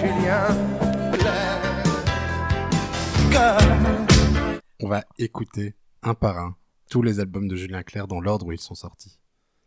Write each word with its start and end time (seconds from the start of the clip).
Julien 0.00 0.48
On 4.80 4.88
va 4.88 5.04
écouter 5.18 5.74
un 6.02 6.14
par 6.14 6.38
un 6.38 6.56
tous 6.88 7.02
les 7.02 7.20
albums 7.20 7.46
de 7.48 7.54
Julien 7.56 7.82
Clerc 7.82 8.06
dans 8.08 8.20
l'ordre 8.20 8.46
où 8.46 8.52
ils 8.52 8.58
sont 8.60 8.74
sortis. 8.74 9.18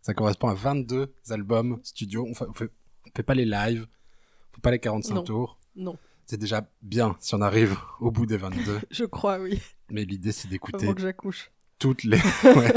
Ça 0.02 0.14
correspond 0.14 0.50
à 0.50 0.54
22 0.56 1.14
albums 1.30 1.80
studio. 1.84 2.26
On 2.28 2.34
fait, 2.34 2.46
on 2.50 2.54
fait, 2.54 2.70
on 3.06 3.10
fait 3.16 3.24
pas 3.24 3.36
les 3.36 3.46
lives, 3.46 3.86
on 4.52 4.56
fait 4.56 4.62
pas 4.62 4.72
les 4.72 4.80
45 4.80 5.14
Non. 5.14 5.24
tours. 5.24 5.60
Non, 5.76 5.98
C'est 6.26 6.38
déjà 6.38 6.68
bien 6.82 7.16
si 7.20 7.36
on 7.36 7.42
arrive 7.42 7.78
au 8.00 8.12
bout 8.12 8.26
des 8.26 8.38
22. 8.38 8.82
je 8.92 9.06
crois, 9.06 9.40
oui. 9.40 9.62
Mais 9.90 10.04
l'idée, 10.04 10.32
c'est 10.32 10.48
d'écouter 10.48 10.86
Avant 10.86 10.96
que 10.96 11.02
j'accouche. 11.02 11.52
Toutes 11.80 12.04
les. 12.04 12.18
ouais. 12.44 12.74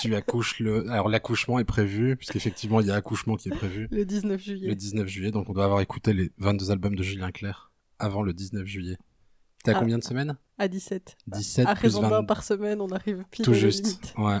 Tu 0.00 0.14
accouches 0.14 0.58
le. 0.60 0.88
Alors 0.90 1.08
l'accouchement 1.08 1.58
est 1.58 1.64
prévu, 1.64 2.16
puisqu'effectivement 2.16 2.80
il 2.80 2.86
y 2.86 2.90
a 2.90 2.94
accouchement 2.94 3.36
qui 3.36 3.48
est 3.48 3.56
prévu 3.56 3.88
Le 3.90 4.04
19 4.04 4.40
juillet. 4.42 4.68
le 4.68 4.74
19 4.74 5.06
juillet, 5.06 5.30
donc 5.30 5.48
on 5.48 5.52
doit 5.52 5.64
avoir 5.64 5.80
écouté 5.80 6.12
les 6.12 6.30
22 6.38 6.70
albums 6.70 6.96
de 6.96 7.02
Julien 7.02 7.30
Clerc 7.30 7.70
avant 7.98 8.22
le 8.22 8.32
19 8.32 8.66
juillet. 8.66 8.96
T'as 9.64 9.72
Ah. 9.76 9.78
combien 9.78 9.98
de 9.98 10.02
semaines? 10.04 10.36
À 10.58 10.66
17. 10.68 11.16
17 11.28 11.66
à 11.68 11.74
plus 11.74 11.82
raison 11.82 12.02
d'un 12.02 12.08
20. 12.08 12.24
par 12.24 12.42
semaine, 12.42 12.80
on 12.80 12.88
arrive 12.90 13.24
pile 13.30 13.44
Tout 13.44 13.54
juste. 13.54 14.12
Ouais. 14.18 14.38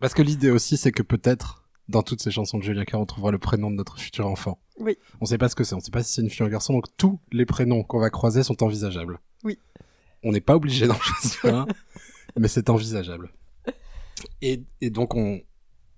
Parce 0.00 0.12
que 0.14 0.22
l'idée 0.22 0.50
aussi, 0.50 0.76
c'est 0.76 0.90
que 0.92 1.02
peut-être 1.02 1.68
dans 1.88 2.02
toutes 2.02 2.20
ces 2.22 2.30
chansons 2.30 2.58
de 2.58 2.62
Julien 2.64 2.84
Clerc, 2.84 3.00
on 3.00 3.06
trouvera 3.06 3.30
le 3.32 3.38
prénom 3.38 3.70
de 3.70 3.76
notre 3.76 3.98
futur 3.98 4.26
enfant. 4.26 4.60
Oui. 4.78 4.96
On 5.20 5.26
sait 5.26 5.38
pas 5.38 5.48
ce 5.48 5.54
que 5.54 5.62
c'est, 5.64 5.74
on 5.74 5.80
sait 5.80 5.90
pas 5.90 6.02
si 6.02 6.14
c'est 6.14 6.22
une 6.22 6.30
fille 6.30 6.42
ou 6.42 6.46
un 6.46 6.50
garçon, 6.50 6.72
donc 6.72 6.86
tous 6.96 7.20
les 7.32 7.46
prénoms 7.46 7.82
qu'on 7.84 8.00
va 8.00 8.10
croiser 8.10 8.42
sont 8.42 8.62
envisageables. 8.62 9.18
Oui. 9.44 9.58
On 10.24 10.32
n'est 10.32 10.40
pas 10.40 10.56
obligé 10.56 10.86
d'en 10.86 10.94
choisir 11.00 11.54
un, 11.54 11.66
mais 12.38 12.48
c'est 12.48 12.70
envisageable. 12.70 13.32
Et, 14.42 14.62
et 14.80 14.90
donc 14.90 15.14
on, 15.14 15.40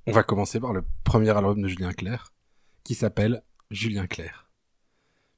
on 0.07 0.13
va 0.13 0.23
commencer 0.23 0.61
par 0.61 0.73
le 0.73 0.85
premier 1.05 1.31
album 1.31 1.61
de 1.63 1.69
Julien 1.69 1.93
Clerc, 1.93 2.33
qui 2.85 2.95
s'appelle 2.95 3.43
Julien 3.71 4.07
Clerc. 4.07 4.49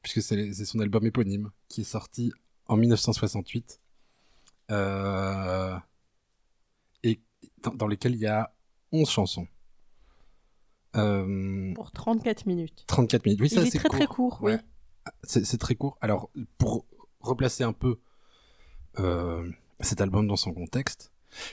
Puisque 0.02 0.22
c'est 0.22 0.52
son 0.64 0.80
album 0.80 1.06
éponyme, 1.06 1.50
qui 1.68 1.80
est 1.82 1.84
sorti 1.84 2.32
en 2.66 2.76
1968. 2.76 3.80
Euh, 4.70 5.76
et 7.02 7.20
dans, 7.62 7.74
dans 7.74 7.86
lesquels 7.86 8.14
il 8.14 8.20
y 8.20 8.26
a 8.26 8.54
11 8.92 9.08
chansons. 9.08 9.48
Euh, 10.96 11.72
Pour 11.74 11.90
34 11.92 12.46
minutes. 12.46 12.84
34 12.86 13.24
minutes. 13.24 13.40
Oui, 13.40 13.48
ça 13.48 13.62
est 13.62 13.70
c'est 13.70 13.78
très 13.78 13.88
court. 13.88 13.98
très 13.98 14.06
court, 14.06 14.38
oui. 14.42 14.52
Ouais. 14.52 14.60
C'est 15.24 15.58
très 15.58 15.74
court. 15.74 15.98
Alors, 16.00 16.30
pour 16.56 16.86
replacer 17.20 17.64
un 17.64 17.72
peu 17.72 18.00
euh, 18.98 19.50
cet 19.84 20.00
album 20.00 20.26
dans 20.26 20.36
son 20.36 20.52
contexte, 20.52 21.12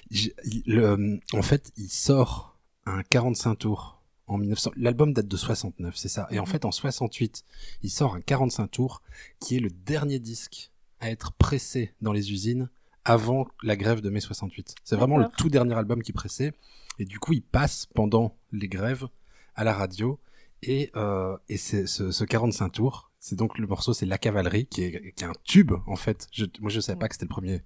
j'ai- 0.10 0.34
il- 0.46 0.64
le- 0.66 1.20
en 1.34 1.42
fait, 1.42 1.72
il 1.78 1.90
sort 1.90 2.58
un 2.86 3.04
45 3.04 3.56
tours 3.56 4.02
en 4.28 4.38
1900. 4.38 4.72
L'album 4.76 5.14
date 5.14 5.28
de 5.28 5.38
69, 5.38 5.96
c'est 5.96 6.08
ça. 6.10 6.28
Et 6.32 6.40
en 6.40 6.44
Mhm. 6.44 6.50
fait, 6.50 6.66
en 6.66 6.72
68, 6.72 7.44
il 7.84 7.90
sort 7.90 8.16
un 8.16 8.22
45 8.22 8.68
tours 8.68 9.02
qui 9.40 9.58
est 9.58 9.60
le 9.60 9.70
dernier 9.70 10.20
disque 10.20 10.72
à 11.00 11.10
être 11.10 11.34
pressé 11.34 11.94
dans 12.02 12.14
les 12.14 12.32
usines 12.32 12.70
avant 13.04 13.48
la 13.64 13.76
grève 13.76 14.02
de 14.02 14.10
mai 14.10 14.20
68. 14.20 14.76
C'est 14.84 14.96
vraiment 14.96 15.18
le 15.18 15.26
tout 15.38 15.50
dernier 15.50 15.74
album 15.74 16.04
qui 16.04 16.14
pressait. 16.14 16.54
Et 17.00 17.06
du 17.06 17.18
coup, 17.20 17.34
il 17.34 17.42
passe 17.42 17.88
pendant 17.96 18.36
les 18.52 18.68
grèves 18.68 19.08
à 19.56 19.64
la 19.64 19.74
radio. 19.74 20.20
Et, 20.62 20.92
euh, 20.96 21.36
et 21.50 21.58
c'est 21.58 21.88
ce, 21.88 22.12
ce 22.12 22.24
45 22.24 22.70
tours, 22.70 23.12
c'est 23.20 23.36
donc 23.36 23.58
le 23.58 23.66
morceau, 23.66 23.94
c'est 23.94 24.06
La 24.06 24.20
Cavalerie, 24.20 24.68
qui 24.68 24.84
est, 24.84 25.14
qui 25.16 25.24
est 25.24 25.28
un 25.28 25.34
tube, 25.44 25.72
en 25.88 25.96
fait. 25.96 26.28
Je, 26.32 26.46
moi, 26.60 26.70
je 26.70 26.80
savais 26.80 27.00
pas 27.00 27.08
que 27.08 27.16
c'était 27.16 27.26
le 27.26 27.30
premier, 27.30 27.64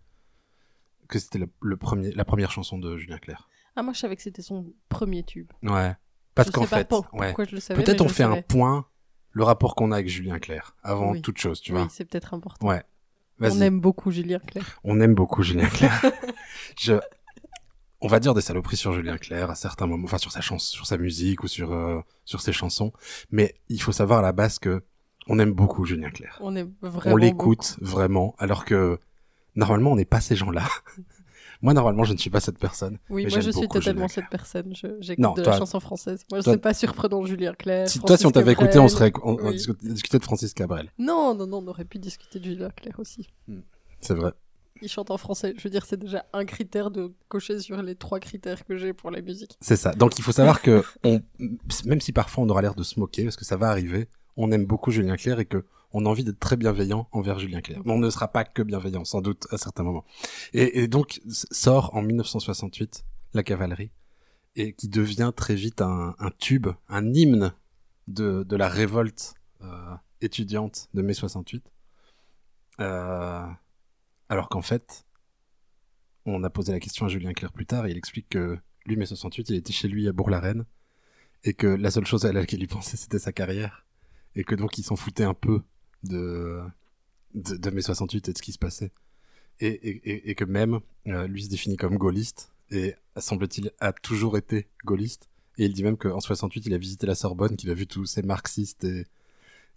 que 1.08 1.20
c'était 1.20 1.40
le, 1.40 1.48
le 1.62 1.78
premier, 1.78 2.12
la 2.12 2.26
première 2.26 2.52
chanson 2.52 2.78
de 2.78 2.98
Julien 2.98 3.18
Clerc. 3.18 3.48
Ah, 3.76 3.84
moi, 3.84 3.94
je 3.94 4.00
savais 4.00 4.16
que 4.16 4.22
c'était 4.22 4.42
son 4.42 4.66
premier 4.90 5.24
tube. 5.24 5.52
Ouais. 5.64 5.94
Parce 6.34 6.50
qu'en 6.52 6.66
pas 6.66 6.84
fait, 6.84 6.92
ouais. 7.14 7.34
Peut-être 7.34 8.02
on 8.02 8.10
fait 8.10 8.24
un 8.24 8.42
point, 8.42 8.86
le 9.32 9.44
rapport 9.44 9.76
qu'on 9.76 9.92
a 9.92 9.96
avec 9.96 10.10
Julien 10.10 10.40
Clerc, 10.40 10.76
avant 10.84 11.12
Oui. 11.12 11.22
toute 11.22 11.38
chose, 11.38 11.62
tu 11.62 11.72
Oui, 11.74 11.80
vois. 11.80 11.88
c'est 11.90 12.06
peut-être 12.06 12.34
important. 12.34 12.66
Ouais. 12.68 12.84
On 13.40 13.62
aime 13.62 13.80
beaucoup 13.82 14.12
Julien 14.12 14.40
Clerc. 14.40 14.80
On 14.84 15.00
aime 15.02 15.14
beaucoup 15.16 15.44
Julien 15.44 15.68
Clerc. 15.68 16.02
je, 16.80 16.94
on 18.02 18.08
va 18.08 18.20
dire 18.20 18.34
des 18.34 18.42
saloperies 18.42 18.78
sur 18.78 18.94
Julien 18.94 19.18
Clerc 19.18 19.50
à 19.50 19.56
certains 19.56 19.88
moments, 19.88 20.06
enfin 20.06 20.18
sur 20.18 20.32
sa 20.32 20.42
chance, 20.42 20.68
sur 20.68 20.86
sa 20.86 20.98
musique 20.98 21.44
ou 21.44 21.48
sur 21.48 21.72
euh, 21.74 22.00
sur 22.24 22.42
ses 22.42 22.54
chansons, 22.54 22.94
mais 23.32 23.56
il 23.70 23.82
faut 23.82 23.92
savoir 23.92 24.20
à 24.20 24.22
la 24.22 24.32
base 24.32 24.60
que 24.60 24.84
on 25.28 25.40
aime 25.40 25.54
beaucoup 25.54 25.86
Julien 25.86 26.10
Clerc. 26.10 26.38
On 26.42 26.56
aime 26.56 26.74
vraiment. 26.82 27.14
on 27.14 27.18
l'écoute 27.18 27.78
vraiment, 27.82 28.36
alors 28.38 28.64
que 28.64 29.00
normalement 29.56 29.92
on 29.92 29.96
n'est 29.96 30.06
pas 30.06 30.22
ces 30.22 30.36
gens-là. 30.36 30.64
Moi 31.62 31.74
normalement 31.74 32.04
je 32.04 32.14
ne 32.14 32.18
suis 32.18 32.30
pas 32.30 32.40
cette 32.42 32.60
personne. 32.60 33.00
Oui, 33.10 33.24
mais 33.26 33.32
moi, 33.32 33.40
je 33.40 33.50
suis 33.52 33.68
totalement 33.68 34.08
cette 34.08 34.30
personne. 34.30 34.76
Je- 34.76 34.98
J'écoute 35.00 35.38
de 35.38 35.42
toi- 35.44 35.54
la 35.54 35.60
chanson 35.60 35.80
française. 35.80 36.24
Moi, 36.32 36.44
toi- 36.44 36.54
c'est 36.54 36.60
pas 36.60 36.74
surprenant 36.74 37.26
Julien 37.26 37.54
Clerc. 37.54 37.90
Si, 37.90 38.00
toi 38.00 38.18
si 38.18 38.26
on 38.26 38.32
t'avait 38.32 38.52
écouté, 38.52 38.78
on 38.78 38.88
serait 38.90 39.12
on, 39.24 39.36
Oui. 39.36 39.56
discutait 39.82 40.20
de 40.20 40.24
Francis 40.24 40.54
Cabrel. 40.54 40.92
Non, 41.00 41.34
non, 41.34 41.48
non, 41.48 41.60
on 41.64 41.68
aurait 41.68 41.86
pu 41.86 41.98
discuter 41.98 42.40
de 42.40 42.44
Julien 42.46 42.70
Clerc 42.70 43.00
aussi. 43.00 43.30
C'est 44.02 44.14
vrai. 44.14 44.34
Il 44.82 44.90
chante 44.90 45.10
en 45.10 45.18
français. 45.18 45.54
Je 45.58 45.64
veux 45.64 45.70
dire, 45.70 45.86
c'est 45.86 45.98
déjà 45.98 46.26
un 46.34 46.44
critère 46.44 46.92
de 46.92 47.14
cocher 47.30 47.60
sur 47.62 47.82
les 47.82 47.96
trois 47.96 48.20
critères 48.20 48.66
que 48.66 48.76
j'ai 48.76 48.92
pour 48.92 49.10
la 49.10 49.22
musique. 49.22 49.58
C'est 49.62 49.78
ça. 49.78 49.94
Donc 49.94 50.20
il 50.20 50.24
faut 50.24 50.34
savoir 50.34 50.62
que 50.62 50.84
on, 51.06 51.22
même 51.86 52.02
si 52.02 52.12
parfois 52.12 52.44
on 52.44 52.50
aura 52.50 52.62
l'air 52.62 52.76
de 52.76 52.84
se 52.84 53.00
moquer, 53.00 53.24
parce 53.24 53.38
que 53.38 53.46
ça 53.46 53.56
va 53.56 53.70
arriver, 53.70 54.10
on 54.38 54.52
aime 54.52 54.66
beaucoup 54.66 54.92
Julien 54.92 55.16
Clerc 55.16 55.40
et 55.40 55.46
que 55.46 55.66
on 55.98 56.06
a 56.06 56.10
envie 56.10 56.26
d'être 56.26 56.40
très 56.40 56.58
bienveillant 56.58 57.08
envers 57.14 57.40
Julien 57.40 57.62
Clerc. 57.62 57.82
Mais 57.86 57.94
on 57.94 57.98
ne 57.98 58.10
sera 58.10 58.28
pas 58.28 58.44
que 58.44 58.62
bienveillant, 58.62 59.06
sans 59.06 59.22
doute, 59.22 59.48
à 59.52 59.58
certains 59.58 59.84
moments. 59.84 60.04
Et, 60.54 60.90
donc 60.90 61.22
sort 61.26 61.96
en 61.96 62.02
1968 62.02 63.06
La 63.34 63.44
Cavalerie, 63.44 63.92
et 64.58 64.74
qui 64.74 64.90
devient 64.90 65.32
très 65.34 65.56
vite 65.56 65.82
un, 65.82 66.14
tube, 66.38 66.68
un 66.90 67.14
hymne 67.14 67.54
de, 68.08 68.44
de 68.44 68.56
la 68.58 68.68
révolte 68.68 69.36
euh, 69.62 69.96
étudiante 70.20 70.90
de 70.94 71.02
mai 71.02 71.14
68. 71.14 71.64
Euh, 72.82 73.46
alors 74.28 74.50
qu'en 74.50 74.62
fait, 74.62 75.06
on 76.26 76.44
a 76.44 76.50
posé 76.50 76.74
la 76.74 76.82
question 76.82 77.06
à 77.06 77.10
Julien 77.10 77.32
Clerc 77.32 77.54
plus 77.54 77.66
tard 77.66 77.86
et 77.86 77.92
il 77.92 77.98
explique 77.98 78.28
que 78.28 78.58
lui, 78.86 78.98
mai 78.98 79.06
68, 79.06 79.50
il 79.50 79.56
était 79.56 79.72
chez 79.72 79.88
lui 79.88 80.10
à 80.10 80.12
Bourg-la-Reine 80.12 80.66
et 81.46 81.54
que 81.54 81.68
la 81.68 81.90
seule 81.90 82.06
chose 82.06 82.26
à 82.26 82.34
laquelle 82.34 82.62
il 82.62 82.68
pensait, 82.68 82.98
c'était 82.98 83.20
sa 83.20 83.32
carrière 83.32 83.85
et 84.36 84.44
que 84.44 84.56
donc 84.56 84.78
il 84.78 84.84
s'en 84.84 84.96
foutait 84.96 85.24
un 85.24 85.34
peu 85.34 85.62
de, 86.04 86.62
de, 87.34 87.58
de 87.58 87.70
mai 87.70 87.82
68 87.82 88.30
et 88.30 88.34
de 88.34 88.38
ce 88.38 88.44
qui 88.44 88.52
se 88.52 88.60
passait. 88.60 88.92
Et, 89.60 89.68
et, 89.68 90.30
et, 90.30 90.36
que 90.36 90.44
même, 90.44 90.82
euh, 91.08 91.28
lui 91.28 91.44
se 91.44 91.50
définit 91.50 91.78
comme 91.78 91.98
gaulliste 91.98 92.52
et 92.72 92.96
semble-t-il 93.16 93.72
a 93.80 93.94
toujours 93.94 94.38
été 94.38 94.68
gaulliste. 94.84 95.30
Et 95.58 95.66
il 95.66 95.74
dit 95.74 95.84
même 95.84 95.96
qu'en 95.96 96.20
68, 96.20 96.66
il 96.66 96.74
a 96.74 96.78
visité 96.78 97.08
la 97.08 97.16
Sorbonne, 97.16 97.56
qu'il 97.56 97.70
a 97.70 97.74
vu 97.74 97.88
tous 97.88 98.06
ces 98.06 98.22
marxistes 98.22 98.84
et, 98.84 99.06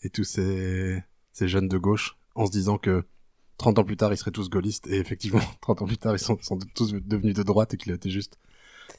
et 0.02 0.10
tous 0.10 0.24
ces, 0.24 1.02
ces 1.32 1.46
jeunes 1.46 1.68
de 1.68 1.78
gauche 1.78 2.16
en 2.34 2.46
se 2.46 2.50
disant 2.50 2.78
que 2.78 3.04
30 3.58 3.78
ans 3.78 3.84
plus 3.84 3.96
tard, 3.96 4.12
ils 4.12 4.16
seraient 4.16 4.32
tous 4.32 4.50
gaullistes. 4.50 4.88
Et 4.88 4.96
effectivement, 4.96 5.42
30 5.60 5.82
ans 5.82 5.86
plus 5.86 5.98
tard, 5.98 6.14
ils 6.14 6.18
sont, 6.18 6.38
sont 6.40 6.58
tous 6.74 6.94
devenus 6.94 7.34
de 7.34 7.42
droite 7.44 7.74
et 7.74 7.76
qu'il 7.76 7.92
était 7.92 8.10
juste 8.10 8.38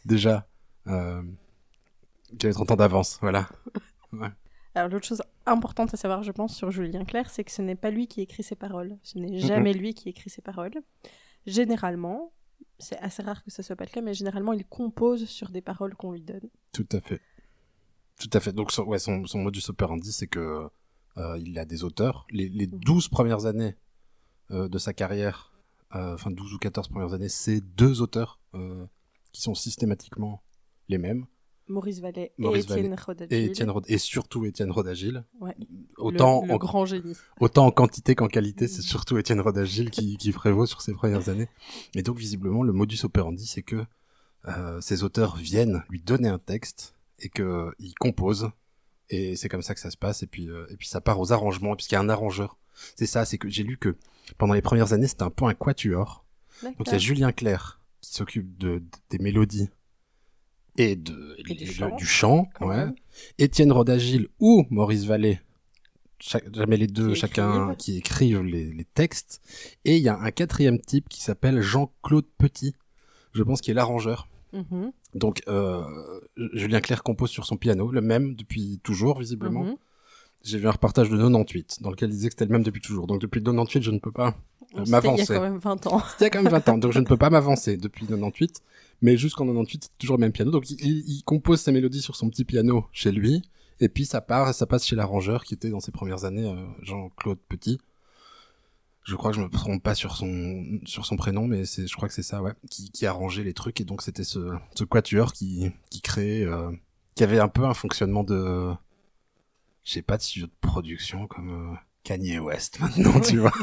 déjà... 0.05 0.47
Euh, 0.87 1.21
qu'il 2.37 2.47
avait 2.47 2.53
30 2.53 2.71
ans 2.71 2.75
d'avance, 2.77 3.17
voilà. 3.21 3.49
Alors, 4.75 4.89
l'autre 4.89 5.07
chose 5.07 5.23
importante 5.45 5.93
à 5.93 5.97
savoir, 5.97 6.23
je 6.23 6.31
pense, 6.31 6.55
sur 6.55 6.71
Julien 6.71 7.05
Clerc, 7.05 7.29
c'est 7.29 7.43
que 7.43 7.51
ce 7.51 7.61
n'est 7.61 7.75
pas 7.75 7.89
lui 7.89 8.07
qui 8.07 8.21
écrit 8.21 8.43
ses 8.43 8.55
paroles. 8.55 8.97
Ce 9.03 9.17
n'est 9.17 9.39
jamais 9.39 9.73
lui 9.73 9.93
qui 9.93 10.09
écrit 10.09 10.29
ses 10.29 10.41
paroles. 10.41 10.75
Généralement, 11.45 12.33
c'est 12.77 12.97
assez 12.99 13.23
rare 13.23 13.43
que 13.43 13.51
ce 13.51 13.61
soit 13.63 13.75
pas 13.75 13.85
le 13.85 13.89
cas, 13.89 14.01
mais 14.01 14.13
généralement, 14.13 14.53
il 14.53 14.65
compose 14.65 15.25
sur 15.25 15.49
des 15.49 15.61
paroles 15.61 15.95
qu'on 15.95 16.11
lui 16.11 16.21
donne. 16.21 16.49
Tout 16.71 16.87
à 16.91 17.01
fait. 17.01 17.21
Tout 18.19 18.29
à 18.33 18.39
fait. 18.39 18.53
Donc, 18.53 18.71
son, 18.71 18.83
ouais, 18.83 18.99
son, 18.99 19.25
son 19.25 19.39
modus 19.39 19.63
operandi, 19.69 20.11
c'est 20.11 20.27
que 20.27 20.69
euh, 21.17 21.39
il 21.39 21.57
a 21.57 21.65
des 21.65 21.83
auteurs. 21.83 22.25
Les, 22.29 22.47
les 22.49 22.67
12 22.67 23.09
premières 23.09 23.45
années 23.45 23.75
euh, 24.51 24.67
de 24.67 24.77
sa 24.77 24.93
carrière, 24.93 25.51
euh, 25.95 26.15
enfin 26.15 26.31
12 26.31 26.53
ou 26.53 26.57
14 26.57 26.87
premières 26.87 27.13
années, 27.13 27.29
c'est 27.29 27.61
deux 27.61 28.01
auteurs 28.01 28.39
euh, 28.55 28.85
qui 29.31 29.41
sont 29.41 29.55
systématiquement 29.55 30.43
les 30.87 30.97
mêmes. 30.97 31.25
Maurice 31.69 31.99
Vallet 32.01 32.33
Maurice 32.37 32.65
et 32.69 32.73
Étienne 32.73 32.95
Rodagil. 32.99 33.29
Et, 33.31 33.63
Rod- 33.71 33.85
et 33.87 33.97
surtout 33.97 34.45
Étienne 34.45 34.71
Rodagil. 34.71 35.23
Ouais. 35.39 35.55
Autant, 35.97 36.41
le, 36.41 36.47
le 36.47 36.53
en, 36.53 36.57
grand 36.57 36.85
génie. 36.85 37.13
autant 37.39 37.65
en 37.67 37.71
quantité 37.71 38.15
qu'en 38.15 38.27
qualité, 38.27 38.67
c'est 38.67 38.81
surtout 38.81 39.17
Étienne 39.17 39.39
Rodagil 39.41 39.89
qui, 39.91 40.17
qui 40.17 40.31
prévaut 40.31 40.65
sur 40.65 40.81
ses 40.81 40.93
premières 40.93 41.29
années. 41.29 41.47
Et 41.95 42.01
donc, 42.03 42.17
visiblement, 42.17 42.63
le 42.63 42.73
modus 42.73 42.99
operandi, 43.03 43.45
c'est 43.45 43.61
que 43.63 43.85
euh, 44.47 44.81
ces 44.81 45.03
auteurs 45.03 45.35
viennent 45.37 45.83
lui 45.89 46.01
donner 46.01 46.27
un 46.27 46.39
texte 46.39 46.95
et 47.19 47.29
qu'il 47.29 47.93
compose. 47.99 48.49
Et 49.09 49.35
c'est 49.35 49.49
comme 49.49 49.61
ça 49.61 49.73
que 49.73 49.79
ça 49.79 49.91
se 49.91 49.97
passe. 49.97 50.23
Et 50.23 50.27
puis, 50.27 50.49
euh, 50.49 50.65
et 50.69 50.77
puis 50.77 50.87
ça 50.87 51.01
part 51.01 51.19
aux 51.19 51.31
arrangements, 51.33 51.75
puisqu'il 51.75 51.95
y 51.95 51.97
a 51.97 52.01
un 52.01 52.09
arrangeur. 52.09 52.57
C'est 52.95 53.05
ça, 53.07 53.25
c'est 53.25 53.37
que 53.37 53.49
j'ai 53.49 53.63
lu 53.63 53.77
que 53.77 53.95
pendant 54.37 54.53
les 54.53 54.61
premières 54.61 54.93
années, 54.93 55.07
c'était 55.07 55.23
un 55.23 55.29
peu 55.29 55.45
un 55.45 55.53
quatuor. 55.53 56.23
Donc 56.63 56.75
il 56.87 56.91
y 56.91 56.95
a. 56.95 56.97
Julien 56.97 57.31
Clerc 57.31 57.79
qui 58.01 58.13
s'occupe 58.13 58.57
de, 58.57 58.79
de- 58.79 58.83
des 59.09 59.17
mélodies 59.19 59.69
et, 60.79 60.95
de, 60.95 61.35
Et 61.39 61.43
du 61.43 61.51
et 61.63 61.65
de- 61.67 61.71
chant, 61.71 61.95
du 61.95 62.05
chant, 62.05 62.47
quand 62.55 62.67
ouais. 62.69 62.77
même. 62.77 62.95
Étienne 63.37 63.71
Rodagil 63.71 64.27
ou 64.39 64.65
Maurice 64.69 65.03
Vallée, 65.05 65.39
chaque- 66.19 66.53
jamais 66.55 66.77
les 66.77 66.87
deux, 66.87 67.09
Qui 67.13 67.19
chacun 67.19 67.71
écrivent. 67.71 67.75
qui 67.77 67.97
écrivent 67.97 68.41
les, 68.43 68.71
les 68.71 68.85
textes. 68.85 69.41
Et 69.85 69.97
il 69.97 70.03
y 70.03 70.09
a 70.09 70.17
un 70.17 70.31
quatrième 70.31 70.79
type 70.79 71.07
qui 71.09 71.21
s'appelle 71.21 71.61
Jean-Claude 71.61 72.25
Petit, 72.37 72.73
je 73.33 73.43
pense 73.43 73.61
qui 73.61 73.71
est 73.71 73.73
l'arrangeur. 73.73 74.27
Mhm, 74.53 74.91
Donc 75.15 75.43
euh, 75.47 75.83
Julien 76.53 76.79
Clerc 76.81 77.03
compose 77.03 77.29
sur 77.29 77.45
son 77.45 77.55
piano, 77.57 77.91
le 77.91 78.01
même 78.01 78.35
depuis 78.35 78.79
toujours 78.83 79.19
visiblement. 79.19 79.63
mhm. 79.63 79.75
j'ai 80.43 80.57
vu 80.57 80.67
un 80.67 80.71
reportage 80.71 81.09
de 81.09 81.17
98 81.17 81.81
dans 81.81 81.89
lequel 81.91 82.09
il 82.09 82.13
disait 82.13 82.29
que 82.29 82.33
c'était 82.33 82.45
le 82.45 82.51
même 82.53 82.63
depuis 82.63 82.81
toujours. 82.81 83.05
Donc 83.05 83.21
depuis 83.21 83.41
98, 83.43 83.83
je 83.83 83.91
ne 83.91 83.99
peux 83.99 84.11
pas 84.11 84.29
euh, 84.29 84.31
C'était 84.69 84.81
Il 84.83 84.87
y 84.87 84.91
m'avancer. 84.91 85.33
a 85.33 85.35
quand 85.35 85.41
même 85.43 85.57
20 85.57 85.87
ans. 85.87 86.01
Il 86.19 86.23
y 86.23 86.25
a 86.25 86.29
quand 86.31 86.41
même 86.41 86.51
20 86.51 86.69
ans, 86.69 86.77
donc 86.79 86.93
je 86.93 86.99
ne 86.99 87.05
peux 87.05 87.17
pas 87.17 87.29
m'avancer 87.29 87.77
depuis 87.77 88.05
98. 88.07 88.61
Mais 89.01 89.15
jusqu'en 89.17 89.45
98, 89.45 89.83
c'est 89.85 89.97
toujours 89.97 90.17
le 90.17 90.21
même 90.21 90.31
piano. 90.31 90.51
Donc 90.51 90.69
il, 90.69 90.79
il- 90.81 91.23
compose 91.23 91.61
ses 91.61 91.71
mélodies 91.71 92.01
sur 92.01 92.15
son 92.15 92.29
petit 92.29 92.45
piano 92.45 92.85
chez 92.91 93.11
lui. 93.11 93.41
Et 93.79 93.87
puis 93.87 94.05
ça 94.05 94.19
part, 94.21 94.53
ça 94.53 94.65
passe 94.65 94.85
chez 94.85 94.95
l'arrangeur 94.97 95.43
qui 95.45 95.53
était 95.53 95.69
dans 95.69 95.79
ses 95.79 95.91
premières 95.91 96.25
années, 96.25 96.45
euh, 96.51 96.65
Jean-Claude 96.81 97.39
Petit. 97.47 97.79
Je 99.05 99.15
crois 99.15 99.31
que 99.31 99.37
je 99.37 99.41
me 99.41 99.49
trompe 99.49 99.81
pas 99.81 99.95
sur 99.95 100.15
son 100.15 100.79
sur 100.85 101.05
son 101.05 101.15
prénom, 101.15 101.47
mais 101.47 101.65
c'est, 101.65 101.87
je 101.87 101.95
crois 101.95 102.07
que 102.09 102.13
c'est 102.13 102.21
ça, 102.23 102.41
ouais, 102.43 102.51
qui, 102.69 102.91
qui 102.91 103.05
arrangeait 103.05 103.43
les 103.43 103.53
trucs. 103.53 103.79
Et 103.81 103.85
donc 103.85 104.01
c'était 104.01 104.25
ce, 104.25 104.51
ce 104.75 104.83
quatuor 104.83 105.31
qui 105.33 105.71
qui 105.89 106.01
créait, 106.01 106.43
euh, 106.45 106.69
qui 107.15 107.23
avait 107.23 107.39
un 107.39 107.47
peu 107.47 107.63
un 107.65 107.73
fonctionnement 107.73 108.23
de, 108.25 108.69
je 109.85 109.93
sais 109.93 110.01
pas, 110.01 110.17
de 110.17 110.21
studio 110.21 110.47
de 110.47 110.51
production 110.61 111.25
comme 111.27 111.49
euh, 111.49 111.75
Kanye 112.03 112.37
West 112.39 112.79
maintenant, 112.81 113.19
tu 113.21 113.37
vois. 113.37 113.53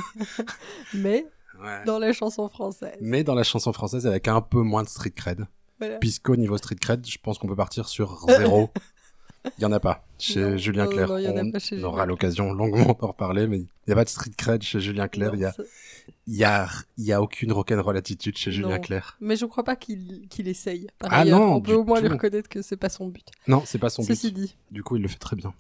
Mais 0.95 1.27
Ouais. 1.63 1.85
dans 1.85 1.99
les 1.99 2.13
chansons 2.13 2.49
françaises. 2.49 2.97
Mais 3.01 3.25
dans 3.25 3.35
la 3.35 3.43
chanson 3.45 3.73
française 3.73 4.07
avec 4.07 4.29
un 4.29 4.41
peu 4.41 4.61
moins 4.63 4.83
de 4.83 4.89
street 4.89 5.11
cred. 5.11 5.47
Voilà. 5.79 5.99
Puisqu'au 5.99 6.37
niveau 6.37 6.57
street 6.57 6.77
cred, 6.81 7.07
je 7.07 7.19
pense 7.19 7.39
qu'on 7.39 7.49
peut 7.49 7.57
partir 7.57 7.89
sur 7.89 8.19
zéro. 8.29 8.71
Il 9.59 9.63
y 9.63 9.65
en 9.65 9.71
a 9.73 9.79
pas 9.79 10.05
chez 10.19 10.41
Non, 10.41 10.57
Julien 10.57 10.87
Clerc. 10.89 11.09
non, 11.09 11.53
On 11.55 11.59
chez 11.61 11.85
aura 11.85 12.05
l'occasion 12.05 12.53
longuement 12.53 12.97
d'en 13.01 13.07
reparler, 13.09 13.47
mais 13.47 13.59
il 13.59 13.69
n'y 13.87 13.93
a 13.93 13.95
pas 13.95 14.03
de 14.05 14.09
street 14.09 14.33
cred 14.37 14.63
chez 14.63 14.81
Julien 14.81 15.07
Clerc. 15.07 15.35
Il 15.35 15.41
y 15.41 15.43
Non, 15.45 15.49
a, 15.51 15.55
y 16.27 16.45
a, 16.45 16.69
y 16.99 17.13
a 17.13 17.23
aucune 17.23 17.53
rock'n'roll 17.53 17.97
attitude 17.97 18.37
chez 18.37 18.51
Julien. 18.51 18.79
Clerc. 18.81 19.17
Mais 19.21 19.37
je 19.37 19.45
crois 19.47 19.63
pas 19.63 19.77
qu'il 19.77 20.29
essaye. 20.39 20.89
Par 20.99 21.13
Ah 21.13 21.21
ailleurs. 21.21 21.39
non, 21.39 21.55
on 21.55 21.61
peut 21.61 21.75
au 21.75 21.85
moins 21.85 22.01
lui 22.01 22.09
reconnaître 22.09 22.49
que 22.49 22.61
c'est 22.61 22.77
pas 22.77 22.89
son 22.89 23.07
but. 23.07 23.29
Non, 23.47 23.63
c'est 23.65 23.79
pas 23.79 23.89
son 23.91 24.03
Ceci 24.03 24.33
but. 24.33 24.41
dit, 24.41 24.57
Du 24.73 24.83
coup, 24.83 24.97
il 24.97 25.03
le 25.03 25.09
fait 25.09 25.19
très 25.19 25.37
bien. 25.37 25.55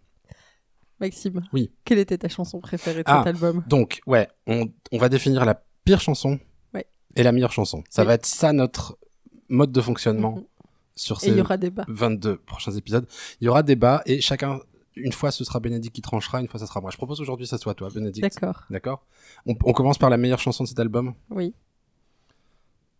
Maxime. 0.98 1.42
Oui. 1.52 1.70
Quelle 1.84 1.98
était 1.98 2.18
ta 2.18 2.28
chanson 2.28 2.58
préférée 2.60 3.00
de 3.04 3.04
Ah. 3.06 3.18
cet 3.24 3.34
album? 3.34 3.62
Donc, 3.68 4.00
ouais, 4.06 4.28
on, 4.46 4.66
on 4.92 4.98
va 4.98 5.08
définir 5.08 5.44
la 5.44 5.62
pire 5.86 6.00
chanson 6.02 6.38
Ouais. 6.74 6.84
et 7.14 7.22
la 7.22 7.32
meilleure 7.32 7.52
chanson. 7.52 7.82
Ça 7.88 8.02
Oui. 8.02 8.08
va 8.08 8.14
être 8.14 8.26
ça 8.26 8.52
notre 8.52 8.98
mode 9.48 9.72
de 9.72 9.80
fonctionnement 9.80 10.32
Mhm. 10.36 10.44
sur 10.96 11.16
Et 11.16 11.20
ces 11.20 11.30
y 11.36 11.40
aura 11.40 11.56
débat. 11.56 11.84
22 11.88 12.36
prochains 12.36 12.72
épisodes. 12.72 13.06
Il 13.40 13.46
y 13.46 13.48
aura 13.48 13.62
débat 13.62 14.02
et 14.04 14.20
chacun, 14.20 14.60
une 14.96 15.12
fois 15.12 15.30
ce 15.30 15.44
sera 15.44 15.60
Bénédicte 15.60 15.94
qui 15.94 16.02
tranchera, 16.02 16.40
une 16.40 16.48
fois 16.48 16.58
ça 16.60 16.66
sera 16.66 16.80
moi. 16.80 16.90
Je 16.90 16.96
propose 16.96 17.20
aujourd'hui 17.20 17.46
que 17.46 17.50
ça 17.50 17.58
soit 17.58 17.74
toi, 17.74 17.88
Bénédicte. 17.94 18.22
D'accord. 18.34 18.64
D'accord 18.70 19.04
on, 19.46 19.54
on 19.64 19.72
commence 19.72 19.96
par 19.98 20.10
la 20.10 20.16
meilleure 20.18 20.40
chanson 20.40 20.64
de 20.64 20.68
cet 20.68 20.80
album? 20.80 21.14
Oui. 21.30 21.54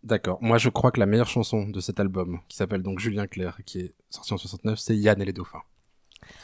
D'accord. 0.03 0.37
Moi 0.41 0.57
je 0.57 0.69
crois 0.69 0.91
que 0.91 0.99
la 0.99 1.05
meilleure 1.05 1.27
chanson 1.27 1.67
de 1.67 1.79
cet 1.79 1.99
album, 1.99 2.39
qui 2.47 2.55
s'appelle 2.55 2.81
donc 2.83 2.99
Julien 2.99 3.27
Clerc, 3.27 3.57
qui 3.65 3.79
est 3.79 3.93
sorti 4.09 4.33
en 4.33 4.37
69, 4.37 4.79
c'est 4.79 4.95
Yann 4.95 5.21
et 5.21 5.25
les 5.25 5.33
dauphins. 5.33 5.63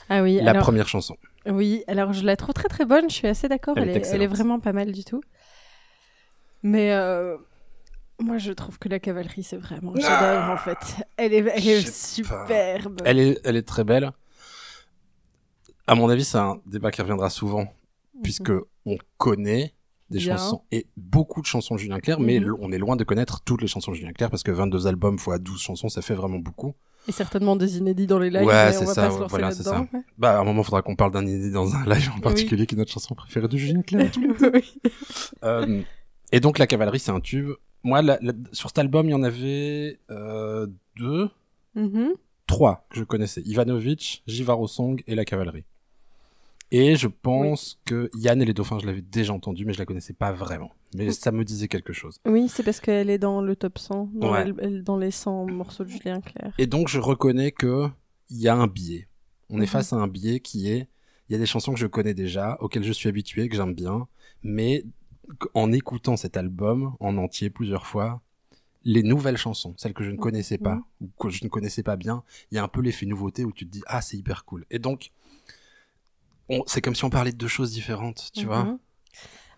Ah 0.09 0.21
oui. 0.23 0.39
la 0.41 0.51
alors, 0.51 0.63
première 0.63 0.87
chanson. 0.87 1.15
Oui, 1.45 1.83
alors 1.87 2.13
je 2.13 2.23
la 2.23 2.35
trouve 2.35 2.53
très 2.53 2.67
très 2.69 2.85
bonne, 2.85 3.09
je 3.09 3.15
suis 3.15 3.27
assez 3.27 3.47
d'accord, 3.49 3.77
Elle 3.77 3.89
elle, 3.89 3.97
est 3.97 4.07
elle 4.13 4.27
vraiment 4.27 4.59
pas 4.59 4.71
mal 4.73 4.91
du 4.91 5.03
tout. 5.03 5.21
Mais 6.63 6.91
euh, 6.93 7.37
moi 8.19 8.37
je 8.37 8.51
trouve 8.51 8.79
que 8.79 8.87
la 8.89 8.99
cavalerie 8.99 9.43
c'est 9.43 9.57
vraiment 9.57 9.91
un 9.95 9.99
chef-d'œuvre 9.99 10.49
en 10.51 10.57
fait. 10.57 10.77
Elle 11.17 11.33
est, 11.33 11.45
elle 11.55 11.67
est 11.67 11.93
superbe. 11.93 13.01
Elle 13.05 13.19
est, 13.19 13.39
elle 13.43 13.55
est 13.57 13.67
très 13.67 13.83
belle. 13.83 14.11
À 15.85 15.95
mon 15.95 16.09
avis, 16.09 16.23
c'est 16.23 16.37
un 16.37 16.61
débat 16.65 16.91
qui 16.91 17.01
reviendra 17.01 17.29
souvent, 17.29 17.67
puisque 18.23 18.53
on 18.85 18.97
connaît 19.17 19.73
des 20.09 20.19
Bien. 20.19 20.37
chansons 20.37 20.61
et 20.71 20.87
beaucoup 20.95 21.41
de 21.41 21.45
chansons 21.45 21.75
de 21.75 21.79
Julien 21.79 21.99
Clerc, 21.99 22.19
mais 22.21 22.39
Mhm. 22.39 22.55
on 22.61 22.71
est 22.71 22.77
loin 22.77 22.95
de 22.95 23.03
connaître 23.03 23.41
toutes 23.43 23.61
les 23.61 23.67
chansons 23.67 23.91
de 23.91 23.97
Julien 23.97 24.13
Clerc 24.13 24.29
parce 24.29 24.43
que 24.43 24.51
22 24.51 24.87
albums 24.87 25.19
fois 25.19 25.39
12 25.39 25.61
chansons, 25.61 25.89
ça 25.89 26.01
fait 26.01 26.13
vraiment 26.13 26.39
beaucoup. 26.39 26.73
Et 27.09 27.11
certainement 27.11 27.57
des 27.57 27.79
inédits 27.79 28.07
dans 28.07 28.19
les 28.19 28.29
lives, 28.29 28.43
Ouais, 28.45 28.71
c'est 28.71 28.85
va 28.85 28.93
ça, 28.93 29.09
pas 29.09 29.27
voilà, 29.27 29.51
c'est 29.51 29.67
ouais. 29.67 29.87
Bah, 30.17 30.37
à 30.37 30.41
un 30.41 30.45
moment, 30.45 30.61
il 30.61 30.65
faudra 30.65 30.81
qu'on 30.81 30.95
parle 30.95 31.11
d'un 31.11 31.25
inédit 31.25 31.51
dans 31.51 31.75
un 31.75 31.83
live 31.85 32.11
en 32.15 32.21
particulier 32.21 32.65
qui 32.65 32.75
est 32.75 32.77
notre 32.77 32.91
chanson 32.93 33.13
préférée 33.13 33.49
de 33.49 33.57
Julien 33.57 33.81
Clerc. 33.81 34.11
Oui. 34.53 34.79
Euh, 35.43 35.81
et 36.33 36.39
donc, 36.41 36.57
la 36.59 36.67
cavalerie, 36.67 36.99
c'est 36.99 37.11
un 37.11 37.21
tube. 37.21 37.51
Moi, 37.83 38.01
la- 38.01 38.17
la- 38.21 38.33
sur 38.51 38.69
cet 38.69 38.79
album, 38.79 39.07
il 39.07 39.11
y 39.11 39.13
en 39.13 39.23
avait 39.23 39.99
euh, 40.09 40.67
deux, 40.97 41.29
Mhm. 41.75 42.13
trois 42.47 42.85
que 42.89 42.97
je 42.99 43.03
connaissais. 43.05 43.41
Ivanovic, 43.45 44.23
Jivaro 44.27 44.67
Song 44.67 45.01
et 45.07 45.15
la 45.15 45.23
cavalerie. 45.25 45.63
Et 46.71 46.95
je 46.95 47.07
pense 47.07 47.79
que 47.85 48.09
Yann 48.15 48.41
et 48.41 48.45
les 48.45 48.53
dauphins, 48.53 48.79
je 48.79 48.87
l'avais 48.87 49.01
déjà 49.03 49.31
entendu, 49.33 49.63
mais 49.65 49.73
je 49.73 49.79
la 49.79 49.85
connaissais 49.85 50.13
pas 50.13 50.31
vraiment. 50.31 50.71
Mais 50.95 51.11
ça 51.11 51.31
me 51.31 51.43
disait 51.43 51.67
quelque 51.67 51.93
chose. 51.93 52.17
Oui, 52.25 52.47
c'est 52.49 52.63
parce 52.63 52.79
qu'elle 52.79 53.09
est 53.11 53.19
dans 53.19 53.41
le 53.41 53.55
top 53.55 53.77
100, 53.77 54.09
dans, 54.15 54.31
Ouais. 54.31 54.41
elle- 54.41 54.55
elle- 54.59 54.83
dans 54.83 54.97
les 54.97 55.11
100 55.11 55.45
morceaux 55.45 55.83
de 55.83 55.89
Julien 55.89 56.19
Clerc. 56.21 56.53
Et 56.57 56.65
donc, 56.65 56.87
je 56.87 56.99
reconnais 56.99 57.51
que 57.51 57.87
il 58.29 58.37
y 58.41 58.47
a 58.47 58.55
un 58.55 58.65
biais. 58.67 59.07
On 59.49 59.57
est 59.57 59.61
Mhm. 59.61 59.67
face 59.67 59.93
à 59.93 59.97
un 59.97 60.07
biais 60.07 60.39
qui 60.39 60.69
est, 60.71 60.87
il 61.29 61.33
y 61.33 61.35
a 61.35 61.37
des 61.37 61.45
chansons 61.45 61.73
que 61.73 61.79
je 61.79 61.85
connais 61.87 62.15
déjà, 62.15 62.57
auxquelles 62.59 62.83
je 62.83 62.93
suis 62.93 63.07
habitué, 63.09 63.49
que 63.49 63.55
j'aime 63.55 63.75
bien, 63.75 64.07
mais 64.41 64.83
en 65.53 65.71
écoutant 65.71 66.17
cet 66.17 66.37
album 66.37 66.95
en 66.99 67.17
entier 67.17 67.49
plusieurs 67.49 67.85
fois, 67.87 68.21
les 68.83 69.03
nouvelles 69.03 69.37
chansons, 69.37 69.73
celles 69.77 69.93
que 69.93 70.03
je 70.03 70.11
ne 70.11 70.17
connaissais 70.17 70.57
pas, 70.57 70.75
Mhm. 70.75 70.83
ou 71.01 71.09
que 71.19 71.29
je 71.29 71.43
ne 71.43 71.49
connaissais 71.49 71.83
pas 71.83 71.95
bien, 71.95 72.23
il 72.51 72.55
y 72.55 72.57
a 72.57 72.63
un 72.63 72.67
peu 72.67 72.81
l'effet 72.81 73.05
nouveauté 73.05 73.45
où 73.45 73.51
tu 73.53 73.65
te 73.65 73.71
dis, 73.71 73.81
ah, 73.87 74.01
c'est 74.01 74.17
hyper 74.17 74.43
cool. 74.45 74.65
Et 74.69 74.79
donc, 74.79 75.11
on- 76.49 76.63
c'est 76.67 76.81
comme 76.81 76.95
si 76.95 77.05
on 77.05 77.09
parlait 77.09 77.31
de 77.31 77.37
deux 77.37 77.47
choses 77.47 77.71
différentes, 77.71 78.29
tu 78.33 78.45
vois. 78.45 78.65
Mhm. 78.65 78.79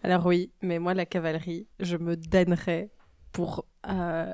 Alors 0.04 0.26
oui, 0.28 0.52
mais 0.62 0.78
moi 0.78 0.94
la 0.94 1.06
cavalerie, 1.08 1.68
je 1.80 1.98
me 1.98 2.16
damnerais 2.16 2.92
pour... 3.32 3.66
euh, 3.88 4.32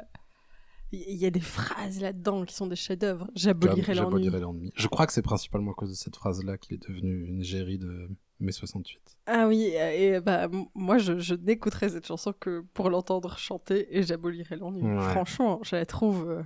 Il 0.94 1.16
y 1.16 1.26
a 1.26 1.30
des 1.32 1.40
phrases 1.40 2.02
là-dedans 2.02 2.44
qui 2.44 2.54
sont 2.54 2.68
des 2.68 2.76
chefs-d'œuvre. 2.76 3.30
J'abolirais 3.34 3.96
J'ab- 3.96 4.12
l'ennui. 4.14 4.74
Je 4.76 4.88
crois 4.90 5.08
que 5.08 5.14
c'est 5.14 5.22
principalement 5.22 5.72
à 5.72 5.74
cause 5.74 5.90
de 5.92 5.96
cette 5.96 6.18
phrase-là 6.18 6.58
qu'il 6.58 6.74
est 6.76 6.86
devenu 6.86 7.28
une 7.28 7.40
égérie 7.40 7.78
de 7.78 8.10
mai 8.42 8.52
68. 8.52 9.00
Ah 9.28 9.48
oui, 9.48 9.72
et 9.76 10.20
bah 10.20 10.50
moi 10.76 10.98
je, 10.98 11.20
je 11.20 11.36
n'écouterais 11.36 11.90
cette 11.90 12.06
chanson 12.08 12.34
que 12.40 12.64
pour 12.74 12.90
l'entendre 12.90 13.38
chanter 13.38 13.88
et 13.98 14.04
j'abolirais 14.04 14.56
l'ennui. 14.58 14.82
Ouais. 14.84 15.10
Franchement, 15.12 15.60
je 15.64 15.76
la 15.76 15.86
trouve 15.86 16.30
euh, 16.30 16.42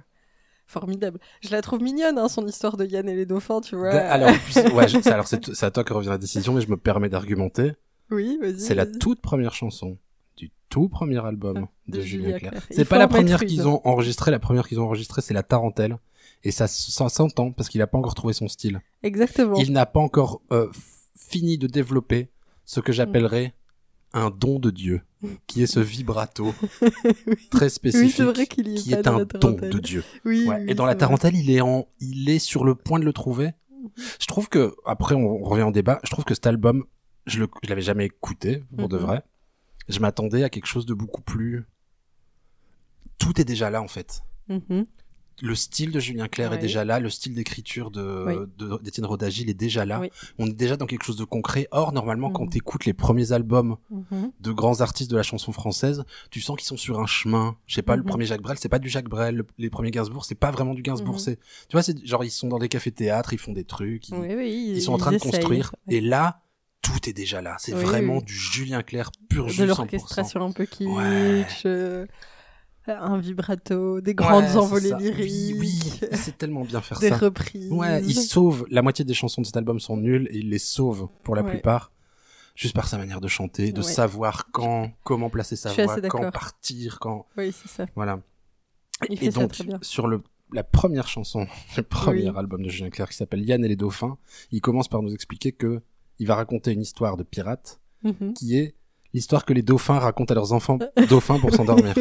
formidable. 0.68 1.20
Je 1.42 1.50
la 1.52 1.62
trouve 1.62 1.82
mignonne, 1.82 2.18
hein, 2.18 2.28
son 2.28 2.46
histoire 2.48 2.78
de 2.78 2.86
Yann 2.86 3.08
et 3.08 3.16
les 3.16 3.26
dauphins, 3.26 3.62
tu 3.62 3.76
vois. 3.76 3.92
Alors, 3.92 4.32
plus- 4.40 4.72
ouais, 4.74 4.88
je- 4.88 5.00
c'est- 5.02 5.12
alors 5.12 5.28
c'est 5.28 5.54
c'est 5.54 5.66
à 5.66 5.72
toi 5.72 5.84
que 5.84 5.94
revient 5.94 6.10
la 6.10 6.18
décision, 6.18 6.54
mais 6.54 6.62
je 6.62 6.70
me 6.70 6.78
permets 6.78 7.10
d'argumenter. 7.10 7.74
oui, 8.12 8.38
vas-y. 8.42 8.60
C'est 8.60 8.76
la 8.76 8.86
toute 8.86 9.22
première 9.22 9.54
chanson 9.54 9.98
du 10.38 10.52
tout 10.70 10.90
premier 10.90 11.24
album 11.26 11.68
Ah, 11.68 11.72
de, 11.88 11.98
de 11.98 12.02
Julien 12.02 12.38
Clerc. 12.38 12.54
C'est 12.70 12.86
pas 12.86 12.98
la 12.98 13.08
première 13.08 13.40
qu'ils 13.46 13.68
ont 13.68 13.80
enregistrée. 13.86 14.32
La 14.32 14.40
première 14.40 14.68
qu'ils 14.68 14.80
ont 14.80 14.86
enregistrée, 14.86 15.22
c'est 15.22 15.34
la 15.34 15.44
Tarentelle. 15.44 15.98
Et 16.44 16.52
ça, 16.52 16.68
ça 16.68 17.10
s'entend 17.10 17.52
parce 17.52 17.70
qu'il 17.70 17.80
n'a 17.80 17.88
pas 17.88 17.98
encore 17.98 18.14
trouvé 18.14 18.34
son 18.34 18.48
style. 18.48 18.80
Exactement. 19.02 19.56
Il 19.58 19.72
n'a 19.72 19.86
pas 19.88 20.00
encore 20.00 20.42
euh, 20.52 20.70
fini 21.30 21.58
de 21.58 21.68
développer 21.68 22.30
ce 22.66 22.80
que 22.80 22.92
j'appellerais 22.92 23.54
un 24.14 24.30
don 24.30 24.60
de 24.60 24.72
Dieu, 24.72 25.02
qui 25.48 25.62
est 25.64 25.68
ce 25.68 25.80
vibrato 25.96 26.54
très 27.52 27.70
spécifique, 27.70 28.56
qui 28.78 28.94
est 28.94 29.08
un 29.08 29.26
don 29.26 29.52
de 29.52 29.80
Dieu. 29.80 30.04
Oui, 30.24 30.46
Ouais. 30.48 30.58
oui, 30.62 30.66
et 30.72 30.74
dans 30.76 30.86
la 30.86 30.94
vrai. 30.94 31.00
Tarentelle, 31.00 31.36
il 31.36 31.50
est 31.52 31.62
en, 31.62 31.88
il 32.00 32.30
est 32.30 32.40
sur 32.40 32.64
le 32.64 32.76
point 32.76 33.00
de 33.00 33.06
le 33.06 33.14
trouver. 33.14 33.52
Je 34.20 34.26
trouve 34.28 34.48
que, 34.50 34.74
après, 34.86 35.16
on 35.16 35.40
revient 35.44 35.64
au 35.64 35.72
débat, 35.72 36.00
je 36.04 36.10
trouve 36.12 36.24
que 36.26 36.34
cet 36.34 36.48
album, 36.48 36.86
je 37.28 37.40
le, 37.40 37.48
je 37.64 37.70
l'avais 37.70 37.82
jamais 37.82 38.06
écouté, 38.06 38.64
pour 38.78 38.88
de 38.90 38.98
Mhm. 38.98 39.04
vrai. 39.04 39.24
Je 39.90 40.00
m'attendais 40.00 40.44
à 40.44 40.50
quelque 40.50 40.66
chose 40.68 40.86
de 40.86 40.94
beaucoup 40.94 41.22
plus, 41.22 41.66
tout 43.18 43.40
est 43.40 43.46
déjà 43.46 43.70
là, 43.70 43.82
en 43.82 43.88
fait. 43.88 44.24
Mhm. 44.48 44.86
Le 45.42 45.54
style 45.54 45.92
de 45.92 46.00
Julien 46.00 46.28
Clerc 46.30 46.54
est 46.54 46.58
déjà 46.60 46.86
là, 46.86 47.00
le 47.02 47.10
style 47.10 47.34
d'écriture 47.36 47.92
de, 47.92 48.24
Oui. 48.26 48.80
d'Étienne 48.82 49.06
Rodagil 49.06 49.50
est 49.50 49.54
déjà 49.54 49.84
là. 49.84 50.00
Oui. 50.00 50.10
On 50.40 50.48
est 50.48 50.54
déjà 50.54 50.78
dans 50.78 50.86
quelque 50.86 51.04
chose 51.04 51.18
de 51.18 51.26
concret. 51.26 51.68
Or, 51.72 51.92
normalement, 51.92 52.30
quand 52.32 52.46
Mhm. 52.46 52.50
tu 52.52 52.58
écoutes 52.58 52.86
les 52.86 52.94
premiers 52.94 53.34
albums 53.34 53.76
Mhm. 53.90 54.32
de 54.40 54.52
grands 54.54 54.80
artistes 54.80 55.12
de 55.12 55.18
la 55.18 55.24
chanson 55.24 55.52
française, 55.52 56.06
tu 56.32 56.40
sens 56.40 56.56
qu'ils 56.58 56.68
sont 56.68 56.78
sur 56.78 57.00
un 57.02 57.06
chemin. 57.06 57.58
Je 57.68 57.76
sais 57.76 57.82
pas, 57.82 57.98
le 57.98 58.04
Mhm. 58.04 58.08
premier 58.08 58.26
Jacques 58.26 58.42
Brel, 58.42 58.58
c'est 58.58 58.70
pas 58.70 58.80
du 58.80 58.88
Jacques 58.88 59.10
Brel. 59.10 59.36
Le- 59.36 59.48
les 59.58 59.70
premiers 59.70 59.92
Gainsbourg, 59.92 60.24
c'est 60.24 60.36
pas 60.36 60.52
vraiment 60.52 60.74
du 60.74 60.82
Gainsbourg. 60.84 61.20
C'est, 61.20 61.36
tu 61.36 61.74
vois, 61.74 61.84
c'est 61.84 62.04
genre 62.06 62.24
ils 62.24 62.32
sont 62.32 62.48
dans 62.48 62.60
des 62.60 62.70
cafés-théâtres, 62.70 63.34
ils 63.34 63.40
font 63.40 63.52
des 63.54 63.66
trucs, 63.66 64.08
ils, 64.10 64.16
Oui, 64.16 64.36
oui, 64.36 64.72
ils 64.76 64.82
sont 64.82 64.94
en 64.94 64.98
train 64.98 65.12
de 65.12 65.18
construire. 65.18 65.76
Et 65.90 66.00
là, 66.00 66.42
tout 66.82 67.10
est 67.10 67.14
déjà 67.14 67.42
là. 67.42 67.58
C'est 67.60 67.74
Oui, 67.74 67.82
vraiment 67.84 68.18
oui. 68.20 68.24
du 68.24 68.34
Julien 68.34 68.84
Clerc 68.84 69.12
pur 69.28 69.50
jus 69.50 69.64
de 69.64 69.68
100%. 69.74 69.82
l'orchestration 69.82 70.46
un 70.46 70.52
peu 70.52 70.66
kitsch, 70.66 70.88
Ouais. 70.88 71.46
euh, 71.66 72.06
un 72.88 73.18
vibrato, 73.18 74.00
des 74.02 74.12
Ouais, 74.12 74.16
grandes 74.16 74.48
c'est 74.48 74.58
envolées 74.58 74.90
ça. 74.90 74.98
lyriques, 74.98 75.56
Oui, 75.60 75.80
oui, 76.02 76.08
c'est 76.14 76.38
tellement 76.38 76.64
bien 76.64 76.82
faire 76.82 77.00
des 77.00 77.10
ça. 77.10 77.18
reprises. 77.18 77.72
Ouais, 77.72 78.02
il 78.04 78.14
sauve. 78.16 78.66
La 78.70 78.82
moitié 78.82 79.04
des 79.06 79.14
chansons 79.14 79.42
de 79.42 79.46
cet 79.46 79.58
album 79.58 79.80
sont 79.80 79.98
nulles 79.98 80.28
et 80.32 80.38
il 80.38 80.50
les 80.50 80.60
sauve 80.60 81.08
pour 81.24 81.36
la 81.36 81.42
Ouais. 81.44 81.52
plupart. 81.52 81.92
Juste 82.56 82.74
par 82.76 82.88
sa 82.88 82.98
manière 82.98 83.20
de 83.20 83.28
chanter, 83.28 83.72
de 83.74 83.82
Ouais. 83.82 83.84
savoir 83.92 84.50
quand, 84.52 84.92
comment 85.04 85.30
placer 85.30 85.56
sa 85.58 85.74
voix, 85.74 86.00
quand 86.08 86.32
partir, 86.32 87.00
quand, 87.00 87.26
Oui, 87.38 87.52
c'est 87.52 87.68
ça. 87.68 87.86
voilà. 87.96 88.22
Il 89.10 89.18
fait 89.18 89.26
et 89.26 89.32
ça 89.32 89.42
donc, 89.42 89.52
très 89.52 89.66
bien. 89.66 89.78
sur 89.82 90.08
le, 90.08 90.24
la 90.54 90.64
première 90.64 91.08
chanson, 91.10 91.48
le 91.78 91.84
premier 91.84 92.30
Oui. 92.30 92.38
album 92.38 92.64
de 92.64 92.70
Julien 92.70 92.90
Clerc 92.90 93.10
qui 93.10 93.18
s'appelle 93.18 93.44
Yann 93.44 93.66
et 93.66 93.68
les 93.68 93.76
dauphins, 93.76 94.18
il 94.52 94.62
commence 94.62 94.88
par 94.88 95.02
nous 95.02 95.14
expliquer 95.14 95.52
que 95.52 95.82
il 96.18 96.28
va 96.28 96.36
raconter 96.36 96.72
une 96.72 96.82
histoire 96.82 97.18
de 97.18 97.24
pirate 97.24 97.82
Mhm. 98.04 98.34
qui 98.36 98.56
est 98.58 98.76
l'histoire 99.16 99.46
que 99.46 99.54
les 99.54 99.62
dauphins 99.64 99.98
racontent 99.98 100.32
à 100.32 100.36
leurs 100.36 100.54
enfants 100.54 100.78
dauphins 101.10 101.40
pour 101.40 101.54
s'endormir. 101.54 101.96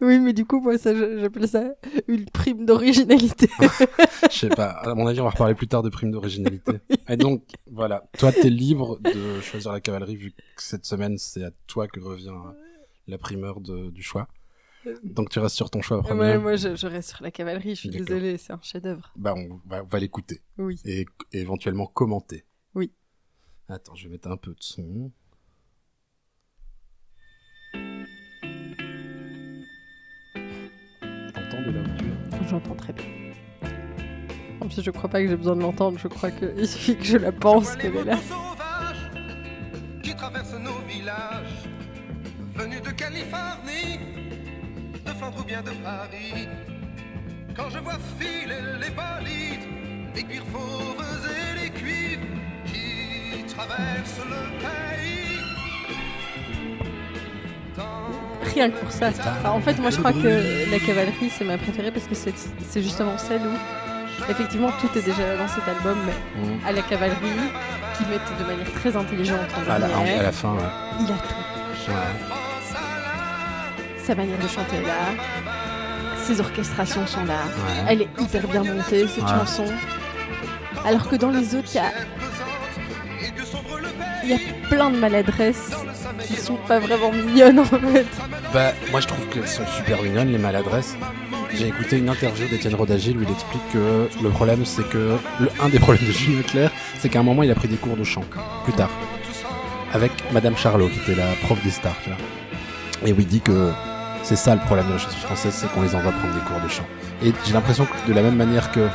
oui, 0.00 0.18
mais 0.20 0.32
du 0.32 0.46
coup, 0.46 0.60
moi, 0.60 0.78
ça, 0.78 0.94
j'appelle 0.94 1.48
ça 1.48 1.74
une 2.08 2.24
prime 2.26 2.64
d'originalité. 2.64 3.48
Je 4.30 4.38
sais 4.38 4.48
pas. 4.48 4.70
À 4.70 4.94
mon 4.94 5.06
avis, 5.06 5.20
on 5.20 5.24
va 5.24 5.30
reparler 5.30 5.54
plus 5.54 5.68
tard 5.68 5.82
de 5.82 5.90
primes 5.90 6.12
d'originalité. 6.12 6.72
Et 7.08 7.16
donc, 7.16 7.42
voilà. 7.70 8.08
Toi, 8.18 8.32
t'es 8.32 8.48
libre 8.48 8.98
de 9.00 9.40
choisir 9.40 9.72
la 9.72 9.80
cavalerie 9.80 10.16
vu 10.16 10.30
que 10.32 10.62
cette 10.62 10.86
semaine, 10.86 11.18
c'est 11.18 11.44
à 11.44 11.50
toi 11.66 11.88
que 11.88 12.00
revient 12.00 12.32
la 13.08 13.18
primeur 13.18 13.60
de- 13.60 13.90
du 13.90 14.02
choix. 14.02 14.28
Donc, 15.02 15.30
tu 15.30 15.38
restes 15.38 15.56
sur 15.56 15.70
ton 15.70 15.82
choix 15.82 16.00
premier. 16.02 16.20
Ouais, 16.20 16.38
moi, 16.38 16.56
je, 16.56 16.76
je 16.76 16.86
reste 16.86 17.08
sur 17.10 17.22
la 17.22 17.30
cavalerie, 17.30 17.74
je 17.74 17.80
suis 17.80 17.88
désolée, 17.90 18.36
c'est 18.38 18.52
un 18.52 18.60
chef-d'œuvre. 18.62 19.12
Bah, 19.16 19.34
on 19.36 19.60
va, 19.84 19.98
l'écouter. 19.98 20.42
Oui. 20.58 20.78
Et, 20.84 21.06
et 21.32 21.40
éventuellement 21.40 21.86
commenter. 21.86 22.44
Oui. 22.74 22.92
Attends, 23.68 23.94
je 23.94 24.04
vais 24.04 24.12
mettre 24.12 24.28
un 24.30 24.36
peu 24.36 24.50
de 24.52 24.60
son. 24.60 25.10
De 31.72 31.82
J'entends 32.48 32.74
très 32.74 32.92
bien. 32.92 33.04
En 34.60 34.66
plus, 34.66 34.82
je 34.82 34.90
crois 34.90 35.10
pas 35.10 35.20
que 35.22 35.28
j'ai 35.28 35.36
besoin 35.36 35.56
de 35.56 35.62
l'entendre, 35.62 35.98
je 35.98 36.08
crois 36.08 36.30
qu'il 36.30 36.66
suffit 36.66 36.96
que 36.96 37.04
je 37.04 37.16
la 37.18 37.32
pense 37.32 37.76
qu'elle 37.76 37.96
est 37.96 38.04
là. 38.04 38.18
qui 40.02 40.14
traverse 40.14 40.54
nos 40.54 40.78
villages, 40.88 41.68
venus 42.54 42.82
de 42.82 42.90
Californie, 42.90 43.98
de 45.04 45.10
Flandre 45.10 45.40
ou 45.40 45.44
bien 45.44 45.62
de 45.62 45.70
Paris. 45.82 46.48
Quand 47.56 47.70
je 47.70 47.78
vois 47.78 47.98
filer 48.18 48.60
les 48.80 48.90
bolides, 48.90 49.68
les 50.14 50.22
cuirs 50.22 50.44
fauves 50.52 51.28
et 51.30 51.64
les 51.64 51.70
cuivres 51.70 52.26
qui 52.66 53.44
traversent 53.46 54.20
le 54.26 54.58
pays. 54.58 55.23
Rien 58.54 58.70
que 58.70 58.76
pour 58.78 58.90
ça. 58.92 59.10
Alors, 59.42 59.56
en 59.56 59.60
fait, 59.60 59.78
moi, 59.78 59.90
je 59.90 59.98
crois 59.98 60.12
que 60.12 60.70
la 60.70 60.78
cavalerie, 60.78 61.30
c'est 61.36 61.44
ma 61.44 61.58
préférée 61.58 61.90
parce 61.90 62.06
que 62.06 62.14
c'est 62.14 62.82
justement 62.82 63.18
celle 63.18 63.40
où, 63.42 64.30
effectivement, 64.30 64.70
tout 64.80 64.88
est 64.98 65.02
déjà 65.02 65.36
dans 65.36 65.48
cet 65.48 65.66
album, 65.68 65.98
mais 66.06 66.12
Mmh. 66.40 66.66
à 66.66 66.72
la 66.72 66.82
cavalerie, 66.82 67.16
qui 67.96 68.04
mettent 68.06 68.38
de 68.38 68.44
manière 68.44 68.72
très 68.74 68.96
intelligente 68.96 69.38
en 69.56 69.70
à, 69.70 69.78
la, 69.78 69.86
à 69.86 70.22
la 70.22 70.32
fin, 70.32 70.52
ouais. 70.52 70.60
il 71.00 71.04
a 71.06 71.16
tout. 71.16 71.90
Ouais. 71.90 71.96
Sa 74.04 74.14
manière 74.14 74.38
de 74.38 74.48
chanter 74.48 74.76
est 74.76 74.82
là, 74.86 75.22
ses 76.22 76.40
orchestrations 76.40 77.06
sont 77.06 77.24
là, 77.24 77.34
Ouais. 77.46 77.84
elle 77.88 78.02
est 78.02 78.08
hyper 78.20 78.46
bien 78.48 78.62
montée, 78.64 79.06
cette 79.08 79.28
chanson. 79.28 79.64
Alors 80.86 81.08
que 81.08 81.16
dans 81.16 81.30
les 81.30 81.54
autres, 81.54 81.68
il 81.74 81.76
y 81.76 81.80
a, 81.80 81.92
il 84.24 84.30
y 84.30 84.34
a 84.34 84.38
plein 84.68 84.90
de 84.90 84.98
maladresses 84.98 85.70
qui 86.26 86.36
sont 86.36 86.56
pas 86.68 86.78
vraiment 86.78 87.10
mignonnes 87.12 87.60
en 87.60 87.64
fait. 87.64 88.06
Bah, 88.54 88.72
moi 88.92 89.00
je 89.00 89.08
trouve 89.08 89.26
qu'elles 89.30 89.48
sont 89.48 89.66
super 89.66 90.00
mignonnes, 90.02 90.30
les 90.30 90.38
maladresses. 90.38 90.96
J'ai 91.52 91.66
écouté 91.68 91.98
une 91.98 92.08
interview 92.08 92.46
d'Étienne 92.46 92.76
Rodagil 92.76 93.16
où 93.18 93.22
il 93.22 93.30
explique 93.30 93.62
que 93.72 94.08
le 94.22 94.28
problème 94.30 94.64
c'est 94.64 94.88
que. 94.88 95.16
Le, 95.40 95.50
un 95.60 95.68
des 95.68 95.80
problèmes 95.80 96.06
de 96.06 96.12
Julien 96.12 96.42
Clerc, 96.42 96.70
c'est 97.00 97.08
qu'à 97.08 97.18
un 97.18 97.24
moment 97.24 97.42
il 97.42 97.50
a 97.50 97.54
pris 97.56 97.66
des 97.66 97.76
cours 97.76 97.96
de 97.96 98.04
chant, 98.04 98.22
plus 98.62 98.72
tard. 98.72 98.90
Avec 99.92 100.12
Madame 100.32 100.56
Charlot, 100.56 100.88
qui 100.88 100.98
était 101.00 101.20
la 101.20 101.32
prof 101.42 101.60
des 101.64 101.70
stars, 101.70 101.96
tu 102.04 102.10
vois. 102.10 102.18
Et 103.08 103.12
où 103.12 103.16
il 103.18 103.26
dit 103.26 103.40
que 103.40 103.72
c'est 104.22 104.36
ça 104.36 104.54
le 104.54 104.60
problème 104.60 104.86
de 104.86 104.92
la 104.92 104.98
chanson 104.98 105.18
française, 105.18 105.52
c'est 105.54 105.72
qu'on 105.72 105.82
les 105.82 105.94
envoie 105.96 106.12
prendre 106.12 106.34
des 106.34 106.40
cours 106.40 106.60
de 106.60 106.68
chant. 106.68 106.86
Et 107.24 107.32
j'ai 107.44 107.52
l'impression 107.52 107.86
que 107.86 108.08
de 108.08 108.14
la 108.14 108.22
même 108.22 108.36
manière 108.36 108.70
que 108.70 108.88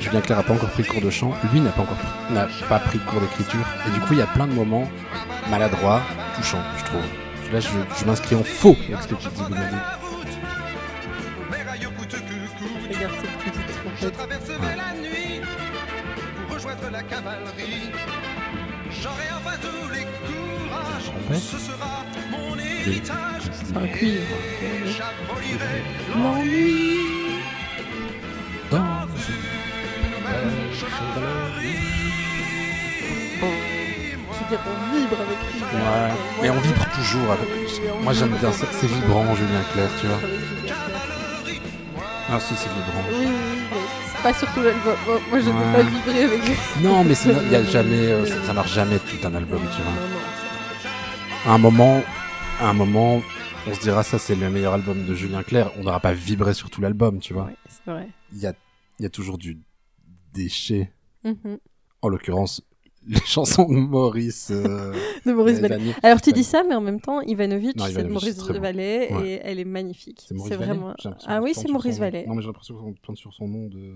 Julien 0.00 0.20
Clerc 0.20 0.38
a 0.38 0.42
pas 0.42 0.52
encore 0.52 0.70
pris 0.70 0.82
de 0.82 0.88
cours 0.88 1.00
de 1.02 1.10
chant, 1.10 1.32
lui 1.52 1.60
n'a 1.60 1.70
pas 1.70 1.82
encore 1.82 1.96
pris- 1.96 2.34
n'a 2.34 2.46
pas 2.68 2.78
pris 2.78 2.98
de 2.98 3.04
cours 3.04 3.20
d'écriture. 3.22 3.66
Et 3.86 3.90
du 3.90 4.00
coup, 4.00 4.12
il 4.12 4.18
y 4.18 4.22
a 4.22 4.26
plein 4.26 4.46
de 4.46 4.52
moments 4.52 4.88
maladroits, 5.50 6.00
touchants, 6.36 6.62
je 6.78 6.84
trouve. 6.84 7.02
Là, 7.52 7.60
je, 7.60 7.68
je 7.98 8.04
m'inscris 8.04 8.34
en 8.34 8.42
faux 8.42 8.76
avec 8.88 9.02
ce 9.02 9.08
que 9.08 9.14
tu 9.14 9.28
dis, 9.28 9.42
Benedict. 9.42 9.82
Regarde 12.88 13.14
cette 13.20 13.52
petite 13.52 14.12
trompette. 14.14 14.48
Ouais. 14.60 14.76
la 14.76 14.94
nuit 15.00 15.40
pour 16.46 16.54
rejoindre 16.54 16.90
la 16.90 17.02
cavalerie. 17.02 17.90
J'aurai 18.90 19.28
enfin 19.36 19.56
tous 19.60 19.88
les 19.90 20.06
courages. 20.26 21.40
Ce 21.40 21.58
sera 21.58 22.04
mon 22.30 22.56
héritage. 22.58 23.42
C'est 23.52 23.76
un 23.76 23.86
cuivre. 23.88 24.36
L'ennui. 26.14 26.96
Dans 28.70 29.06
Je 30.72 30.84
veux 30.84 31.95
dire, 34.48 34.58
on 34.66 34.94
vibre 34.96 35.16
avec 35.20 35.38
lui. 35.54 35.60
Ouais. 35.62 36.12
Mais 36.42 36.50
on 36.50 36.60
vibre 36.60 36.86
toujours 36.94 37.32
avec. 37.32 37.48
Moi, 38.02 38.12
j'aime 38.12 38.36
bien 38.36 38.52
ça. 38.52 38.66
C'est 38.72 38.86
vibrant, 38.86 39.34
Julien 39.34 39.62
Clerc, 39.72 39.90
tu 40.00 40.06
vois. 40.06 40.20
Ah, 42.28 42.40
si, 42.40 42.54
c'est 42.56 42.68
vibrant. 42.68 43.04
Oui, 43.10 43.26
mais 43.26 44.22
pas 44.22 44.34
surtout 44.34 44.60
l'album. 44.62 44.94
Moi, 45.30 45.40
je 45.40 45.50
ne 45.50 45.54
Ouais. 45.54 45.72
pas 45.72 45.82
vibrer 45.82 46.24
avec 46.24 46.44
lui. 46.46 46.54
Non, 46.82 47.04
mais 47.04 47.14
il 47.14 47.52
y 47.52 47.54
a 47.54 47.62
jamais, 47.64 48.06
euh, 48.12 48.26
ça, 48.26 48.42
ça 48.46 48.52
marche 48.52 48.72
jamais 48.72 48.98
tout 48.98 49.24
un 49.26 49.34
album, 49.34 49.60
tu 49.74 49.82
vois. 49.82 51.52
À 51.52 51.54
un 51.54 51.58
moment, 51.58 52.02
à 52.60 52.68
un 52.70 52.72
moment, 52.72 53.22
on 53.68 53.74
se 53.74 53.80
dira 53.80 54.02
ça, 54.02 54.18
c'est 54.18 54.34
le 54.34 54.50
meilleur 54.50 54.72
album 54.74 55.04
de 55.04 55.14
Julien 55.14 55.42
Clerc. 55.44 55.70
On 55.78 55.84
n'aura 55.84 56.00
pas 56.00 56.12
vibré 56.12 56.54
sur 56.54 56.70
tout 56.70 56.80
l'album, 56.80 57.20
tu 57.20 57.32
vois. 57.34 57.44
ouais, 57.44 57.56
c'est 57.68 57.90
vrai. 57.90 58.08
Il 58.32 58.38
y 58.40 58.46
a, 58.46 58.52
y 58.98 59.06
a 59.06 59.10
toujours 59.10 59.38
du 59.38 59.58
déchet. 60.32 60.90
Mhm. 61.24 61.58
En 62.02 62.08
l'occurrence, 62.08 62.62
les 63.06 63.20
chansons 63.24 63.68
de 63.68 63.74
Maurice. 63.76 64.48
euh, 64.50 64.92
De 65.26 65.32
Maurice 65.32 65.60
Vallée. 65.60 65.92
Alors 66.02 66.20
tu 66.20 66.32
dis 66.32 66.44
ça, 66.44 66.62
mais 66.68 66.74
en 66.74 66.80
même 66.80 67.00
temps, 67.00 67.20
Ivanovic, 67.20 67.80
c'est 67.80 68.02
de 68.04 68.08
Maurice 68.12 68.36
bon. 68.38 68.60
Vallée 68.60 69.08
Ouais. 69.12 69.28
et 69.28 69.40
elle 69.44 69.58
est 69.60 69.64
magnifique. 69.64 70.26
C'est 70.28 70.56
vraiment. 70.56 70.94
Ah 71.26 71.40
oui, 71.42 71.52
c'est 71.54 71.68
Maurice 71.68 71.94
son- 71.96 72.00
Vallée. 72.00 72.26
Non, 72.26 72.34
mais 72.34 72.42
j'ai 72.42 72.48
l'impression 72.48 72.74
qu'on 72.76 72.94
plante 72.94 73.16
sur 73.16 73.32
son 73.32 73.48
nom 73.48 73.66
de. 73.68 73.94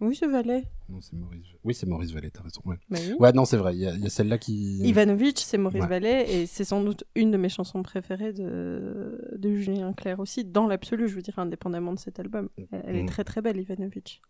Oui, 0.00 0.16
c'est 0.16 0.26
Vallée. 0.26 0.64
Non, 0.88 1.00
c'est 1.00 1.12
Maurice. 1.12 1.46
Oui, 1.62 1.74
c'est 1.74 1.86
Maurice 1.86 2.10
Vallée, 2.10 2.30
t'as 2.32 2.42
raison. 2.42 2.60
Ouais, 2.64 2.74
Bah 2.90 2.98
oui. 3.00 3.14
ouais 3.20 3.32
non, 3.32 3.44
c'est 3.44 3.56
vrai. 3.56 3.74
Il 3.76 3.80
y 3.82 3.86
a, 3.86 4.10
celle-là 4.10 4.36
qui. 4.36 4.78
Ivanovic, 4.80 5.38
c'est 5.38 5.58
Maurice 5.58 5.82
Ouais. 5.82 5.86
Vallée 5.88 6.24
et 6.28 6.46
c'est 6.46 6.64
sans 6.64 6.82
doute 6.82 7.04
une 7.14 7.30
de 7.30 7.36
mes 7.36 7.48
chansons 7.48 7.84
préférées 7.84 8.32
de, 8.32 9.30
de 9.36 9.56
Julien 9.56 9.92
Clerc 9.92 10.18
aussi, 10.18 10.44
dans 10.44 10.66
l'absolu, 10.66 11.08
je 11.08 11.14
veux 11.14 11.22
dire, 11.22 11.38
indépendamment 11.38 11.92
de 11.92 12.00
cet 12.00 12.18
album. 12.18 12.48
Elle, 12.72 12.82
elle 12.88 12.96
est 12.96 13.02
Mm. 13.04 13.06
très 13.06 13.22
très 13.22 13.42
belle, 13.42 13.58
Ivanovic. 13.60 14.20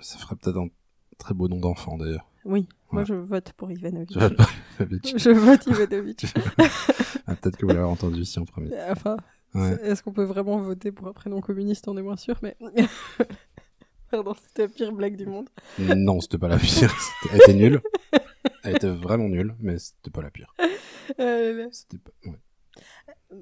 Ça 0.00 0.18
ferait 0.18 0.36
peut-être 0.36 0.58
un 0.58 0.68
très 1.18 1.32
beau 1.32 1.48
nom 1.48 1.58
d'enfant 1.58 1.96
d'ailleurs. 1.96 2.28
Oui, 2.44 2.68
moi 2.90 3.02
Ouais. 3.02 3.06
je 3.06 3.14
vote 3.14 3.52
pour 3.54 3.70
Ivanovic. 3.70 4.12
Je 4.12 4.18
vote 4.18 4.32
Ivanovic. 4.78 5.18
Je 5.18 5.30
vote 5.30 5.66
Ivanovic. 5.66 6.26
Ah, 7.26 7.34
peut-être 7.36 7.56
que 7.56 7.64
vous 7.64 7.72
l'avez 7.72 7.84
entendu 7.86 8.20
ici 8.20 8.38
en 8.38 8.44
premier. 8.44 8.70
enfin, 8.90 9.16
Ouais. 9.54 9.78
est-ce 9.82 10.02
qu'on 10.02 10.12
peut 10.12 10.24
vraiment 10.24 10.58
voter 10.58 10.92
pour 10.92 11.08
un 11.08 11.12
prénom 11.14 11.40
communiste 11.40 11.88
On 11.88 11.96
est 11.96 12.02
moins 12.02 12.18
sûr, 12.18 12.38
mais. 12.42 12.54
Pardon, 14.10 14.34
c'était 14.34 14.62
la 14.62 14.68
pire 14.68 14.92
blague 14.92 15.16
du 15.16 15.26
monde. 15.26 15.48
Non, 15.78 16.20
c'était 16.20 16.36
pas 16.38 16.48
la 16.48 16.58
pire. 16.58 16.92
Elle 17.32 17.36
était 17.38 17.54
nulle. 17.54 17.80
Elle 18.62 18.76
était 18.76 18.90
vraiment 18.90 19.28
nulle, 19.28 19.54
mais 19.58 19.78
c'était 19.78 20.10
pas 20.10 20.20
la 20.22 20.30
pire. 20.30 20.54
Euh, 21.18 21.66
C'était 21.72 21.98
pas. 21.98 22.10
ouais. 22.30 22.38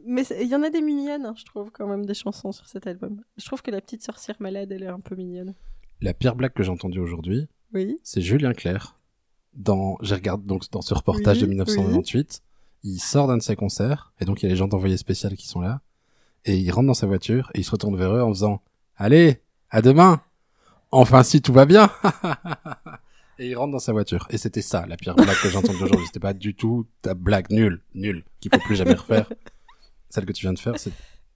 Mais 0.07 0.23
il 0.41 0.47
y 0.49 0.55
en 0.55 0.63
a 0.63 0.71
des 0.71 0.81
mignonnes, 0.81 1.27
hein, 1.27 1.35
je 1.37 1.45
trouve, 1.45 1.71
quand 1.71 1.87
même, 1.87 2.07
des 2.07 2.15
chansons 2.15 2.53
sur 2.53 2.67
cet 2.69 2.87
album. 2.87 3.23
Je 3.37 3.45
trouve 3.45 3.63
que 3.63 3.71
la 3.71 3.81
petite 3.81 4.03
sorcière 4.03 4.37
malade, 4.41 4.71
elle 4.73 4.85
est 4.85 4.87
un 4.89 5.01
peu 5.01 5.15
mignonne. 5.17 5.55
La 6.01 6.15
pire 6.15 6.35
blague 6.37 6.53
que 6.53 6.63
j'ai 6.63 6.71
entendue 6.71 7.01
aujourd'hui, 7.01 7.49
Oui. 7.75 7.99
c'est 8.03 8.21
Julien 8.21 8.53
Clerc. 8.53 8.97
Dans, 9.55 9.99
j'ai 10.01 10.15
regardé 10.15 10.47
donc 10.47 10.71
dans 10.71 10.81
ce 10.83 10.95
reportage 10.95 11.37
Oui, 11.39 11.43
de 11.43 11.49
1998. 11.49 12.43
Il 12.85 12.99
sort 12.99 13.29
d'un 13.29 13.37
de 13.37 13.43
ses 13.43 13.55
concerts 13.57 14.13
et 14.21 14.25
donc 14.25 14.43
il 14.43 14.47
y 14.47 14.49
a 14.49 14.51
les 14.51 14.57
gens 14.57 14.69
d'envoyé 14.69 14.97
spécial 14.97 15.37
qui 15.37 15.47
sont 15.47 15.61
là 15.61 15.81
et 16.45 16.57
il 16.59 16.71
rentre 16.73 16.87
dans 16.89 16.95
sa 16.95 17.07
voiture 17.07 17.51
et 17.55 17.61
il 17.61 17.65
se 17.65 17.71
retourne 17.71 17.97
vers 17.97 18.13
eux 18.15 18.23
en 18.23 18.31
faisant 18.31 18.63
"Allez, 18.97 19.41
à 19.71 19.83
demain. 19.83 20.21
Enfin 20.91 21.23
si 21.23 21.41
tout 21.43 21.53
va 21.53 21.65
bien." 21.67 21.91
et 23.39 23.49
il 23.49 23.55
rentre 23.57 23.73
dans 23.73 23.79
sa 23.79 23.93
voiture 23.93 24.27
et 24.31 24.39
c'était 24.39 24.63
ça 24.63 24.87
la 24.87 24.97
pire 24.97 25.15
blague 25.15 25.37
que 25.43 25.49
j'ai 25.49 25.57
entendue 25.57 25.83
aujourd'hui. 25.83 26.07
C'était 26.07 26.19
pas 26.21 26.35
du 26.35 26.55
tout 26.55 26.87
ta 27.03 27.15
blague 27.15 27.51
nulle, 27.51 27.83
nulle 27.95 28.25
qu'il 28.41 28.51
faut 28.53 28.61
plus 28.61 28.77
jamais 28.77 28.95
refaire. 28.95 29.31
Celle 30.09 30.27
que 30.27 30.33
tu 30.33 30.43
viens 30.43 30.53
de 30.53 30.59
faire, 30.59 30.79
c'est 30.79 30.93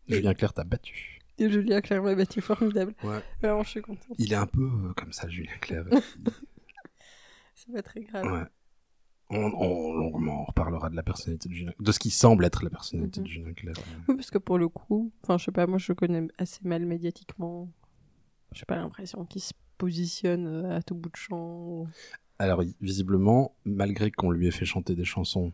Julien 0.08 0.34
Clerc 0.34 0.52
t'a 0.54 0.64
battu. 0.64 1.15
Et 1.44 1.50
Julien 1.50 1.80
Clerc 1.80 2.02
m'a 2.02 2.14
battu 2.14 2.40
formidable. 2.40 2.94
Ouais. 3.04 3.20
Vraiment, 3.42 3.62
je 3.62 3.68
suis 3.70 3.82
contente. 3.82 4.14
Il 4.18 4.32
est 4.32 4.36
un 4.36 4.46
peu 4.46 4.62
euh, 4.64 4.92
comme 4.94 5.12
ça, 5.12 5.28
Julien 5.28 5.52
Clerc. 5.60 5.84
C'est 7.54 7.72
pas 7.72 7.82
très 7.82 8.00
grave. 8.00 8.24
Ouais. 8.26 8.44
On, 9.28 9.38
on, 9.56 9.92
longuement, 9.94 10.42
on 10.42 10.44
reparlera 10.44 10.88
de 10.88 10.94
la 10.94 11.02
personnalité 11.02 11.48
de 11.48 11.54
Julien, 11.54 11.72
de 11.80 11.92
ce 11.92 11.98
qui 11.98 12.10
semble 12.10 12.44
être 12.44 12.62
la 12.62 12.70
personnalité 12.70 13.20
Mhm. 13.20 13.26
de 13.26 13.30
Julien 13.30 13.52
Clerc. 13.54 13.74
Oui, 14.08 14.14
parce 14.16 14.30
que 14.30 14.38
pour 14.38 14.56
le 14.58 14.68
coup, 14.68 15.12
enfin, 15.22 15.36
je 15.36 15.44
sais 15.46 15.52
pas, 15.52 15.66
moi 15.66 15.78
je 15.78 15.90
le 15.90 15.96
connais 15.96 16.28
assez 16.38 16.60
mal 16.62 16.86
médiatiquement. 16.86 17.68
J'ai 18.52 18.64
pas 18.66 18.76
l'impression 18.76 19.24
qu'il 19.24 19.42
se 19.42 19.52
positionne 19.78 20.46
euh, 20.46 20.76
à 20.76 20.82
tout 20.82 20.94
bout 20.94 21.08
de 21.10 21.16
champ. 21.16 21.86
Alors, 22.38 22.62
visiblement, 22.80 23.56
malgré 23.64 24.10
qu'on 24.12 24.30
lui 24.30 24.46
ait 24.46 24.50
fait 24.52 24.64
chanter 24.64 24.94
des 24.94 25.04
chansons 25.04 25.52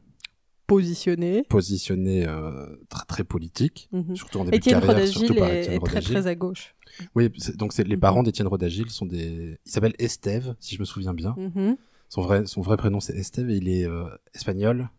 Positionné. 0.75 1.43
positionnées 1.49 2.27
euh, 2.27 2.67
très 2.89 3.05
très 3.07 3.25
politiques, 3.25 3.89
Mhm. 3.93 4.17
surtout 4.17 4.39
en 4.41 4.45
début 4.45 4.57
Étienne 4.57 4.81
de 4.81 4.87
carrière, 4.87 5.07
surtout 5.09 5.35
par 5.35 5.51
Étienne 5.53 5.75
est 5.75 5.85
très 5.85 6.01
très 6.01 6.27
à 6.27 6.35
gauche. 6.35 6.75
Oui, 7.15 7.31
c'est- 7.39 7.57
donc 7.57 7.73
c'est 7.73 7.85
les 7.85 7.97
Mhm. 7.97 8.01
parents 8.01 8.23
d'Étienne 8.23 8.49
Rodagil 8.49 8.89
sont 8.91 9.07
des, 9.07 9.59
ils 9.67 9.71
s'appellent 9.71 9.95
Estève, 9.99 10.55
si 10.61 10.75
je 10.75 10.81
me 10.81 10.85
souviens 10.85 11.15
bien. 11.15 11.35
Mhm. 11.39 11.77
Son 12.09 12.21
vrai, 12.23 12.45
son 12.47 12.61
vrai 12.61 12.77
prénom 12.77 13.01
c'est 13.01 13.15
Esteve 13.17 13.49
et 13.51 13.57
il 13.57 13.69
est 13.69 13.87
euh, 13.87 14.05
espagnol. 14.35 14.91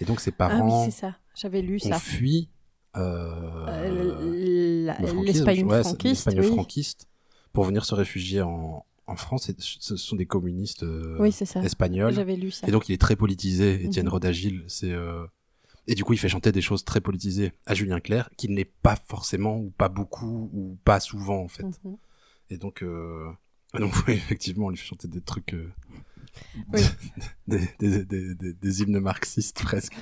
Et 0.00 0.04
donc 0.04 0.20
ses 0.20 0.30
Ah 0.38 0.48
oui, 0.52 0.58
parents 0.58 0.84
c'est 0.84 0.90
ça. 0.92 1.16
J'avais 1.34 1.60
lu 1.62 1.78
ça. 1.80 1.98
fui 1.98 2.50
euh, 2.96 3.66
Euh, 3.68 5.22
L'Espagne 5.24 5.64
ouais, 5.66 5.82
franquiste. 5.82 6.28
oui. 6.36 6.42
franquiste 6.46 7.08
pour 7.52 7.64
venir 7.64 7.84
se 7.84 7.94
réfugier 7.94 8.42
en, 8.42 8.84
en 9.06 9.16
France. 9.16 9.50
Ce 9.58 9.96
sont 9.96 10.16
des 10.16 10.26
communistes 10.26 10.82
euh, 10.82 11.16
Oui, 11.20 11.32
ça. 11.32 11.44
espagnols. 11.62 12.12
J'avais 12.14 12.36
lu 12.36 12.50
ça. 12.50 12.66
Et 12.66 12.70
donc 12.70 12.88
il 12.88 12.92
est 12.92 13.00
très 13.00 13.16
politisé, 13.16 13.84
Étienne 13.84 14.06
Mhm. 14.06 14.12
Rodagil, 14.12 14.64
c'est 14.68 14.90
euh... 14.92 15.24
et 15.86 15.94
du 15.94 16.02
coup 16.04 16.12
il 16.12 16.18
fait 16.18 16.28
chanter 16.28 16.52
des 16.52 16.60
choses 16.62 16.84
très 16.84 17.00
politisées 17.00 17.52
à 17.66 17.74
Julien 17.74 18.00
Clerc 18.00 18.30
qui 18.36 18.48
n'est 18.48 18.64
pas 18.64 18.96
forcément 18.96 19.56
ou 19.58 19.70
pas 19.70 19.88
beaucoup 19.88 20.50
ou 20.52 20.78
pas 20.84 21.00
souvent 21.00 21.40
en 21.42 21.48
fait. 21.48 21.64
Mhm. 21.84 21.96
Et 22.50 22.58
donc 22.58 22.82
euh... 22.82 23.30
donc 23.74 23.92
oui, 24.08 24.14
effectivement 24.14 24.66
on 24.66 24.70
lui 24.70 24.76
fait 24.76 24.86
chanter 24.86 25.08
des 25.08 25.20
trucs 25.20 25.54
euh, 25.54 25.72
Oui. 26.72 26.80
des, 27.46 27.60
des, 27.78 28.04
des, 28.04 28.34
des, 28.34 28.52
des 28.54 28.82
hymnes 28.82 28.98
marxistes 29.00 29.62
presque 29.62 29.96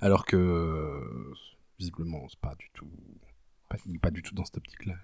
alors 0.00 0.26
que 0.26 1.00
visiblement 1.78 2.26
c'est 2.28 2.40
pas 2.40 2.54
du 2.58 2.68
tout 2.74 2.90
pas, 3.68 3.76
pas 4.02 4.10
du 4.10 4.22
tout 4.22 4.34
dans 4.34 4.44
cette 4.44 4.56
optique 4.58 4.84
là. 4.86 4.94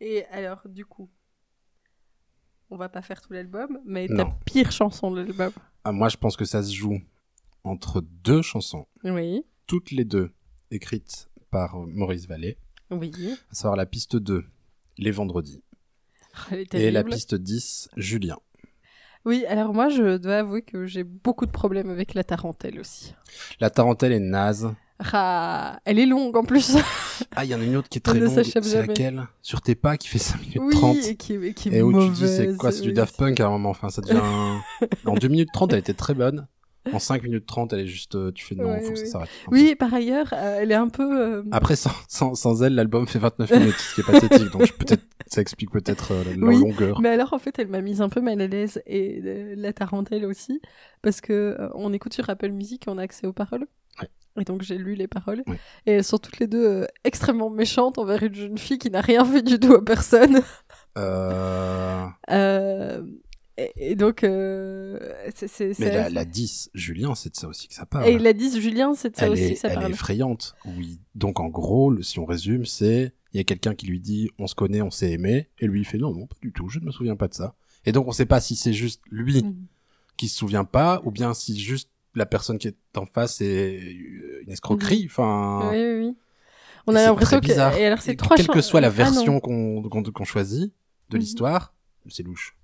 Et 0.00 0.24
alors, 0.26 0.62
du 0.66 0.84
coup, 0.84 1.10
on 2.70 2.76
va 2.76 2.88
pas 2.88 3.02
faire 3.02 3.20
tout 3.20 3.32
l'album, 3.32 3.78
mais 3.84 4.06
ta 4.08 4.26
pire 4.44 4.70
chanson 4.72 5.10
de 5.10 5.20
l'album. 5.22 5.52
Ah, 5.84 5.92
moi 5.92 6.08
je 6.08 6.16
pense 6.16 6.36
que 6.36 6.44
ça 6.44 6.62
se 6.62 6.72
joue 6.72 7.00
entre 7.64 8.00
deux 8.00 8.42
chansons, 8.42 8.86
Oui. 9.04 9.42
toutes 9.66 9.90
les 9.90 10.04
deux 10.04 10.30
écrites 10.70 11.28
par 11.50 11.76
Maurice 11.78 12.26
Vallée. 12.26 12.58
Oui. 12.90 13.12
à 13.50 13.54
savoir 13.54 13.76
la 13.76 13.84
piste 13.86 14.16
2, 14.16 14.44
les 14.98 15.10
vendredis, 15.10 15.62
Elle 16.50 16.60
est 16.60 16.74
et 16.74 16.90
la 16.90 17.04
piste 17.04 17.34
10, 17.34 17.90
Julien. 17.96 18.38
Oui, 19.24 19.44
alors 19.46 19.74
moi, 19.74 19.88
je 19.90 20.16
dois 20.16 20.36
avouer 20.38 20.62
que 20.62 20.86
j'ai 20.86 21.04
beaucoup 21.04 21.44
de 21.44 21.50
problèmes 21.50 21.90
avec 21.90 22.14
la 22.14 22.24
tarentelle 22.24 22.78
aussi. 22.80 23.14
La 23.60 23.68
tarentelle 23.68 24.12
est 24.12 24.20
naze. 24.20 24.72
Ah, 25.12 25.78
elle 25.84 25.98
est 25.98 26.06
longue 26.06 26.36
en 26.36 26.44
plus. 26.44 26.76
Ah, 27.36 27.44
il 27.44 27.50
y 27.50 27.54
en 27.54 27.60
a 27.60 27.64
une 27.64 27.76
autre 27.76 27.88
qui 27.88 27.98
est 27.98 28.00
très 28.00 28.18
longue, 28.18 28.42
c'est 28.42 28.86
laquelle? 28.86 29.26
Sur 29.42 29.60
tes 29.60 29.76
pas, 29.76 29.96
qui 29.96 30.08
fait 30.08 30.18
5 30.18 30.40
minutes 30.40 30.58
oui, 30.60 30.74
30. 30.74 30.96
et 30.96 31.16
qui, 31.16 31.34
et 31.34 31.54
qui 31.54 31.68
est 31.68 31.76
Et 31.76 31.82
où 31.82 31.92
tu 31.92 32.10
dis, 32.10 32.26
c'est 32.26 32.56
quoi, 32.56 32.72
c'est 32.72 32.82
du. 32.82 32.92
Daft 32.92 33.16
Punk 33.16 33.38
à 33.38 33.46
un 33.46 33.50
moment, 33.50 33.70
enfin, 33.70 33.90
ça 33.90 34.02
devient... 34.02 34.20
en 35.06 35.14
2 35.14 35.28
minutes 35.28 35.50
30, 35.52 35.72
elle 35.72 35.78
était 35.78 35.94
très 35.94 36.14
bonne. 36.14 36.48
En 36.92 36.98
5 36.98 37.22
minutes 37.22 37.44
30, 37.46 37.72
elle 37.74 37.80
est 37.80 37.86
juste, 37.86 38.14
euh, 38.14 38.32
tu 38.32 38.44
fais 38.44 38.54
non, 38.54 38.70
Ouais, 38.70 38.80
faut 38.80 38.92
que 38.92 38.98
ça 38.98 39.06
s'arrête. 39.06 39.28
Oui, 39.50 39.74
par 39.74 39.92
ailleurs, 39.92 40.32
euh, 40.32 40.58
elle 40.60 40.72
est 40.72 40.76
un 40.76 40.88
peu... 40.88 41.20
euh, 41.20 41.42
Après, 41.50 41.76
sans, 41.76 41.90
sans, 42.08 42.34
sans 42.34 42.62
elle, 42.62 42.74
l'album 42.74 43.06
fait 43.06 43.18
29 43.18 43.50
minutes, 43.50 43.74
ce 43.76 43.94
qui 43.94 44.00
est 44.00 44.04
pathétique, 44.04 44.50
donc 44.50 44.72
peut-être, 44.78 45.04
ça 45.26 45.40
explique 45.42 45.70
peut-être 45.70 46.12
euh, 46.12 46.24
la, 46.36 46.46
Oui, 46.46 46.58
longueur. 46.60 47.00
Mais 47.00 47.10
alors, 47.10 47.32
en 47.34 47.38
fait, 47.38 47.58
elle 47.58 47.68
m'a 47.68 47.82
mise 47.82 48.00
un 48.00 48.08
peu 48.08 48.20
mal 48.22 48.40
à 48.40 48.46
l'aise, 48.46 48.80
et 48.86 49.20
la 49.56 49.72
tarentelle 49.74 50.24
aussi, 50.24 50.60
parce 51.02 51.20
que 51.20 51.56
on 51.74 51.92
écoute 51.92 52.14
sur 52.14 52.28
Apple 52.30 52.50
Music 52.50 52.86
et 52.86 52.90
on 52.90 52.96
a 52.98 53.02
accès 53.02 53.26
aux 53.26 53.32
paroles. 53.34 53.66
Ouais. 54.00 54.08
Et 54.40 54.44
donc, 54.44 54.62
j'ai 54.62 54.78
lu 54.78 54.94
les 54.94 55.08
paroles. 55.08 55.42
Ouais. 55.46 55.58
Et 55.86 55.92
elles 55.92 56.04
sont 56.04 56.18
toutes 56.18 56.38
les 56.38 56.46
deux 56.46 56.86
extrêmement 57.04 57.50
méchantes 57.50 57.98
envers 57.98 58.22
une 58.22 58.34
jeune 58.34 58.58
fille 58.58 58.78
qui 58.78 58.90
n'a 58.90 59.00
rien 59.02 59.24
fait 59.24 59.42
du 59.42 59.58
tout 59.58 59.74
à 59.74 59.84
personne. 59.84 60.40
Euh... 60.96 62.06
Et, 63.60 63.90
et 63.90 63.96
donc, 63.96 64.22
euh, 64.22 64.98
c'est... 65.34 65.76
Mais 65.80 65.90
la, 65.90 66.08
la 66.08 66.24
10, 66.24 66.70
Julien, 66.74 67.14
c'est 67.16 67.30
de 67.30 67.36
ça 67.36 67.48
aussi 67.48 67.66
que 67.66 67.74
ça 67.74 67.86
parle. 67.86 68.06
Et 68.08 68.16
la 68.18 68.32
10 68.32 68.60
Julien, 68.60 68.94
c'est 68.94 69.10
de 69.10 69.16
ça 69.16 69.26
elle 69.26 69.32
aussi 69.32 69.42
est, 69.42 69.52
que 69.54 69.58
ça 69.58 69.68
elle 69.68 69.72
est 69.74 69.80
parle. 69.80 69.90
effrayante. 69.92 70.54
Oui. 70.64 71.00
Donc 71.16 71.40
en 71.40 71.48
gros, 71.48 71.90
le- 71.90 72.02
si 72.02 72.20
on 72.20 72.24
résume, 72.24 72.64
c'est 72.64 73.12
il 73.32 73.36
y 73.36 73.40
a 73.40 73.44
quelqu'un 73.44 73.74
qui 73.74 73.86
lui 73.86 73.98
dit 74.00 74.30
on 74.38 74.46
se 74.46 74.54
connaît, 74.54 74.80
on 74.80 74.90
s'est 74.92 75.10
aimé, 75.10 75.48
et 75.58 75.66
lui 75.66 75.80
il 75.80 75.84
fait 75.84 75.98
non 75.98 76.14
non 76.14 76.26
pas 76.26 76.36
du 76.40 76.52
tout, 76.52 76.68
je 76.68 76.78
ne 76.78 76.84
me 76.86 76.90
souviens 76.92 77.16
pas 77.16 77.26
de 77.28 77.34
ça. 77.34 77.56
Et 77.84 77.92
donc 77.92 78.06
on 78.06 78.12
sait 78.12 78.26
pas 78.26 78.40
si 78.40 78.54
c'est 78.56 78.72
juste 78.72 79.02
lui 79.10 79.42
Mhm. 79.42 79.66
qui 80.16 80.28
se 80.28 80.38
souvient 80.38 80.64
pas 80.64 81.02
ou 81.04 81.10
bien 81.10 81.34
si 81.34 81.58
juste 81.58 81.90
la 82.14 82.26
personne 82.26 82.58
qui 82.58 82.68
est 82.68 82.76
en 82.96 83.06
face 83.06 83.40
est 83.40 83.80
euh, 83.80 84.42
une 84.44 84.50
escroquerie. 84.52 85.04
Enfin, 85.10 85.68
Oui, 85.72 85.76
oui, 85.76 86.06
oui. 86.06 86.16
On 86.86 86.94
a 86.94 87.02
l'impression 87.04 87.40
que... 87.40 87.50
Et 87.78 87.84
alors, 87.86 88.00
c'est 88.00 88.16
trois 88.16 88.34
quelle 88.36 88.46
que 88.48 88.62
soit 88.62 88.80
la 88.80 88.86
Ah 88.86 88.90
version 88.90 89.40
qu'on 89.40 89.82
qu'on 89.82 90.24
choisit 90.24 90.72
de 91.10 91.16
Mhm. 91.16 91.20
l'histoire, 91.20 91.74
c'est 92.08 92.22
louche. 92.22 92.56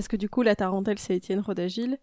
Parce 0.00 0.08
que 0.08 0.16
du 0.16 0.30
coup, 0.30 0.40
la 0.40 0.56
tarentelle, 0.56 0.98
c'est 0.98 1.14
Étienne 1.14 1.40
Rodagil. 1.40 1.98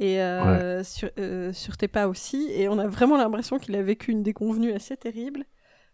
Et 0.00 0.20
euh, 0.20 0.82
sur, 0.82 1.10
euh, 1.16 1.52
sur 1.52 1.76
tes 1.76 1.86
pas 1.86 2.08
aussi. 2.08 2.50
Et 2.50 2.68
on 2.68 2.76
a 2.80 2.88
vraiment 2.88 3.16
l'impression 3.16 3.60
qu'il 3.60 3.76
a 3.76 3.82
vécu 3.84 4.10
une 4.10 4.24
déconvenue 4.24 4.72
assez 4.72 4.96
terrible. 4.96 5.44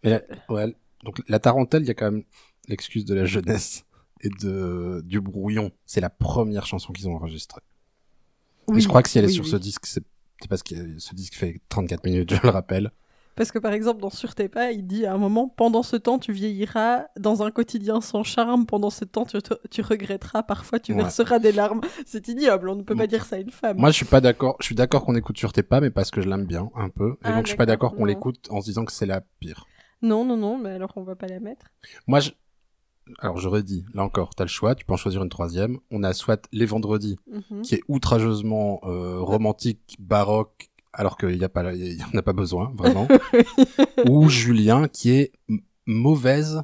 Mais 0.03 0.09
la- 0.09 0.23
ouais, 0.49 0.75
donc 1.03 1.21
la 1.27 1.37
tarentelle, 1.37 1.83
il 1.83 1.87
y 1.87 1.91
a 1.91 1.93
quand 1.93 2.11
même 2.11 2.23
l'excuse 2.69 3.05
de 3.05 3.13
la 3.13 3.25
jeunesse 3.25 3.85
et 4.21 4.29
de 4.29 5.03
du 5.05 5.21
brouillon. 5.21 5.71
C'est 5.85 6.01
la 6.01 6.09
première 6.09 6.65
chanson 6.65 6.91
qu'ils 6.91 7.07
ont 7.07 7.13
enregistrée. 7.13 7.61
Et 8.75 8.79
je 8.81 8.87
crois 8.87 9.03
que 9.03 9.09
si 9.09 9.19
elle 9.19 9.25
est 9.25 9.27
oui, 9.27 9.33
sur 9.35 9.43
oui. 9.43 9.51
ce 9.51 9.57
disque, 9.57 9.85
c'est 9.85 10.03
parce 10.49 10.63
que 10.63 10.97
ce 10.97 11.13
disque 11.13 11.35
fait 11.35 11.61
34 11.69 12.03
minutes, 12.03 12.33
je 12.33 12.41
le 12.41 12.49
rappelle. 12.49 12.89
Parce 13.37 13.51
que 13.51 13.59
par 13.59 13.71
exemple, 13.71 14.01
dans 14.01 14.09
Sur 14.09 14.35
tes 14.35 14.49
pas, 14.49 14.71
il 14.71 14.85
dit 14.85 15.05
à 15.05 15.13
un 15.13 15.17
moment 15.17 15.47
Pendant 15.47 15.83
ce 15.83 15.95
temps, 15.95 16.19
tu 16.19 16.33
vieilliras 16.33 17.05
dans 17.17 17.43
un 17.43 17.51
quotidien 17.51 18.01
sans 18.01 18.23
charme. 18.23 18.65
Pendant 18.65 18.89
ce 18.89 19.05
temps, 19.05 19.25
tu, 19.25 19.41
te- 19.41 19.53
tu 19.69 19.81
regretteras. 19.81 20.43
Parfois, 20.43 20.79
tu 20.79 20.91
Ouais. 20.91 20.97
verseras 21.03 21.39
des 21.39 21.51
larmes. 21.51 21.81
C'est 22.05 22.27
ignoble. 22.27 22.69
On 22.69 22.75
ne 22.75 22.81
peut 22.81 22.95
pas 22.95 23.03
Mm. 23.05 23.07
dire 23.07 23.25
ça 23.25 23.35
à 23.37 23.39
une 23.39 23.51
femme. 23.51 23.77
Moi, 23.77 23.91
je 23.91 23.95
suis 23.95 24.05
pas 24.05 24.19
d'accord. 24.19 24.57
Je 24.59 24.65
suis 24.65 24.75
d'accord 24.75 25.05
qu'on 25.05 25.15
écoute 25.15 25.37
sur 25.37 25.53
tes 25.53 25.63
pas, 25.63 25.79
mais 25.79 25.91
parce 25.91 26.11
que 26.11 26.19
je 26.21 26.27
l'aime 26.27 26.45
bien 26.45 26.69
un 26.75 26.89
peu. 26.89 27.11
Et 27.13 27.17
Ah, 27.27 27.33
donc, 27.35 27.43
je 27.45 27.49
suis 27.49 27.57
pas 27.57 27.65
d'accord, 27.67 27.95
qu'on 27.95 28.05
l'écoute 28.05 28.47
en 28.49 28.59
se 28.59 28.65
disant 28.65 28.83
que 28.83 28.91
c'est 28.91 29.05
la 29.05 29.21
pire. 29.39 29.65
Non, 30.01 30.25
non, 30.25 30.35
non. 30.37 30.57
Mais 30.57 30.71
alors, 30.71 30.91
on 30.95 31.03
va 31.03 31.15
pas 31.15 31.27
la 31.27 31.39
mettre. 31.39 31.67
Moi, 32.07 32.19
je... 32.19 32.31
alors 33.19 33.37
j'aurais 33.37 33.63
dit, 33.63 33.85
là 33.93 34.03
encore, 34.03 34.35
t'as 34.35 34.43
le 34.43 34.49
choix, 34.49 34.75
tu 34.75 34.83
peux 34.85 34.93
en 34.93 34.97
choisir 34.97 35.23
une 35.23 35.29
troisième. 35.29 35.77
On 35.91 36.03
a 36.03 36.13
soit 36.13 36.47
Les 36.51 36.65
Vendredis, 36.65 37.17
Mhm. 37.31 37.61
qui 37.61 37.75
est 37.75 37.81
outrageusement 37.87 38.79
euh, 38.83 39.19
romantique, 39.19 39.95
baroque, 39.99 40.69
alors 40.93 41.17
qu'il 41.17 41.37
n'y 41.37 41.43
a 41.43 41.49
pas, 41.49 41.73
il 41.73 42.03
en 42.13 42.17
a 42.17 42.21
pas 42.21 42.33
besoin, 42.33 42.71
vraiment. 42.77 43.07
Ou 44.07 44.29
Julien, 44.29 44.87
qui 44.87 45.11
est 45.11 45.31
mauvaise, 45.85 46.63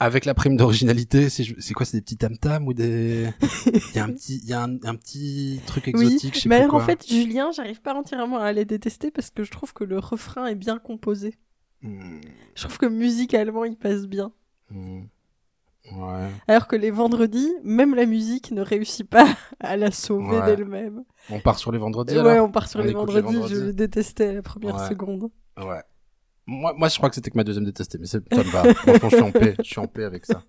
avec 0.00 0.24
la 0.24 0.34
prime 0.34 0.56
d'originalité. 0.56 1.28
C'est 1.28 1.74
quoi, 1.74 1.84
c'est 1.84 1.96
des 1.96 2.02
petits 2.02 2.16
tam-tams 2.16 2.66
ou 2.68 2.72
des... 2.74 3.28
Il 3.66 3.96
y 3.96 3.98
a 3.98 4.04
un 4.04 4.12
petit, 4.12 4.40
il 4.42 4.48
y 4.48 4.52
a 4.52 4.62
un, 4.62 4.74
un 4.84 4.94
petit 4.94 5.60
truc 5.66 5.90
Oui, 5.92 6.04
exotique, 6.06 6.34
je 6.36 6.40
sais 6.42 6.48
mais 6.48 6.64
en 6.66 6.80
fait, 6.80 7.06
Julien, 7.08 7.50
j'arrive 7.50 7.80
pas 7.80 7.94
entièrement 7.94 8.38
à 8.38 8.52
les 8.52 8.64
détester 8.64 9.10
parce 9.10 9.30
que 9.30 9.42
je 9.42 9.50
trouve 9.50 9.72
que 9.72 9.84
le 9.84 9.98
refrain 9.98 10.46
est 10.46 10.54
bien 10.54 10.78
composé. 10.78 11.34
Hmm, 11.82 12.20
Je 12.54 12.62
trouve 12.62 12.78
que 12.78 12.86
musicalement, 12.86 13.64
il 13.64 13.76
passe 13.76 14.06
bien. 14.06 14.32
hmm. 14.70 15.02
Ouais. 15.96 16.28
Alors 16.48 16.66
que 16.68 16.76
les 16.76 16.90
vendredis, 16.90 17.50
même 17.64 17.94
la 17.94 18.04
musique 18.06 18.50
ne 18.52 18.60
réussit 18.62 19.08
pas 19.08 19.26
à 19.60 19.76
la 19.76 19.90
sauver 19.90 20.38
Ouais. 20.38 20.46
d'elle-même. 20.56 21.02
On 21.30 21.40
part 21.40 21.58
sur 21.58 21.72
les 21.72 21.78
vendredis 21.78 22.18
Ouais, 22.18 22.38
on 22.40 22.50
part 22.50 22.68
sur 22.68 22.80
On 22.80 22.82
les 22.84 22.92
vendredis, 22.92 23.38
je 23.48 23.54
le 23.56 23.72
détestais 23.72 24.28
à 24.28 24.32
la 24.34 24.42
première 24.42 24.76
Ouais. 24.76 24.88
seconde. 24.88 25.30
Ouais. 25.58 25.82
Moi, 26.46 26.72
moi, 26.76 26.88
je 26.88 26.96
crois 26.96 27.08
que 27.10 27.14
c'était 27.14 27.30
que 27.30 27.36
ma 27.36 27.44
deuxième 27.44 27.64
détestée, 27.64 27.98
mais 27.98 28.06
c'est- 28.06 28.22
ça 28.34 28.38
me 28.42 28.50
va. 28.50 28.74
Franchement, 28.74 29.08
je 29.10 29.16
suis 29.16 29.24
en 29.24 29.30
paix. 29.32 29.54
Je 29.58 29.64
suis 29.68 29.80
en 29.80 29.86
paix 29.86 30.04
avec 30.04 30.24
ça. 30.24 30.42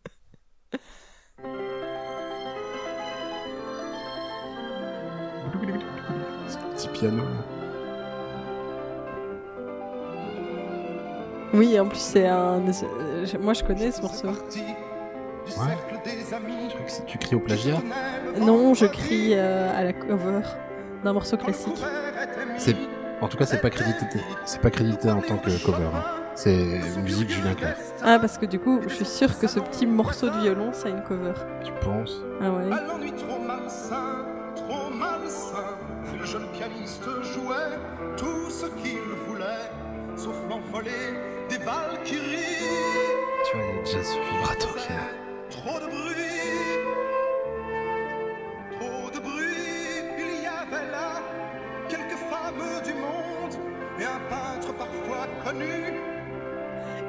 Ce 6.47 6.57
petit 6.57 6.87
piano, 6.99 7.17
là. 7.23 7.45
Oui, 11.53 11.79
en 11.79 11.87
plus, 11.87 11.99
c'est 11.99 12.27
un. 12.27 12.59
Moi, 13.39 13.53
je 13.53 13.63
connais 13.63 13.91
ce 13.91 14.01
morceau. 14.01 14.27
Ouais. 15.57 15.77
Je 15.91 16.73
crois 16.73 16.85
que 16.85 16.91
si 16.91 17.03
tu 17.05 17.17
cries 17.17 17.35
au 17.35 17.39
plagiat, 17.39 17.77
Non, 18.39 18.73
je 18.73 18.85
crie 18.85 19.31
euh, 19.33 19.77
à 19.77 19.83
la 19.83 19.93
cover 19.93 20.41
d'un 21.03 21.13
morceau 21.13 21.37
classique. 21.37 21.77
c'est, 22.57 22.75
en 23.21 23.27
tout 23.27 23.37
cas, 23.37 23.45
c'est 23.45 23.61
pas 23.61 23.69
crédité, 23.69 24.05
c'est 24.45 24.61
pas 24.61 24.69
crédité 24.69 25.09
en 25.09 25.21
tant 25.21 25.37
que 25.37 25.49
cover. 25.65 25.85
hein. 25.93 26.03
C'est 26.35 26.55
musique 27.03 27.29
Julien 27.29 27.53
Clerc. 27.53 27.75
Ah, 28.01 28.17
parce 28.19 28.37
que 28.37 28.45
du 28.45 28.59
coup, 28.59 28.79
je 28.87 28.93
suis 28.93 29.05
sûre 29.05 29.37
que 29.39 29.47
ce 29.47 29.59
petit 29.59 29.85
morceau 29.85 30.29
de 30.29 30.37
violon, 30.39 30.69
c'est 30.71 30.89
une 30.89 31.01
cover. 31.01 31.33
Tu 31.65 31.71
penses? 31.83 32.21
Ah 32.41 32.49
ouais. 32.51 32.71
À 32.71 32.83
l'ennui 32.87 33.11
trop 33.11 33.39
malsain, 33.39 34.25
trop 34.55 34.89
malsain, 34.89 35.75
le 36.17 36.25
jeune 36.25 36.47
pianiste 36.53 37.03
jouait 37.33 37.77
tout 38.15 38.49
ce 38.49 38.67
qu'il 38.81 38.99
voulait, 39.27 39.67
sauf 40.15 40.35
m'envoler 40.47 40.91
des 41.49 41.57
valkyries. 41.57 42.55
Tu 43.51 43.57
vois, 43.57 43.65
il 43.65 43.75
y 43.75 43.79
a 43.79 43.83
déjà 43.83 44.03
ce 44.03 44.13
vibrato 44.13 44.67
qui 44.77 44.93
est 44.93 44.95
là. 44.95 45.01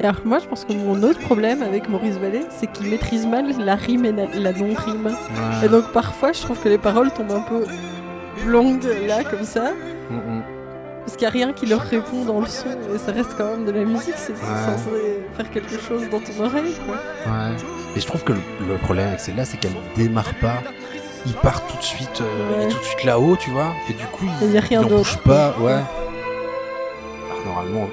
Et 0.00 0.04
alors 0.04 0.20
moi, 0.24 0.38
je 0.38 0.46
pense 0.46 0.64
que 0.64 0.72
mon 0.72 1.02
autre 1.02 1.20
problème 1.20 1.62
avec 1.62 1.88
Maurice 1.88 2.16
Vallée, 2.16 2.46
c'est 2.50 2.72
qu'il 2.72 2.88
maîtrise 2.88 3.26
mal 3.26 3.52
la 3.58 3.74
rime 3.74 4.06
et 4.06 4.12
la, 4.12 4.52
non-rime. 4.52 5.06
Ouais. 5.06 5.66
Et 5.66 5.68
donc 5.68 5.92
parfois, 5.92 6.32
je 6.32 6.40
trouve 6.40 6.58
que 6.58 6.70
les 6.70 6.78
paroles 6.78 7.10
tombent 7.10 7.32
un 7.32 7.40
peu 7.40 7.66
longues 8.46 8.88
là, 9.06 9.22
comme 9.24 9.44
ça. 9.44 9.72
Mm, 10.08 10.16
mm. 10.16 10.42
Parce 11.00 11.16
qu'il 11.16 11.26
n'y 11.26 11.28
a 11.28 11.44
rien 11.44 11.52
qui 11.52 11.66
leur 11.66 11.80
répond 11.80 12.24
dans 12.24 12.40
le 12.40 12.46
son, 12.46 12.68
et 12.94 12.98
ça 12.98 13.12
reste 13.12 13.34
quand 13.36 13.50
même 13.50 13.64
de 13.64 13.72
la 13.72 13.84
musique, 13.84 14.14
c'est 14.16 14.36
censé 14.36 15.22
faire 15.36 15.50
quelque 15.50 15.78
chose 15.78 16.08
dans 16.10 16.20
ton 16.20 16.44
oreille, 16.44 16.74
quoi. 16.86 16.96
Ouais. 17.26 17.56
Et 17.96 18.00
je 18.00 18.06
trouve 18.06 18.22
que 18.22 18.32
le, 18.32 18.76
problème 18.76 19.08
avec 19.08 19.20
celle-là, 19.20 19.44
c'est 19.44 19.58
qu'elle 19.58 19.72
démarre 19.96 20.34
pas. 20.40 20.62
Il 21.26 21.32
part 21.34 21.66
tout 21.66 21.76
de 21.76 21.82
suite, 21.82 22.22
euh, 22.22 22.62
Ouais. 22.62 22.68
tout 22.68 22.78
de 22.78 22.84
suite 22.84 23.04
là-haut, 23.04 23.36
tu 23.36 23.50
vois. 23.50 23.72
Et 23.88 23.92
du 23.92 24.04
coup, 24.06 24.24
il, 24.40 24.62
il 24.70 24.78
en 24.78 24.84
bouge 24.84 25.18
pas, 25.18 25.54
ouais. 25.58 25.72
Alors, 25.72 27.44
normalement, 27.44 27.88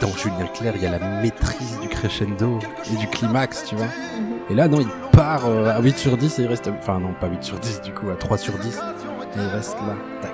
dans 0.00 0.16
Julien 0.16 0.46
Clerc, 0.54 0.72
il 0.76 0.82
y 0.82 0.86
a 0.86 0.98
la 0.98 1.20
maîtrise 1.20 1.78
du 1.80 1.88
crescendo 1.88 2.58
et 2.92 2.96
du 2.96 3.06
climax, 3.08 3.64
tu 3.66 3.76
vois. 3.76 3.86
Mhm. 3.86 4.38
Et 4.50 4.54
là, 4.54 4.68
non, 4.68 4.80
il 4.80 4.88
part 5.12 5.46
euh, 5.46 5.70
à 5.76 5.80
8 5.80 5.98
sur 5.98 6.16
10 6.16 6.38
et 6.38 6.42
il 6.42 6.48
reste. 6.48 6.68
Enfin, 6.78 6.98
non, 6.98 7.12
pas 7.20 7.28
8 7.28 7.42
sur 7.42 7.58
10, 7.58 7.82
du 7.82 7.92
coup, 7.92 8.08
à 8.10 8.14
3 8.16 8.38
sur 8.38 8.54
10. 8.58 8.76
Et 8.76 9.38
il 9.38 9.46
reste 9.48 9.76
là, 9.86 9.94
tac. 10.22 10.32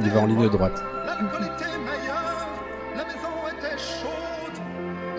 Il 0.00 0.10
va 0.10 0.20
en 0.20 0.26
ligne 0.26 0.48
droite. 0.48 0.82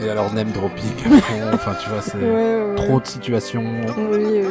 Et 0.01 0.09
alors, 0.09 0.33
name 0.33 0.51
dropping, 0.51 0.91
enfin, 1.53 1.73
tu 1.81 1.89
vois, 1.89 2.01
c'est 2.01 2.17
Ouais, 2.17 2.23
ouais, 2.29 2.63
ouais. 2.69 2.75
trop 2.75 2.99
de 2.99 3.07
situations. 3.07 3.63
Oui, 3.97 4.19
oui. 4.21 4.41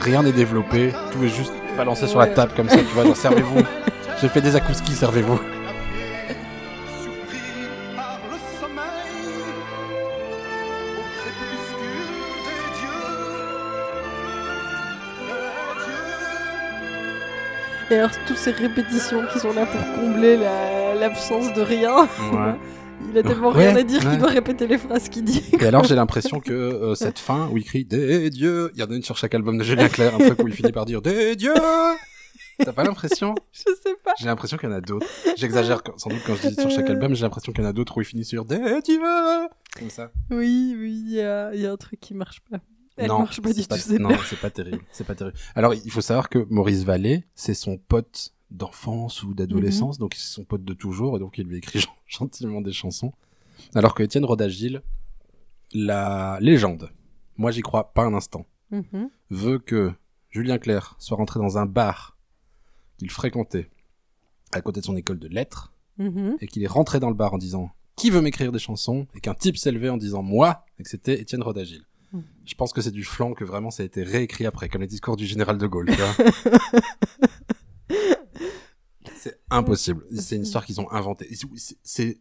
Rien 0.00 0.22
n'est 0.22 0.32
développé, 0.32 0.92
tout 1.12 1.24
est 1.24 1.28
juste 1.28 1.52
balancé 1.78 2.06
sur 2.06 2.18
la 2.18 2.26
table 2.26 2.52
comme 2.54 2.68
ça, 2.68 2.76
tu 2.76 2.84
vois, 2.94 3.04
genre 3.04 3.16
servez-vous. 3.16 3.62
J'ai 4.20 4.28
fait 4.28 4.42
des 4.42 4.54
akouskis, 4.54 4.92
servez-vous. 4.92 5.40
Et 17.92 17.96
alors, 17.96 18.10
toutes 18.26 18.38
ces 18.38 18.52
répétitions 18.52 19.22
qui 19.30 19.38
sont 19.38 19.52
là 19.52 19.66
pour 19.66 19.80
combler 20.00 20.36
la- 20.38 20.94
l'absence 20.94 21.52
de 21.52 21.60
rien. 21.60 22.04
Ouais. 22.32 22.54
Il 23.10 23.18
a 23.18 23.22
tellement 23.22 23.50
Ouais, 23.50 23.66
rien 23.68 23.76
à 23.76 23.82
dire 23.82 24.02
ouais. 24.02 24.10
qu'il 24.12 24.18
doit 24.18 24.30
répéter 24.30 24.66
les 24.66 24.78
phrases 24.78 25.08
qu'il 25.10 25.24
dit. 25.24 25.42
Et 25.60 25.66
alors 25.66 25.84
j'ai 25.84 25.94
l'impression 26.02 26.40
que 26.40 26.52
euh, 26.52 26.94
cette 26.94 27.18
fin 27.18 27.48
où 27.52 27.58
il 27.58 27.64
crie 27.64 27.84
des 27.84 28.30
dieux, 28.30 28.70
il 28.74 28.80
y 28.80 28.84
en 28.84 28.90
a 28.90 28.94
une 28.94 29.02
sur 29.02 29.16
chaque 29.18 29.34
album 29.34 29.58
de 29.58 29.64
Julien 29.64 29.88
Clerc, 29.88 30.14
un 30.14 30.18
truc 30.18 30.42
où 30.42 30.48
il 30.48 30.54
finit 30.54 30.70
par 30.72 30.84
dire 30.86 31.02
des 31.02 31.34
dieux. 31.36 31.52
T'as 32.64 32.72
pas 32.72 32.84
l'impression? 32.84 33.34
Je 33.52 33.58
sais 33.82 33.96
pas. 34.04 34.12
J'ai 34.18 34.26
l'impression 34.26 34.56
qu'il 34.56 34.68
y 34.70 34.72
en 34.72 34.76
a 34.76 34.80
d'autres. 34.80 35.06
J'exagère 35.36 35.82
sans 35.96 36.10
doute 36.10 36.20
quand 36.24 36.36
je 36.36 36.48
dis 36.48 36.54
sur 36.54 36.70
chaque 36.70 36.88
album, 36.88 37.14
j'ai 37.14 37.22
l'impression 37.22 37.52
qu'il 37.52 37.62
y 37.62 37.66
en 37.66 37.70
a 37.70 37.72
d'autres 37.72 37.98
où 37.98 38.00
il 38.00 38.04
finit 38.06 38.24
sur 38.24 38.44
des 38.44 38.80
dieux. 38.82 39.00
Comme 39.78 39.90
ça. 39.90 40.10
Oui, 40.30 40.76
oui, 40.78 41.02
il 41.04 41.10
y 41.12 41.16
y 41.16 41.66
a 41.66 41.72
un 41.72 41.76
truc 41.76 41.98
qui 42.00 42.14
marche 42.14 42.40
pas. 42.50 42.58
Elle 42.96 43.08
non, 43.08 43.20
marche 43.20 43.40
pas 43.40 43.48
c'est 43.52 43.60
du 43.62 43.66
tout, 43.66 43.76
c'est 43.76 43.98
Non, 43.98 44.10
c'est 44.28 44.38
pas 44.40 44.50
terrible. 44.50 44.82
C'est 44.92 45.04
pas 45.06 45.14
terrible. 45.14 45.36
Alors, 45.54 45.72
il 45.74 45.90
faut 45.90 46.00
savoir 46.02 46.28
que 46.28 46.46
Maurice 46.50 46.84
Vallée, 46.84 47.24
c'est 47.34 47.54
son 47.54 47.78
pote 47.78 48.32
d'enfance 48.50 49.22
ou 49.22 49.32
d'adolescence, 49.32 49.98
donc 49.98 50.14
c'est 50.14 50.32
son 50.34 50.44
pote 50.44 50.62
de 50.64 50.74
toujours, 50.74 51.16
et 51.16 51.18
donc 51.20 51.38
il 51.38 51.46
lui 51.46 51.56
écrit 51.56 51.80
gen- 51.80 51.90
gentiment 52.06 52.60
des 52.60 52.72
chansons. 52.72 53.12
Alors 53.74 53.94
que 53.94 54.02
Étienne 54.02 54.24
Rodagil, 54.26 54.82
la 55.72 56.38
légende, 56.40 56.90
moi 57.36 57.50
j'y 57.50 57.62
crois 57.62 57.92
pas 57.94 58.02
un 58.04 58.14
instant, 58.14 58.46
Mhm. 58.70 59.08
veut 59.30 59.58
que 59.58 59.92
Julien 60.30 60.58
Clerc 60.58 60.96
soit 60.98 61.16
rentré 61.16 61.40
dans 61.40 61.58
un 61.58 61.66
bar 61.66 62.16
qu'il 62.98 63.10
fréquentait 63.10 63.70
à 64.52 64.60
côté 64.60 64.80
de 64.80 64.84
son 64.84 64.96
école 64.96 65.18
de 65.18 65.28
lettres, 65.28 65.72
Mhm. 65.98 66.36
et 66.40 66.46
qu'il 66.46 66.62
est 66.62 66.66
rentré 66.68 67.00
dans 67.00 67.08
le 67.08 67.14
bar 67.14 67.34
en 67.34 67.38
disant 67.38 67.70
qui 67.96 68.10
veut 68.10 68.20
m'écrire 68.22 68.52
des 68.52 68.58
chansons? 68.58 69.06
et 69.14 69.20
qu'un 69.20 69.34
type 69.34 69.56
s'est 69.56 69.70
levé 69.72 69.88
en 69.90 69.96
disant 69.98 70.22
moi 70.22 70.64
et 70.78 70.82
que 70.82 70.88
c'était 70.88 71.20
Étienne 71.20 71.42
Rodagil. 71.42 71.84
Mm. 72.12 72.20
Je 72.44 72.54
pense 72.54 72.72
que 72.72 72.80
c'est 72.80 72.90
du 72.90 73.04
flanc 73.04 73.32
que 73.34 73.44
vraiment 73.44 73.70
ça 73.70 73.82
a 73.82 73.86
été 73.86 74.02
réécrit 74.02 74.46
après 74.46 74.68
comme 74.68 74.80
les 74.82 74.86
discours 74.86 75.16
du 75.16 75.26
général 75.26 75.58
de 75.58 75.66
Gaulle. 75.66 75.90
tu 75.90 75.96
vois. 76.00 76.14
c'est 79.16 79.38
impossible. 79.50 80.04
C'est 80.16 80.36
une 80.36 80.42
histoire 80.42 80.64
qu'ils 80.64 80.80
ont 80.80 80.90
inventée. 80.90 81.28
C'est- 81.34 81.76
c'est 81.82 82.18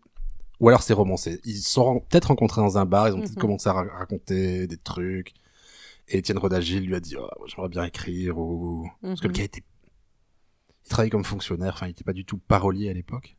ou 0.59 0.69
alors 0.69 0.83
c'est 0.83 0.93
romancé. 0.93 1.39
Ils 1.43 1.57
se 1.57 1.71
sont 1.71 2.01
peut-être 2.01 2.25
rencontrés 2.25 2.61
dans 2.61 2.77
un 2.77 2.85
bar, 2.85 3.07
ils 3.09 3.13
ont 3.15 3.19
peut-être 3.19 3.31
Mhm. 3.35 3.41
commencé 3.41 3.67
à 3.69 3.73
ra- 3.73 3.97
raconter 3.97 4.67
des 4.67 4.77
trucs. 4.77 5.33
Et 6.07 6.19
Étienne 6.19 6.37
Rodagil 6.37 6.81
lui 6.85 6.95
a 6.95 6.99
dit 6.99 7.15
oh, 7.17 7.27
j'aimerais 7.47 7.69
bien 7.69 7.83
écrire 7.85 8.37
ou 8.37 8.87
parce 9.01 9.19
que 9.21 9.27
le 9.27 9.31
Mhm. 9.31 9.37
gars 9.37 9.43
était 9.45 9.63
il 10.85 10.89
travaillait 10.89 11.09
comme 11.11 11.23
fonctionnaire, 11.23 11.73
enfin 11.73 11.87
il 11.87 11.91
était 11.91 12.03
pas 12.03 12.11
du 12.13 12.25
tout 12.25 12.37
parolier 12.37 12.89
à 12.89 12.93
l'époque. 12.93 13.35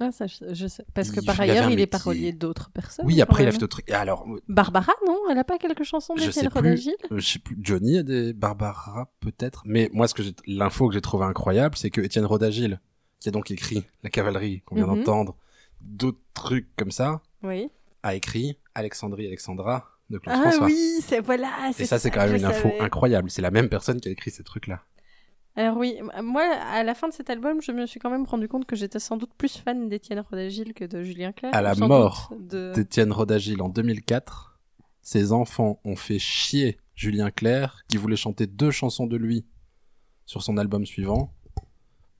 Ah, 0.00 0.12
ça, 0.12 0.26
je, 0.28 0.66
sais. 0.68 0.84
Parce 0.94 1.10
que 1.10 1.20
Il- 1.20 1.26
par 1.26 1.40
ailleurs, 1.40 1.70
il 1.70 1.80
est 1.80 1.86
parolier 1.88 2.32
d'autres 2.32 2.70
personnes. 2.70 3.04
Oui, 3.04 3.20
après 3.20 3.42
il 3.42 3.48
a 3.48 3.52
fait 3.52 3.58
d'autres 3.58 3.80
alors 3.92 4.26
Barbara, 4.48 4.92
non? 5.06 5.18
Elle 5.30 5.38
a 5.38 5.44
pas 5.44 5.58
quelques 5.58 5.82
chansons 5.82 6.14
d'Étienne. 6.14 6.48
Rodagil 6.48 6.94
Euh, 7.10 7.18
je 7.18 7.26
sais 7.32 7.38
plus, 7.40 7.58
Johnny 7.60 7.98
a 7.98 8.02
des 8.04 8.32
Barbara 8.32 9.10
peut-être, 9.20 9.62
mais 9.66 9.90
moi 9.92 10.06
ce 10.06 10.14
que 10.14 10.22
j'ai, 10.22 10.34
l'info 10.46 10.86
que 10.88 10.94
j'ai 10.94 11.00
trouvé 11.00 11.24
incroyable, 11.24 11.76
c'est 11.76 11.90
que 11.90 12.00
Étienne 12.00 12.26
Rodagil, 12.26 12.80
qui 13.18 13.28
a 13.28 13.32
donc 13.32 13.50
écrit 13.50 13.82
La 14.04 14.10
cavalerie 14.10 14.62
qu'on 14.66 14.76
vient 14.76 14.86
Mhm. 14.86 14.98
d'entendre, 14.98 15.36
d'autres 15.80 16.20
trucs 16.32 16.68
comme 16.76 16.92
ça, 16.92 17.20
Oui. 17.42 17.68
a 18.04 18.14
écrit 18.14 18.56
Alexandrie 18.76 19.26
Alexandra 19.26 19.84
de 20.10 20.18
Claude 20.18 20.36
Ah 20.38 20.42
François. 20.42 20.66
oui, 20.66 21.00
c'est 21.02 21.20
voilà. 21.20 21.50
Et 21.76 21.84
ça 21.84 21.98
c'est 21.98 22.10
quand 22.12 22.24
même 22.24 22.36
une 22.36 22.44
info 22.44 22.70
incroyable. 22.80 23.30
C'est 23.32 23.42
la 23.42 23.50
même 23.50 23.68
personne 23.68 24.00
qui 24.00 24.08
a 24.08 24.12
écrit 24.12 24.30
ces 24.30 24.44
trucs-là. 24.44 24.82
Alors 25.58 25.76
oui, 25.76 25.98
moi, 26.22 26.42
à 26.42 26.84
la 26.84 26.94
fin 26.94 27.08
de 27.08 27.12
cet 27.12 27.30
album, 27.30 27.60
je 27.60 27.72
me 27.72 27.84
suis 27.84 27.98
quand 27.98 28.10
même 28.10 28.24
rendu 28.24 28.46
compte 28.46 28.64
que 28.64 28.76
j'étais 28.76 29.00
sans 29.00 29.16
doute 29.16 29.34
plus 29.36 29.58
fan 29.58 29.88
d'Étienne 29.88 30.20
Rodagil 30.20 30.72
que 30.72 30.84
de 30.84 31.02
Julien 31.02 31.32
Clerc. 31.32 31.52
À 31.52 31.60
la 31.60 31.74
mort 31.74 32.28
doute 32.30 32.46
de... 32.46 32.72
D'Étienne 32.76 33.10
Rodagil 33.10 33.60
en 33.60 33.68
2004, 33.68 34.56
ses 35.02 35.32
enfants 35.32 35.80
ont 35.84 35.96
fait 35.96 36.20
chier 36.20 36.78
Julien 36.94 37.32
Clerc, 37.32 37.82
qui 37.88 37.96
voulait 37.96 38.14
chanter 38.14 38.46
deux 38.46 38.70
chansons 38.70 39.08
de 39.08 39.16
lui 39.16 39.46
sur 40.26 40.44
son 40.44 40.58
album 40.58 40.86
suivant, 40.86 41.34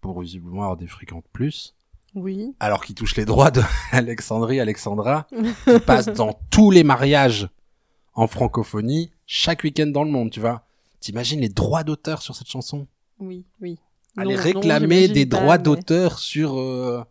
pour 0.01 0.21
visiblement 0.21 0.63
avoir 0.63 0.77
des 0.77 0.89
fréquentes 0.89 1.27
plus. 1.33 1.77
Oui. 2.17 2.57
alors 2.59 2.85
qu'il 2.85 2.97
touche 2.97 3.15
les 3.15 3.27
droits 3.27 3.53
de 3.53 3.63
Alexandrie 3.93 4.59
Alexandra, 4.59 5.29
qui 5.65 5.79
passe 5.79 6.07
dans 6.07 6.33
tous 6.51 6.73
les 6.73 6.83
mariages 6.83 7.49
en 8.15 8.27
francophonie, 8.27 9.13
chaque 9.27 9.63
week-end 9.63 9.87
dans 9.87 10.03
le 10.03 10.11
monde, 10.11 10.31
tu 10.31 10.41
vois. 10.41 10.67
T'imagines 10.99 11.41
les 11.41 11.51
droits 11.51 11.85
d'auteur 11.85 12.21
sur 12.21 12.35
cette 12.35 12.49
chanson? 12.49 12.89
Oui, 13.21 13.45
oui. 13.61 13.79
Aller 14.17 14.35
Non, 14.37 14.43
réclamer 14.43 15.09
des 15.09 15.27
pas, 15.27 15.39
droits 15.41 15.57
mais- 15.59 15.63
d'auteur 15.63 16.19
sur, 16.19 16.59
euh, 16.59 17.03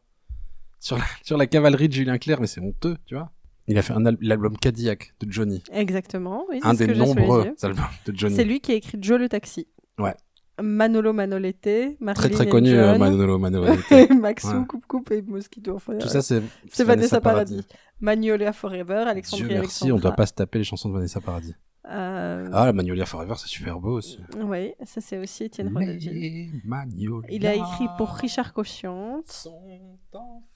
sur, 0.80 0.98
la, 0.98 1.04
sur 1.24 1.38
la 1.38 1.48
cavalerie 1.48 1.88
de 1.88 1.94
Julien 1.94 2.18
Clerc, 2.18 2.40
mais 2.42 2.48
c'est 2.48 2.62
honteux, 2.62 2.98
tu 3.06 3.16
vois. 3.16 3.32
Il 3.70 3.78
a 3.78 3.82
fait 3.82 3.94
un 3.94 4.06
al- 4.06 4.18
l'album 4.22 4.58
Cadillac 4.58 5.14
de 5.20 5.32
Johnny, 5.32 5.62
Exactement, 5.72 6.46
oui. 6.50 6.60
un 6.64 6.74
des 6.74 6.88
nombreux 6.88 7.54
albums 7.62 7.84
de 8.06 8.18
Johnny. 8.18 8.36
C'est 8.36 8.46
lui 8.46 8.62
qui 8.62 8.72
a 8.72 8.76
écrit 8.76 8.98
Joe 9.02 9.20
le 9.20 9.28
taxi. 9.30 9.68
Ouais. 10.00 10.14
Manolo 10.62 11.14
Manolete, 11.14 11.98
Marilyn 12.00 12.14
Très 12.14 12.30
très 12.30 12.48
connu, 12.50 12.72
euh, 12.74 12.92
John, 12.94 13.00
Manolo 13.00 13.38
Manolo. 13.38 13.76
Maxou, 14.22 14.48
Ouais. 14.60 14.66
Coupe 14.68 14.86
Coupe 14.88 15.12
et 15.12 15.22
Mosquito. 15.22 15.76
Enfin, 15.76 15.98
Tout 15.98 16.08
ça, 16.08 16.22
c'est 16.22 16.42
Vanessa 16.84 17.22
Paradis. 17.22 17.62
Magnolia 18.00 18.54
Forever, 18.54 19.04
Alexandrie 19.08 19.48
Dieu 19.50 19.58
merci, 19.60 19.84
Alexandra. 19.84 19.96
on 19.96 20.00
doit 20.00 20.12
pas 20.16 20.26
se 20.26 20.34
taper 20.34 20.58
les 20.60 20.64
chansons 20.64 20.90
de 20.90 20.94
Vanessa 20.96 21.20
Paradis. 21.22 21.54
Euh, 21.90 22.50
Ah, 22.54 22.66
la 22.66 22.74
Magnolia 22.74 23.06
Forever, 23.06 23.36
c'est 23.38 23.48
super 23.48 23.80
beau 23.80 23.94
aussi. 23.98 24.20
Oui, 24.38 24.74
ça 24.84 25.00
c'est 25.00 25.18
aussi 25.18 25.46
Étienne 25.46 25.70
Magnolias 25.70 27.22
Il 27.30 27.48
a 27.48 27.56
écrit 27.56 27.88
pour 27.98 28.10
Richard 28.10 28.54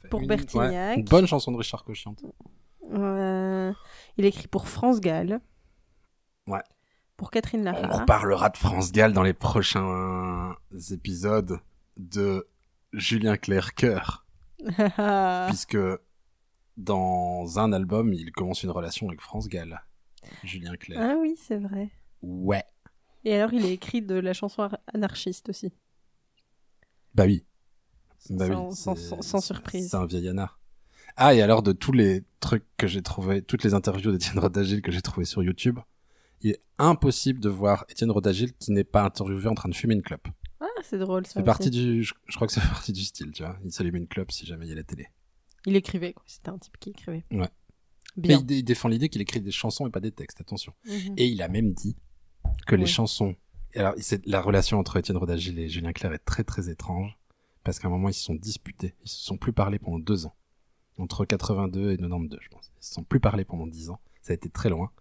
fait 0.01 0.07
Pour 0.09 0.21
une- 0.21 0.27
Bertignac. 0.27 0.71
ouais, 0.71 0.95
une 0.95 1.05
bonne 1.05 1.27
chanson 1.27 1.51
de 1.51 1.57
Richard 1.57 1.83
Cochiante. 1.85 2.23
Euh, 2.93 3.71
il 4.17 4.25
a 4.25 4.27
écrit 4.27 4.47
pour 4.47 4.67
France 4.67 4.99
Gall. 4.99 5.39
Ouais. 6.47 6.61
Pour 7.15 7.31
Catherine 7.31 7.61
On 7.61 7.71
Lara. 7.71 7.99
reparlera 7.99 8.49
de 8.49 8.57
France 8.57 8.91
Gall 8.91 9.13
dans 9.13 9.23
les 9.23 9.33
prochains 9.33 10.55
épisodes 10.91 11.59
de 11.97 12.47
Julien 12.93 13.37
Clerc 13.37 13.73
Cœur, 13.75 14.25
puisque 15.47 15.77
dans 16.77 17.59
un 17.59 17.71
album, 17.73 18.11
il 18.13 18.31
commence 18.31 18.63
une 18.63 18.71
relation 18.71 19.07
avec 19.07 19.21
France 19.21 19.47
Gall. 19.47 19.81
Julien 20.43 20.75
Clerc. 20.75 20.99
ah 21.01 21.15
oui, 21.19 21.35
c'est 21.37 21.57
vrai. 21.57 21.89
Ouais. 22.21 22.63
Et 23.23 23.33
alors, 23.35 23.53
il 23.53 23.63
a 23.65 23.69
écrit 23.69 24.01
de 24.01 24.15
la 24.15 24.33
chanson 24.33 24.63
ar- 24.63 24.79
anarchiste 24.93 25.49
aussi. 25.49 25.71
Bah 27.13 27.25
oui. 27.25 27.45
Bah 28.29 28.47
sans, 28.47 28.69
oui, 28.69 28.75
sans- 28.75 28.95
c'est- 28.95 29.09
sans- 29.09 29.21
sans 29.21 29.41
surprise. 29.41 29.89
C'est 29.89 29.97
un 29.97 30.05
vieil 30.05 30.27
anard. 30.29 30.59
Ah, 31.17 31.33
et 31.35 31.41
alors 31.41 31.61
de 31.61 31.71
tous 31.73 31.91
les 31.91 32.23
trucs 32.39 32.65
que 32.77 32.87
j'ai 32.87 33.01
trouvé, 33.01 33.41
toutes 33.41 33.63
les 33.63 33.73
interviews 33.73 34.11
d'Étienne 34.11 34.39
Rodagil 34.39 34.81
que 34.81 34.91
j'ai 34.91 35.01
trouvé 35.01 35.25
sur 35.25 35.43
YouTube, 35.43 35.79
il 36.41 36.51
est 36.51 36.61
impossible 36.77 37.39
de 37.39 37.49
voir 37.49 37.85
Étienne 37.89 38.11
Rodagil 38.11 38.53
qui 38.53 38.71
n'est 38.71 38.83
pas 38.85 39.03
interviewé 39.03 39.47
en 39.47 39.53
train 39.55 39.69
de 39.69 39.75
fumer 39.75 39.93
une 39.95 40.01
clope. 40.01 40.27
Ah, 40.59 40.65
c'est 40.83 40.97
drôle 40.99 41.25
ça. 41.25 41.33
C'est 41.35 41.43
partie 41.43 41.69
du, 41.69 42.03
je, 42.03 42.13
je 42.27 42.35
crois 42.35 42.47
que 42.47 42.53
c'est 42.53 42.61
partie 42.61 42.93
du 42.93 43.03
style, 43.03 43.31
tu 43.31 43.43
vois. 43.43 43.57
Il 43.65 43.71
s'allume 43.71 43.95
une 43.97 44.07
clope 44.07 44.31
si 44.31 44.45
jamais 44.45 44.65
il 44.67 44.69
y 44.69 44.71
a 44.71 44.75
la 44.75 44.83
télé. 44.83 45.07
Il 45.65 45.75
écrivait, 45.75 46.13
quoi. 46.13 46.23
C'était 46.25 46.49
un 46.49 46.57
type 46.57 46.77
qui 46.79 46.89
écrivait. 46.91 47.23
Ouais. 47.31 47.49
Mais 48.17 48.33
il, 48.35 48.45
dé- 48.45 48.57
il 48.59 48.63
défend 48.63 48.89
l'idée 48.89 49.09
qu'il 49.09 49.21
écrit 49.21 49.39
des 49.41 49.51
chansons 49.51 49.87
et 49.87 49.89
pas 49.89 49.99
des 50.01 50.11
textes, 50.11 50.41
attention. 50.41 50.73
Mhm. 50.85 51.13
Et 51.17 51.27
il 51.27 51.41
a 51.41 51.47
même 51.47 51.71
dit 51.73 51.95
que 52.67 52.75
les 52.75 52.85
chansons. 52.85 53.35
Alors, 53.75 53.93
la 54.25 54.41
relation 54.41 54.79
entre 54.79 54.97
Étienne 54.97 55.17
Rodagil 55.17 55.57
et 55.59 55.69
Julien 55.69 55.93
Clerc 55.93 56.13
est 56.13 56.25
très 56.25 56.43
très 56.43 56.69
étrange 56.69 57.17
parce 57.63 57.79
qu'à 57.79 57.87
un 57.87 57.91
moment 57.91 58.09
ils 58.09 58.13
se 58.13 58.23
sont 58.23 58.33
disputés, 58.35 58.95
ils 59.03 59.09
se 59.09 59.23
sont 59.23 59.37
plus 59.37 59.53
parlé 59.53 59.79
pendant 59.79 59.99
deux 59.99 60.25
ans, 60.25 60.35
entre 60.97 61.23
82 61.25 61.91
et 61.91 61.97
92, 61.97 62.39
je 62.41 62.49
pense. 62.49 62.71
Ils 62.81 62.85
se 62.85 62.93
sont 62.95 63.03
plus 63.03 63.19
parlé 63.21 63.45
pendant 63.45 63.65
dix 63.67 63.89
ans. 63.89 63.99
Ça 64.21 64.31
a 64.31 64.33
été 64.33 64.49
très 64.49 64.69
loin. 64.69 64.91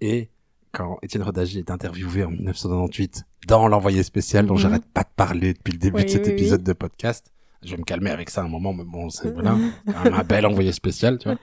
Et 0.00 0.30
quand 0.72 0.98
Étienne 1.02 1.22
Rodagil 1.24 1.58
est 1.58 1.70
interviewé 1.70 2.22
en 2.24 2.30
1998 2.30 3.24
dans 3.48 3.66
l'envoyé 3.66 4.02
spécial 4.04 4.46
dont 4.46 4.54
Mhm. 4.54 4.60
j'arrête 4.60 4.86
pas 4.86 5.02
de 5.02 5.08
parler 5.16 5.54
depuis 5.54 5.72
le 5.72 5.78
début 5.78 5.96
Oui, 5.96 6.04
de 6.04 6.10
cet 6.10 6.26
oui, 6.26 6.32
épisode 6.32 6.62
de 6.62 6.72
podcast, 6.74 7.32
je 7.64 7.70
vais 7.72 7.78
me 7.78 7.84
calmer 7.84 8.10
avec 8.10 8.30
ça 8.30 8.42
un 8.44 8.48
moment, 8.48 8.72
mais 8.72 8.84
bon, 8.84 9.08
c'est 9.10 9.30
voilà, 9.34 9.56
même 9.56 9.72
un 10.14 10.22
bel 10.22 10.46
envoyé 10.46 10.70
spécial, 10.72 11.18
tu 11.18 11.28
vois. 11.28 11.38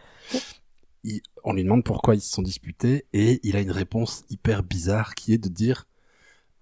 Il- 1.04 1.22
on 1.44 1.54
lui 1.54 1.64
demande 1.64 1.84
pourquoi 1.84 2.16
ils 2.16 2.22
se 2.22 2.32
sont 2.32 2.42
disputés 2.42 3.06
et 3.14 3.40
il 3.44 3.56
a 3.56 3.62
une 3.62 3.72
réponse 3.72 4.24
hyper 4.30 4.64
bizarre 4.64 5.16
qui 5.16 5.34
est 5.34 5.38
de 5.38 5.50
dire 5.50 5.86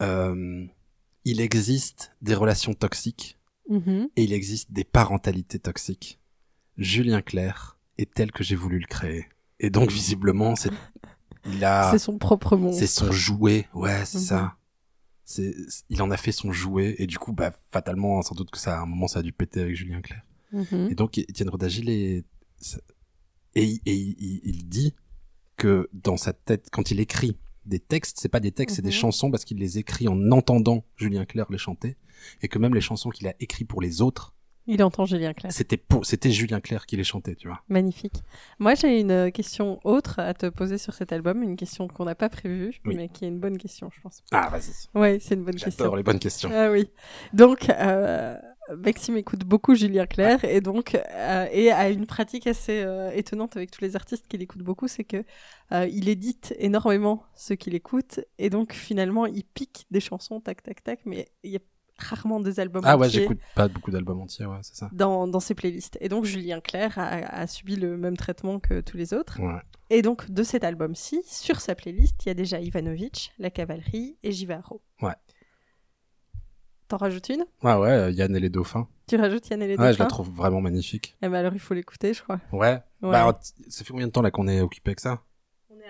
euh, 0.02 0.66
il 1.26 1.40
existe 1.42 2.14
des 2.22 2.34
relations 2.34 2.74
toxiques 2.74 3.38
Mhm. 3.70 4.10
et 4.16 4.24
il 4.24 4.34
existe 4.34 4.72
des 4.72 4.84
parentalités 4.84 5.60
toxiques. 5.60 6.20
Julien 6.78 7.22
Clerc 7.22 7.78
est 7.98 8.12
tel 8.14 8.32
que 8.32 8.44
j'ai 8.44 8.56
voulu 8.56 8.80
le 8.80 8.88
créer. 8.88 9.28
Et 9.60 9.70
donc 9.70 9.92
visiblement, 9.92 10.56
c'est 10.56 10.72
il 11.46 11.64
a 11.64 11.92
C'est 11.92 12.00
son 12.00 12.18
propre 12.18 12.58
monde. 12.58 12.74
Ah. 12.76 12.80
c'est 12.80 12.88
son 12.88 13.12
jouet, 13.12 13.68
ouais, 13.76 14.04
c'est 14.06 14.18
Mhm. 14.18 14.24
ça. 14.24 14.56
C'est, 15.24 15.56
il 15.90 16.02
en 16.02 16.10
a 16.12 16.18
fait 16.18 16.32
son 16.32 16.52
jouet 16.52 16.96
et 16.98 17.06
du 17.08 17.18
coup, 17.20 17.32
bah, 17.32 17.54
fatalement, 17.72 18.22
sans 18.24 18.36
doute 18.36 18.50
que 18.52 18.58
ça, 18.58 18.80
à 18.80 18.82
un 18.82 18.86
moment, 18.86 19.08
ça 19.08 19.20
a 19.20 19.22
dû 19.22 19.32
péter 19.32 19.62
avec 19.62 19.76
Julien 19.76 20.02
Clerc. 20.02 20.24
Mhm. 20.52 20.90
Et 20.92 20.96
donc, 20.96 21.18
Étienne 21.20 21.50
Rodagil 21.50 21.90
est, 21.90 22.26
et, 23.56 23.64
il- 23.64 23.82
et 23.86 23.94
il, 23.96 24.42
il- 24.44 24.70
dit 24.70 24.94
que 25.58 25.90
dans 25.94 26.18
sa 26.18 26.34
tête, 26.34 26.70
quand 26.72 26.92
il 26.92 27.00
écrit 27.00 27.38
des 27.66 27.80
textes, 27.80 28.18
c'est 28.20 28.30
pas 28.30 28.40
des 28.40 28.52
textes, 28.52 28.78
c'est 28.78 28.82
des 28.82 28.88
Mhm. 28.90 28.94
chansons 28.94 29.32
parce 29.32 29.46
qu'il 29.46 29.58
les 29.58 29.78
écrit 29.78 30.08
en 30.08 30.32
entendant 30.32 30.84
Julien 30.96 31.26
Clerc 31.26 31.52
les 31.52 31.58
chanter 31.60 31.98
et 32.42 32.48
que 32.48 32.58
même 32.58 32.74
les 32.74 32.82
chansons 32.82 33.10
qu'il 33.10 33.28
a 33.28 33.34
écrites 33.40 33.68
pour 33.68 33.82
les 33.82 34.02
autres, 34.02 34.34
Il 34.68 34.82
entend 34.84 35.06
Julien 35.06 35.34
Clerc. 35.34 35.52
c'était 35.52 35.78
pour, 35.78 36.06
c'était 36.06 36.32
Julien 36.32 36.60
Clerc 36.62 36.86
qui 36.86 36.96
les 36.96 37.04
chantait, 37.04 37.36
tu 37.36 37.48
vois. 37.48 37.62
Magnifique. 37.70 38.24
Moi, 38.60 38.74
j'ai 38.76 39.00
une 39.00 39.12
euh, 39.12 39.30
question 39.32 39.80
autre 39.84 40.20
à 40.20 40.34
te 40.34 40.48
poser 40.48 40.78
sur 40.78 40.94
cet 40.94 41.12
album, 41.12 41.44
une 41.44 41.56
question 41.56 41.88
qu'on 41.88 42.06
n'a 42.06 42.16
pas 42.16 42.30
prévue, 42.30 42.80
Oui. 42.86 42.96
mais 42.96 43.10
qui 43.10 43.26
est 43.26 43.28
une 43.28 43.40
bonne 43.40 43.58
question, 43.58 43.90
je 43.96 44.00
pense. 44.02 44.24
Ah, 44.32 44.50
vas-y. 44.50 44.72
Ouais, 45.00 45.20
c'est 45.20 45.36
une 45.36 45.44
bonne 45.44 45.56
question. 45.56 45.72
J'adore 45.86 45.96
les 45.98 46.04
bonnes 46.04 46.20
questions. 46.20 46.50
Ah 46.54 46.72
oui. 46.72 46.90
Donc, 47.34 47.70
euh, 47.70 48.38
Maxime 48.78 49.18
écoute 49.18 49.44
beaucoup 49.46 49.76
Julien 49.76 50.06
Clerc 50.06 50.44
et 50.46 50.62
donc 50.62 50.96
euh, 50.96 51.48
et 51.52 51.72
a 51.72 51.90
une 51.90 52.06
pratique 52.06 52.48
assez 52.48 52.82
euh, 52.84 53.12
étonnante 53.12 53.56
avec 53.58 53.72
tous 53.72 53.82
les 53.82 53.96
artistes 53.96 54.28
qu'il 54.28 54.42
écoute 54.42 54.62
beaucoup, 54.62 54.88
c'est 54.88 55.04
que 55.04 55.24
euh, 55.72 55.88
il 55.92 56.10
édite 56.10 56.54
énormément 56.60 57.24
ce 57.36 57.54
qu'il 57.54 57.76
écoute 57.76 58.20
et 58.38 58.50
donc 58.50 58.74
finalement 58.74 59.26
il 59.26 59.44
pique 59.44 59.86
des 59.92 60.00
chansons 60.00 60.40
tac 60.40 60.64
tac 60.64 60.84
tac, 60.84 61.00
mais 61.06 61.28
il 61.44 61.52
y 61.52 61.58
a 61.58 61.60
rarement 61.98 62.40
des 62.40 62.60
albums 62.60 62.82
Ah 62.86 62.98
ouais, 62.98 63.08
entiers 63.08 63.22
j'écoute 63.22 63.40
pas 63.56 63.68
beaucoup 63.68 63.92
d'albums 63.92 64.22
entiers, 64.22 64.46
ouais, 64.46 64.58
c'est 64.64 64.76
ça. 64.76 64.90
dans, 64.92 65.28
dans 65.28 65.40
ses 65.40 65.54
playlists. 65.54 65.98
Et 66.02 66.10
donc 66.10 66.26
Julien 66.26 66.60
Clerc 66.60 66.98
a, 66.98 67.08
a 67.08 67.48
subi 67.48 67.76
le 67.76 67.96
même 67.98 68.18
traitement 68.18 68.60
que 68.60 68.82
tous 68.82 68.98
les 68.98 69.14
autres. 69.14 69.40
Ouais. 69.40 69.62
Et 69.92 70.02
donc 70.02 70.32
de 70.32 70.42
cet 70.42 70.64
album-ci, 70.64 71.22
sur 71.26 71.60
sa 71.60 71.76
playlist, 71.76 72.26
il 72.26 72.30
y 72.30 72.32
a 72.32 72.34
déjà 72.34 72.60
Ivanovic, 72.60 73.34
La 73.38 73.52
Cavalerie 73.52 74.18
et 74.24 74.32
Givaro. 74.32 74.82
Ouais. 75.02 75.14
T'en 76.92 76.98
rajoutes 76.98 77.30
une? 77.30 77.46
Ouais, 77.64 77.74
ouais, 77.76 77.88
euh, 77.90 78.12
Yann 78.12 78.36
et 78.36 78.40
les 78.42 78.50
dauphins. 78.50 78.86
Tu 79.08 79.16
rajoutes 79.16 79.48
Yann 79.50 79.62
et 79.62 79.68
les 79.68 79.78
Ouais, 79.78 79.94
je 79.94 80.00
la 80.00 80.04
Dauphins? 80.04 80.08
trouve 80.08 80.30
vraiment 80.30 80.60
magnifique. 80.60 81.16
Eh 81.22 81.30
ben 81.30 81.36
alors 81.36 81.54
il 81.54 81.60
faut 81.62 81.74
l'écouter, 81.74 82.14
je 82.14 82.22
crois. 82.22 82.42
Ouais. 82.52 82.60
Ouais. 82.60 82.82
Bah, 83.02 83.22
alors, 83.22 83.40
ça 83.70 83.86
fait 83.86 83.92
combien 83.94 84.08
de 84.08 84.12
temps 84.12 84.22
là 84.22 84.30
qu'on 84.30 84.46
est 84.50 84.60
occupé 84.60 84.90
avec 84.90 85.00
ça? 85.00 85.22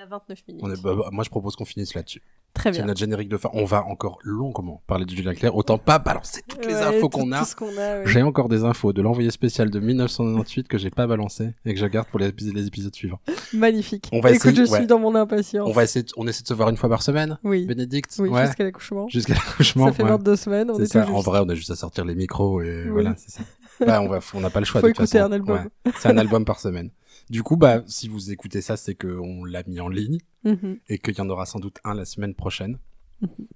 À 0.01 0.05
29 0.07 0.39
minutes. 0.47 0.61
On 0.65 0.71
est, 0.73 0.81
bah, 0.81 0.95
bah, 0.95 1.09
Moi, 1.11 1.23
je 1.23 1.29
propose 1.29 1.55
qu'on 1.55 1.65
finisse 1.65 1.93
là-dessus. 1.93 2.21
Très 2.53 2.73
C'est 2.73 2.79
bien. 2.79 2.85
notre 2.87 2.99
générique 2.99 3.29
de 3.29 3.37
fin. 3.37 3.49
On 3.53 3.63
va 3.63 3.85
encore 3.85 4.19
longuement 4.23 4.81
parler 4.85 5.05
de 5.05 5.09
Julien 5.11 5.33
Clerc. 5.33 5.55
Autant 5.55 5.77
pas 5.77 5.99
balancer 5.99 6.41
toutes 6.47 6.65
les 6.65 6.73
Ouais, 6.73 6.81
infos 6.81 7.07
qu'on 7.07 7.31
a. 7.31 7.43
Ouais. 7.43 8.03
J'ai 8.07 8.21
encore 8.23 8.49
des 8.49 8.65
infos 8.65 8.91
de 8.91 9.01
l'envoyé 9.01 9.31
spécial 9.31 9.69
de 9.69 9.79
1998 9.79 10.67
que 10.67 10.77
j'ai 10.77 10.89
pas 10.89 11.07
balancé 11.07 11.53
et 11.65 11.73
que 11.73 11.79
je 11.79 11.85
garde 11.85 12.07
pour 12.09 12.19
les, 12.19 12.27
épis- 12.29 12.51
les 12.53 12.67
épisodes 12.67 12.93
suivants. 12.93 13.21
Magnifique. 13.53 14.09
On 14.11 14.19
va 14.19 14.31
Écoute, 14.31 14.47
essayer- 14.51 14.65
je 14.65 14.71
ouais. 14.71 14.77
suis 14.79 14.87
dans 14.87 14.99
mon 14.99 15.15
impatience. 15.15 15.65
On 15.69 15.71
va 15.71 15.83
essayer, 15.83 16.03
de- 16.03 16.11
on 16.17 16.27
essaie 16.27 16.41
de 16.43 16.47
se 16.47 16.53
voir 16.53 16.67
une 16.69 16.77
fois 16.77 16.89
par 16.89 17.03
semaine. 17.03 17.37
Oui, 17.45 17.65
Bénédicte. 17.65 18.15
oui 18.19 18.29
jusqu'à 18.45 18.63
l'accouchement. 18.65 19.07
Jusqu'à 19.07 19.35
l'accouchement. 19.35 19.85
Ça 19.87 19.93
fait 19.93 20.03
ouais. 20.03 20.09
22 20.09 20.35
semaines, 20.35 20.71
on 20.71 20.75
C'est 20.75 20.83
est, 20.83 20.87
ça. 20.87 21.09
En 21.09 21.21
vrai, 21.21 21.39
on 21.41 21.47
a 21.47 21.55
juste 21.55 21.71
à 21.71 21.75
sortir 21.75 22.03
les 22.03 22.15
micros 22.15 22.61
et 22.61 22.83
Oui. 22.85 22.89
voilà, 22.89 23.13
c'est 23.17 23.31
ça. 23.31 23.43
Bah, 23.85 24.01
on 24.01 24.09
va, 24.09 24.19
on 24.33 24.41
n'a 24.41 24.49
pas 24.49 24.59
le 24.59 24.65
choix. 24.65 24.81
Faut 24.81 24.87
de 24.87 24.91
écouter 24.91 25.07
façon. 25.19 25.25
un 25.25 25.31
album. 25.31 25.69
C'est 25.97 26.09
un 26.09 26.17
album 26.17 26.43
par 26.45 26.59
semaine. 26.59 26.89
Du 27.29 27.43
coup, 27.43 27.55
bah, 27.57 27.83
si 27.87 28.07
vous 28.09 28.31
écoutez 28.31 28.61
ça, 28.61 28.75
c'est 28.77 28.95
qu'on 28.95 29.45
l'a 29.45 29.63
mis 29.67 29.79
en 29.79 29.87
ligne 29.89 30.17
Mhm. 30.43 30.77
et 30.89 30.97
qu'il 30.97 31.15
y 31.17 31.21
en 31.21 31.29
aura 31.29 31.45
sans 31.45 31.59
doute 31.59 31.77
un 31.83 31.93
la 31.93 32.05
semaine 32.05 32.33
prochaine. 32.35 32.77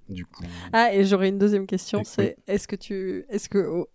Du 0.09 0.25
coup, 0.25 0.43
Ah, 0.73 0.93
et 0.93 1.03
j'aurais 1.05 1.29
une 1.29 1.39
deuxième 1.39 1.65
question, 1.65 2.03
c'est 2.05 2.37
est-ce 2.47 2.67
que 2.67 2.75
tu, 2.75 3.25
est-ce 3.29 3.49
que 3.49 3.57
au, 3.57 3.89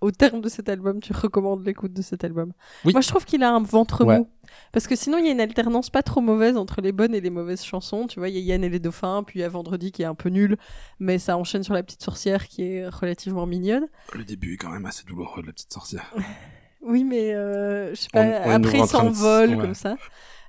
au 0.00 0.10
terme 0.12 0.40
de 0.40 0.48
cet 0.48 0.68
album, 0.68 1.00
tu 1.00 1.12
recommandes 1.12 1.66
l'écoute 1.66 1.92
de 1.92 2.02
cet 2.02 2.22
album? 2.22 2.52
Oui. 2.84 2.92
Moi, 2.92 3.00
je 3.00 3.08
trouve 3.08 3.24
qu'il 3.24 3.42
a 3.42 3.52
un 3.52 3.60
ventre 3.60 4.04
Ouais. 4.04 4.18
mou, 4.20 4.28
parce 4.70 4.86
que 4.86 4.94
sinon, 4.94 5.18
il 5.18 5.24
y 5.26 5.28
a 5.28 5.32
une 5.32 5.40
alternance 5.40 5.90
pas 5.90 6.04
trop 6.04 6.20
mauvaise 6.20 6.56
entre 6.56 6.80
les 6.80 6.92
bonnes 6.92 7.12
et 7.14 7.20
les 7.20 7.30
mauvaises 7.30 7.64
chansons. 7.64 8.06
Tu 8.06 8.20
vois, 8.20 8.28
il 8.28 8.36
y 8.36 8.38
a 8.38 8.54
Yann 8.54 8.62
et 8.62 8.68
les 8.68 8.78
dauphins, 8.78 9.24
puis 9.24 9.40
il 9.40 9.42
y 9.42 9.44
a 9.44 9.48
Vendredi 9.48 9.90
qui 9.90 10.02
est 10.02 10.06
un 10.06 10.14
peu 10.14 10.28
nul, 10.28 10.56
mais 11.00 11.18
ça 11.18 11.36
enchaîne 11.36 11.64
sur 11.64 11.74
la 11.74 11.82
petite 11.82 12.02
sorcière 12.04 12.46
qui 12.46 12.62
est 12.62 12.86
relativement 12.88 13.46
mignonne. 13.46 13.88
le 14.14 14.24
début 14.24 14.54
est 14.54 14.58
quand 14.58 14.70
même 14.70 14.86
assez 14.86 15.02
douloureux 15.04 15.42
de 15.42 15.48
la 15.48 15.52
petite 15.52 15.72
sorcière. 15.72 16.14
Oui, 16.86 17.04
mais 17.04 17.34
euh, 17.34 17.90
je 17.90 18.00
sais 18.02 18.08
On- 18.14 18.18
pas. 18.18 18.24
on 18.24 18.50
est 18.50 18.54
après, 18.54 18.78
il 18.78 18.86
s'envole 18.86 19.50
ouais. 19.50 19.56
comme 19.56 19.74
ça. 19.74 19.96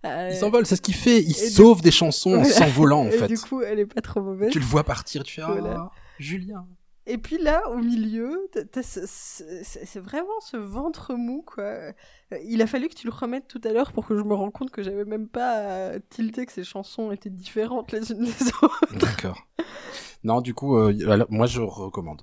Euh, 0.05 0.29
Il 0.31 0.37
s'envole, 0.37 0.65
c'est 0.65 0.75
ce 0.75 0.81
qu'il 0.81 0.93
fait. 0.93 1.19
Il 1.21 1.27
du- 1.27 1.33
sauve 1.33 1.81
des 1.81 1.91
chansons 1.91 2.35
en 2.35 2.43
s'envolant, 2.43 3.07
en 3.07 3.11
fait. 3.11 3.27
du 3.27 3.37
coup, 3.37 3.61
elle 3.61 3.79
est 3.79 3.85
pas 3.87 4.01
trop 4.01 4.21
mauvaise. 4.21 4.51
Tu 4.51 4.59
le 4.59 4.65
vois 4.65 4.83
partir, 4.83 5.23
tu 5.23 5.41
fais, 5.41 5.47
ah. 5.65 5.89
Julien. 6.19 6.65
Et 7.09 7.17
puis 7.17 7.37
là, 7.41 7.61
au 7.71 7.77
milieu, 7.77 8.49
c'est 8.81 9.99
vraiment 9.99 10.39
ce 10.41 10.57
ventre 10.57 11.15
mou, 11.15 11.41
quoi. 11.45 11.63
Euh, 11.63 11.91
Il 12.43 12.61
a 12.61 12.67
fallu 12.67 12.89
que 12.89 12.95
tu 12.95 13.07
le 13.07 13.13
remettes 13.13 13.47
tout 13.47 13.61
à 13.63 13.69
l'heure 13.71 13.91
pour 13.93 14.05
que 14.05 14.17
je 14.17 14.23
me 14.23 14.33
rende 14.33 14.51
compte 14.51 14.71
que 14.71 14.83
j'avais 14.83 15.05
même 15.05 15.27
pas 15.29 15.91
tilté 16.09 16.45
que 16.45 16.51
ces 16.51 16.65
chansons 16.65 17.11
étaient 17.11 17.29
différentes 17.29 17.91
les 17.93 18.11
unes 18.11 18.25
des 18.25 18.47
autres. 18.61 18.81
D'accord. 18.99 19.41
Non, 20.25 20.41
du 20.41 20.53
coup, 20.53 20.77
euh, 20.77 21.25
moi, 21.29 21.45
je 21.47 21.61
recommande. 21.61 22.21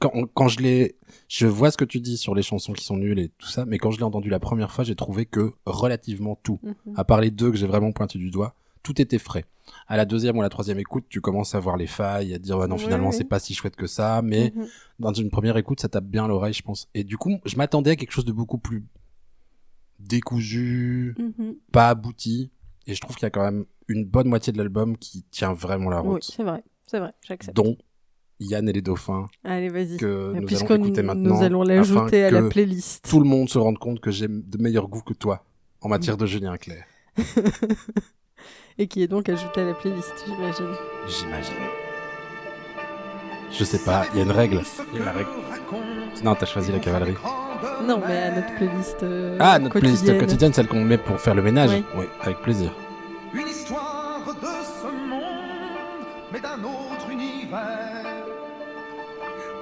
Quand, 0.00 0.10
quand 0.34 0.48
je 0.48 0.58
l'ai, 0.60 0.96
je 1.28 1.46
vois 1.46 1.70
ce 1.70 1.76
que 1.76 1.84
tu 1.84 2.00
dis 2.00 2.16
sur 2.16 2.34
les 2.34 2.42
chansons 2.42 2.72
qui 2.72 2.84
sont 2.84 2.96
nulles 2.96 3.20
et 3.20 3.28
tout 3.28 3.46
ça, 3.46 3.64
mais 3.66 3.78
quand 3.78 3.90
je 3.92 3.98
l'ai 3.98 4.02
entendu 4.04 4.28
la 4.30 4.40
première 4.40 4.72
fois, 4.72 4.82
j'ai 4.84 4.96
trouvé 4.96 5.26
que 5.26 5.52
relativement 5.64 6.34
tout, 6.42 6.60
à 6.96 7.04
part 7.04 7.20
les 7.20 7.30
deux 7.30 7.50
que 7.52 7.56
j'ai 7.56 7.66
vraiment 7.68 7.92
pointé 7.92 8.18
du 8.18 8.30
doigt, 8.30 8.54
tout 8.82 9.00
était 9.00 9.18
frais. 9.18 9.44
À 9.88 9.96
la 9.96 10.04
deuxième 10.04 10.36
ou 10.38 10.42
la 10.42 10.48
troisième 10.48 10.78
écoute, 10.78 11.04
tu 11.08 11.20
commences 11.20 11.54
à 11.54 11.60
voir 11.60 11.76
les 11.76 11.86
failles, 11.86 12.34
à 12.34 12.38
dire, 12.38 12.58
ouais, 12.58 12.66
non, 12.68 12.76
Oui, 12.76 12.82
finalement, 12.82 13.08
oui. 13.10 13.14
c'est 13.16 13.24
pas 13.24 13.38
si 13.38 13.54
chouette 13.54 13.76
que 13.76 13.86
ça, 13.86 14.22
mais 14.22 14.52
Mhm. 14.56 14.66
dans 15.00 15.12
une 15.12 15.30
première 15.30 15.56
écoute, 15.56 15.80
ça 15.80 15.88
tape 15.88 16.04
bien 16.06 16.26
l'oreille, 16.28 16.52
je 16.54 16.62
pense. 16.62 16.88
Et 16.94 17.04
du 17.04 17.16
coup, 17.16 17.38
je 17.44 17.56
m'attendais 17.56 17.90
à 17.92 17.96
quelque 17.96 18.12
chose 18.12 18.24
de 18.24 18.32
beaucoup 18.32 18.58
plus 18.58 18.84
décousu, 19.98 21.14
Mhm. 21.18 21.56
pas 21.72 21.88
abouti, 21.90 22.50
et 22.86 22.94
je 22.94 23.00
trouve 23.00 23.16
qu'il 23.16 23.24
y 23.24 23.26
a 23.26 23.30
quand 23.30 23.44
même 23.44 23.66
une 23.88 24.04
bonne 24.04 24.28
moitié 24.28 24.52
de 24.52 24.58
l'album 24.58 24.96
qui 24.96 25.24
tient 25.30 25.52
vraiment 25.52 25.90
la 25.90 26.02
Oui, 26.02 26.08
route, 26.14 26.24
c'est 26.24 26.42
vrai, 26.42 26.62
c'est 26.86 26.98
vrai, 26.98 27.12
j'accepte. 27.26 27.56
dont 27.56 27.76
Yann 28.38 28.68
et 28.68 28.72
les 28.72 28.82
dauphins, 28.82 29.26
Allez, 29.44 29.68
vas-y. 29.70 29.96
que 29.96 30.32
nous 30.34 30.44
Puisque 30.46 30.70
allons 30.70 30.84
écouter 30.84 31.00
nous, 31.02 31.06
maintenant. 31.08 31.36
nous 31.38 31.42
allons 31.42 31.62
l'ajouter 31.62 32.24
à 32.24 32.30
la 32.30 32.42
playlist. 32.48 33.08
Tout 33.08 33.18
le 33.20 33.24
monde 33.26 33.48
se 33.48 33.58
rende 33.58 33.78
compte 33.78 34.00
que 34.00 34.10
j'ai 34.10 34.28
de 34.28 34.58
meilleur 34.62 34.88
goût 34.88 35.00
que 35.00 35.14
toi 35.14 35.44
en 35.80 35.88
matière 35.88 36.16
de 36.16 36.26
Julien 36.26 36.56
Clerc. 36.58 36.84
Et 38.78 38.88
qui 38.88 39.02
est 39.02 39.08
donc 39.08 39.28
ajouté 39.30 39.62
à 39.62 39.64
la 39.64 39.72
playlist, 39.74 40.12
j'imagine. 40.26 40.74
J'imagine. 41.08 41.54
Je 43.50 43.64
sais 43.64 43.78
pas, 43.78 44.04
il 44.12 44.18
y 44.18 44.20
a 44.20 44.24
une 44.24 44.30
règle. 44.32 44.60
Il 44.92 44.98
y 44.98 45.02
a 45.02 45.06
la 45.06 45.12
règle. 45.12 45.30
Non, 46.22 46.34
t'as 46.34 46.44
choisi 46.46 46.72
la 46.72 46.78
cavalerie. 46.78 47.14
Non, 47.86 48.00
mais 48.06 48.16
à 48.18 48.34
notre 48.34 48.54
playlist 48.56 49.02
euh, 49.02 49.38
Ah, 49.40 49.58
notre 49.58 49.78
playlist 49.78 50.00
quotidienne. 50.02 50.20
quotidienne, 50.20 50.52
celle 50.52 50.66
qu'on 50.68 50.84
met 50.84 50.98
pour 50.98 51.18
faire 51.18 51.34
le 51.34 51.40
ménage. 51.42 51.70
Oui. 51.70 51.84
Oui, 51.96 52.04
avec 52.20 52.38
plaisir. 52.42 52.70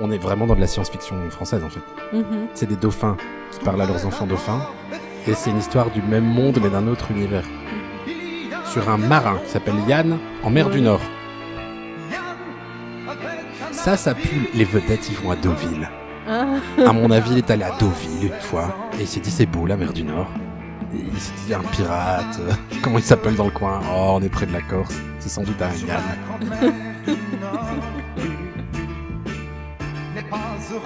On 0.00 0.10
est 0.10 0.18
vraiment 0.18 0.46
dans 0.46 0.54
de 0.56 0.60
la 0.60 0.66
science-fiction 0.66 1.16
française 1.30 1.62
en 1.64 1.70
fait. 1.70 1.80
Mhm. 2.16 2.46
C'est 2.54 2.66
des 2.68 2.76
dauphins 2.76 3.16
qui 3.52 3.60
parlent 3.60 3.80
à 3.82 3.86
leurs 3.86 4.04
enfants 4.06 4.26
dauphins. 4.26 4.66
Et 5.26 5.34
c'est 5.34 5.50
une 5.50 5.58
histoire 5.58 5.90
du 5.90 6.02
même 6.02 6.24
monde 6.24 6.58
mais 6.62 6.68
d'un 6.70 6.86
autre 6.88 7.10
univers. 7.10 7.44
Sur 8.66 8.88
un 8.90 8.98
marin 8.98 9.38
qui 9.44 9.50
s'appelle 9.50 9.76
Yann 9.86 10.18
en 10.42 10.50
mer 10.50 10.68
du. 10.68 10.80
Nord. 10.80 11.00
Ça, 13.70 13.96
ça 13.96 14.14
pue. 14.14 14.48
Les 14.54 14.64
vedettes, 14.64 15.08
ils 15.10 15.16
vont 15.16 15.30
à 15.30 15.36
Deauville. 15.36 15.88
Ah, 16.28 16.46
À 16.86 16.92
mon 16.92 17.10
avis, 17.10 17.32
il 17.32 17.38
est 17.38 17.50
allé 17.50 17.62
à 17.64 17.70
Deauville 17.78 18.26
une 18.32 18.40
fois. 18.40 18.74
Et 18.98 19.02
il 19.02 19.06
s'est 19.06 19.20
dit, 19.20 19.30
c'est 19.30 19.46
beau 19.46 19.66
la 19.66 19.76
mer 19.76 19.92
du 19.92 20.02
Nord. 20.04 20.26
Et 20.94 20.98
il 21.12 21.20
s'est 21.20 21.32
dit, 21.46 21.54
un 21.54 21.60
pirate. 21.60 22.40
euh, 22.40 22.52
Comment 22.82 22.98
il 22.98 23.04
s'appelle 23.04 23.36
dans 23.36 23.44
le 23.44 23.50
coin? 23.50 23.80
Oh, 23.94 24.14
on 24.14 24.22
est 24.22 24.28
près 24.28 24.46
de 24.46 24.52
la 24.52 24.62
Corse. 24.62 24.94
C'est 25.18 25.28
sans 25.28 25.42
doute 25.42 25.60
un 25.60 25.70
Yann. 25.86 26.72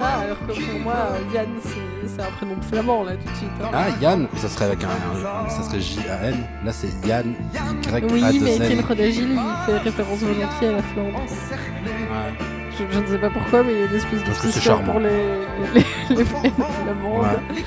ah, 0.01 0.19
alors 0.23 0.39
que 0.39 0.45
pour 0.53 0.79
moi, 0.83 0.95
Yann, 1.33 1.47
c'est- 1.63 2.07
c'est 2.07 2.21
un 2.21 2.31
prénom 2.37 2.55
de 2.55 2.65
flamand, 2.65 3.03
là, 3.03 3.11
tout 3.13 3.31
de 3.31 3.35
suite. 3.37 3.49
hein. 3.63 3.69
Ah, 3.73 3.85
Yann, 4.01 4.27
ça 4.35 4.47
serait 4.49 4.65
avec 4.65 4.83
un, 4.83 4.87
un- 4.87 5.49
ça 5.49 5.63
serait 5.63 5.79
J-A-N. 5.81 6.35
Là, 6.65 6.71
c'est 6.71 6.89
Yann, 7.07 7.33
Y, 7.53 8.11
Oui, 8.11 8.39
mais 8.41 8.57
2 8.59 8.67
Ken. 8.67 8.85
Rodagil, 8.87 9.29
il 9.31 9.65
fait 9.65 9.77
référence 9.79 10.19
volontiers 10.19 10.67
à 10.67 10.71
la 10.73 10.83
Flandre. 10.83 11.19
Ouais. 11.19 12.45
Je, 12.77 12.83
je 12.95 12.99
ne 12.99 13.07
sais 13.07 13.17
pas 13.17 13.29
pourquoi, 13.29 13.63
mais 13.63 13.73
il 13.73 13.79
y 13.79 13.83
a 13.83 13.85
une 13.85 13.95
espèce 13.95 14.19
de 14.21 14.25
Parce 14.25 14.39
que 14.39 14.47
c'est 14.47 14.53
fissure 14.59 14.71
charmant. 14.77 14.91
pour 14.93 14.99
les, 15.01 15.09
les, 15.73 16.15
les 16.15 16.25
flamandes. 16.25 17.21
Ouais. 17.21 17.63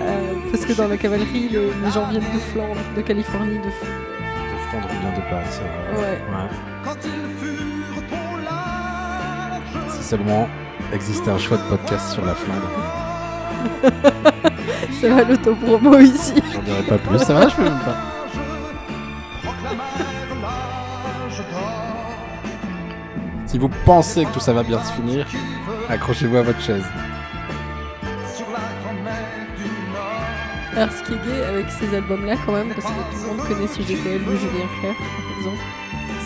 Euh, 0.00 0.32
parce 0.50 0.64
que 0.64 0.72
dans 0.72 0.88
la 0.88 0.96
cavalerie, 0.96 1.48
les, 1.50 1.58
les 1.84 1.90
gens 1.92 2.06
viennent 2.08 2.22
de 2.22 2.38
Flandre, 2.52 2.76
de 2.96 3.02
Californie, 3.02 3.58
de... 3.58 3.64
De 3.64 3.70
Flandre 4.70 4.88
ou 4.88 5.00
bien 5.00 5.10
de 5.10 5.30
Paris, 5.30 5.46
c'est 5.50 5.60
vrai. 5.60 6.00
Ouais. 6.00 6.48
Quand 6.84 6.96
ils 7.04 7.44
furent 7.44 8.02
au 8.12 8.38
large, 8.44 9.90
Si 9.98 10.02
seulement 10.04 10.48
existait 10.92 11.30
un 11.30 11.38
choix 11.38 11.56
de 11.56 11.62
podcast 11.64 12.12
sur 12.12 12.24
la 12.24 12.34
Flandre. 12.34 12.70
Ça 15.00 15.08
va 15.08 15.24
l'autopromo 15.24 15.98
ici. 15.98 16.34
J'en 16.52 16.62
dirai 16.62 16.82
pas 16.82 16.98
plus, 16.98 17.18
ça 17.18 17.34
va, 17.34 17.48
je 17.48 17.56
peux 17.56 17.64
même 17.64 17.78
pas. 17.80 17.96
Si 23.46 23.58
vous 23.58 23.68
pensez 23.84 24.24
que 24.24 24.32
tout 24.32 24.40
ça 24.40 24.52
va 24.52 24.62
bien 24.62 24.82
se 24.82 24.92
finir, 24.92 25.26
accrochez-vous 25.88 26.36
à 26.36 26.42
votre 26.42 26.60
chaise. 26.60 26.84
Alors, 30.76 30.90
ce 30.92 31.02
qui 31.04 31.14
est 31.14 31.24
gay 31.26 31.44
avec 31.44 31.66
ces 31.70 31.94
albums-là, 31.94 32.34
quand 32.44 32.52
même, 32.52 32.68
parce 32.68 32.86
que 32.86 32.92
tout 32.92 33.22
le 33.22 33.36
monde 33.36 33.48
connaît 33.48 33.66
si 33.66 33.82
j'étais 33.82 34.16
ou 34.16 34.36
Julien 34.36 34.66
Clerc, 34.80 34.96
par 34.96 35.38
exemple, 35.38 35.62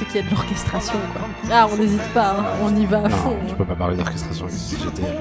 c'est 0.01 0.07
qu'il 0.07 0.17
y 0.17 0.19
a 0.19 0.23
de 0.27 0.31
l'orchestration, 0.31 0.99
quoi. 1.13 1.29
Ah, 1.53 1.67
on 1.73 1.77
n'hésite 1.77 2.03
pas, 2.15 2.31
hein, 2.39 2.45
on 2.63 2.75
y 2.75 2.87
va 2.87 3.03
à 3.05 3.09
fond. 3.11 3.31
Non, 3.31 3.37
hein. 3.51 3.55
peux 3.59 3.65
pas 3.65 3.75
parler 3.75 3.97
d'orchestration 3.97 4.47
avec 4.47 4.57
GTL. 4.59 5.17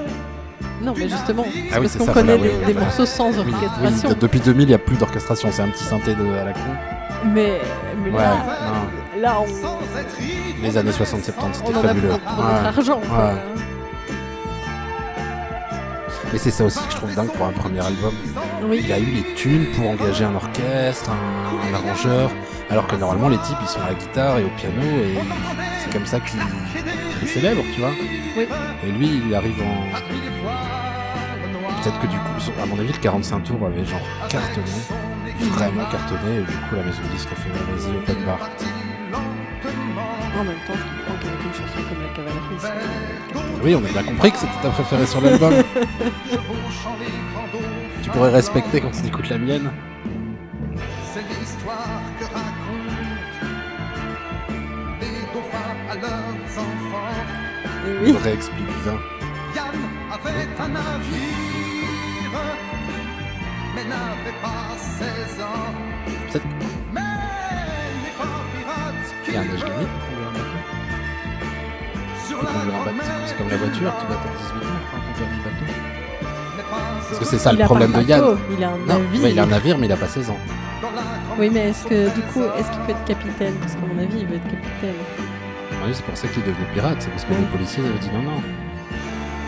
Non, 0.82 0.94
mais 0.96 1.08
justement, 1.08 1.44
Ah 1.46 1.76
oui, 1.78 1.88
parce 1.88 1.96
qu'on 1.96 2.06
connaît 2.06 2.36
voilà, 2.38 2.52
des, 2.52 2.58
oui, 2.58 2.64
des 2.66 2.72
oui. 2.72 2.78
morceaux 2.80 3.04
sans 3.06 3.38
orchestration. 3.38 4.08
oui, 4.08 4.14
depuis 4.18 4.40
2000, 4.40 4.62
il 4.62 4.68
n'y 4.68 4.74
a 4.74 4.78
plus 4.78 4.96
d'orchestration, 4.96 5.48
c'est 5.52 5.60
un 5.62 5.68
petit 5.68 5.84
synthé 5.84 6.14
de, 6.14 6.24
à 6.32 6.44
la 6.44 6.52
con. 6.54 6.60
Mais, 7.34 7.60
mais 8.02 8.10
Ouais, 8.10 8.16
là, 8.18 8.36
non. 9.14 9.20
là, 9.20 9.36
on. 9.42 10.62
Les 10.62 10.76
années 10.78 10.90
60-70, 10.90 10.94
on 11.42 11.52
c'était 11.52 11.78
a 11.78 11.82
fabuleux. 11.82 12.08
pour, 12.08 12.18
pour 12.20 12.38
Ouais. 12.44 12.52
notre 12.54 12.78
argent, 12.78 13.00
quoi. 13.06 13.18
Ouais. 13.26 13.32
Mais 16.32 16.38
c'est 16.38 16.50
ça 16.50 16.64
aussi 16.64 16.78
que 16.78 16.92
je 16.92 16.96
trouve 16.96 17.14
dingue 17.14 17.30
pour 17.32 17.46
un 17.46 17.52
premier 17.52 17.80
album. 17.84 18.12
Oui. 18.64 18.80
Il 18.84 18.92
a 18.92 18.98
eu 18.98 19.04
les 19.06 19.34
thunes 19.34 19.66
pour 19.74 19.90
engager 19.90 20.24
un 20.24 20.34
orchestre, 20.34 21.10
un, 21.10 21.70
un 21.70 21.74
arrangeur, 21.74 22.30
alors 22.70 22.86
que 22.86 22.96
normalement 22.96 23.28
les 23.28 23.38
types 23.38 23.58
ils 23.60 23.68
sont 23.68 23.80
à 23.80 23.88
la 23.88 23.94
guitare 23.94 24.38
et 24.38 24.44
au 24.44 24.50
piano 24.50 24.80
et 24.80 25.18
c'est 25.82 25.92
comme 25.92 26.06
ça 26.06 26.20
qu'ils 26.20 27.28
célèbrent, 27.28 27.64
tu 27.74 27.80
vois. 27.80 27.90
Oui. 28.36 28.46
Et 28.86 28.92
lui 28.92 29.22
il 29.26 29.34
arrive 29.34 29.60
en. 29.60 29.84
Peut-être 31.82 31.98
que 32.00 32.06
du 32.06 32.16
coup, 32.18 32.52
à 32.62 32.66
mon 32.66 32.78
avis, 32.78 32.92
le 32.92 32.98
45 32.98 33.40
tours 33.42 33.66
avait 33.66 33.84
genre 33.86 34.00
cartonné, 34.28 34.66
vraiment 35.52 35.84
cartonné, 35.90 36.36
et 36.36 36.40
du 36.40 36.52
coup 36.52 36.76
la 36.76 36.82
maison 36.82 37.00
de 37.02 37.08
disque 37.08 37.28
a 37.32 37.36
fait 37.36 37.48
vas-y, 37.48 37.96
open 37.96 38.24
bar. 38.26 38.38
En 40.38 40.44
même 40.44 40.54
temps, 40.66 40.74
je 40.74 40.82
comprends 40.82 41.16
qu'avec 41.20 41.40
une 41.44 41.54
chanson 41.54 41.80
comme 41.88 42.02
La 42.02 42.08
Cavalerie, 42.14 42.60
Oui, 43.64 43.74
on 43.74 43.84
a 43.84 43.88
bien 43.88 44.02
compris 44.02 44.30
que 44.30 44.38
c'était 44.38 44.60
ta 44.62 44.68
préférée 44.68 45.06
sur 45.06 45.20
l'album. 45.22 45.54
tu 48.02 48.10
pourrais 48.10 48.30
respecter 48.30 48.80
quand 48.80 48.90
tu 48.90 49.06
écoutes 49.06 49.28
la 49.28 49.38
mienne. 49.38 49.70
Oui, 58.04 58.12
réexplique 58.22 58.66
bien. 58.84 58.96
Yann 59.54 59.74
avait 60.12 60.48
un 60.62 60.68
navire, 60.68 62.36
mais 63.74 63.84
n'avait 63.84 64.36
pas 64.42 64.76
16 64.76 65.40
ans. 65.42 65.72
Peut-être 66.30 66.46
Mais 66.92 67.00
n'est 67.00 68.16
pas 68.18 68.34
pirate 68.52 69.04
qu'il 69.24 69.34
y 69.34 69.36
a 69.36 69.40
un 69.40 69.42
âge 69.44 69.64
qui 69.64 69.70
limite. 69.70 69.88
pour 72.28 72.38
conduire 72.38 72.74
un 72.74 72.84
bateau. 72.84 72.96
C'est 73.26 73.36
comme 73.38 73.48
la 73.48 73.56
voiture, 73.56 73.72
tu 73.74 74.06
dois 74.06 74.16
attendre 74.16 74.36
18 74.38 74.56
ans 74.56 74.80
pour 74.90 75.00
conduire 75.00 75.28
un 75.28 75.44
bateau. 75.44 75.66
Parce 77.08 77.18
que 77.18 77.24
c'est 77.24 77.38
ça 77.38 77.50
il 77.52 77.58
le 77.58 77.62
a 77.64 77.66
problème 77.66 77.92
de 77.92 77.96
un 77.96 78.02
Yann. 78.02 78.24
il 78.56 78.64
a 78.64 78.68
un 78.68 78.76
Non, 78.78 78.86
navire. 78.86 79.22
ouais, 79.22 79.32
il 79.32 79.38
a 79.38 79.42
un 79.42 79.46
navire, 79.46 79.78
mais 79.78 79.86
il 79.86 79.92
a 79.92 79.96
pas 79.96 80.06
16 80.06 80.30
ans. 80.30 80.38
Oui, 81.38 81.48
mais 81.52 81.70
est-ce 81.70 81.84
que 81.86 82.14
du 82.14 82.20
coup, 82.32 82.42
est-ce 82.58 82.70
qu'il 82.70 82.80
peut 82.82 82.90
être 82.92 83.04
capitaine? 83.06 83.54
Parce 83.60 83.72
qu'à 83.74 83.80
mon 83.86 83.98
avis, 84.02 84.18
il 84.20 84.26
veut 84.26 84.36
être 84.36 84.44
capitaine. 84.50 84.94
C'est 85.92 86.04
pour 86.04 86.16
ça 86.16 86.28
qu'il 86.28 86.42
est 86.42 86.46
devenu 86.46 86.64
pirate, 86.72 87.02
c'est 87.02 87.10
parce 87.10 87.24
que 87.24 87.32
Oui. 87.32 87.40
les 87.40 87.46
policiers 87.50 87.84
avaient 87.84 87.98
dit 87.98 88.10
non, 88.10 88.22
non. 88.22 88.40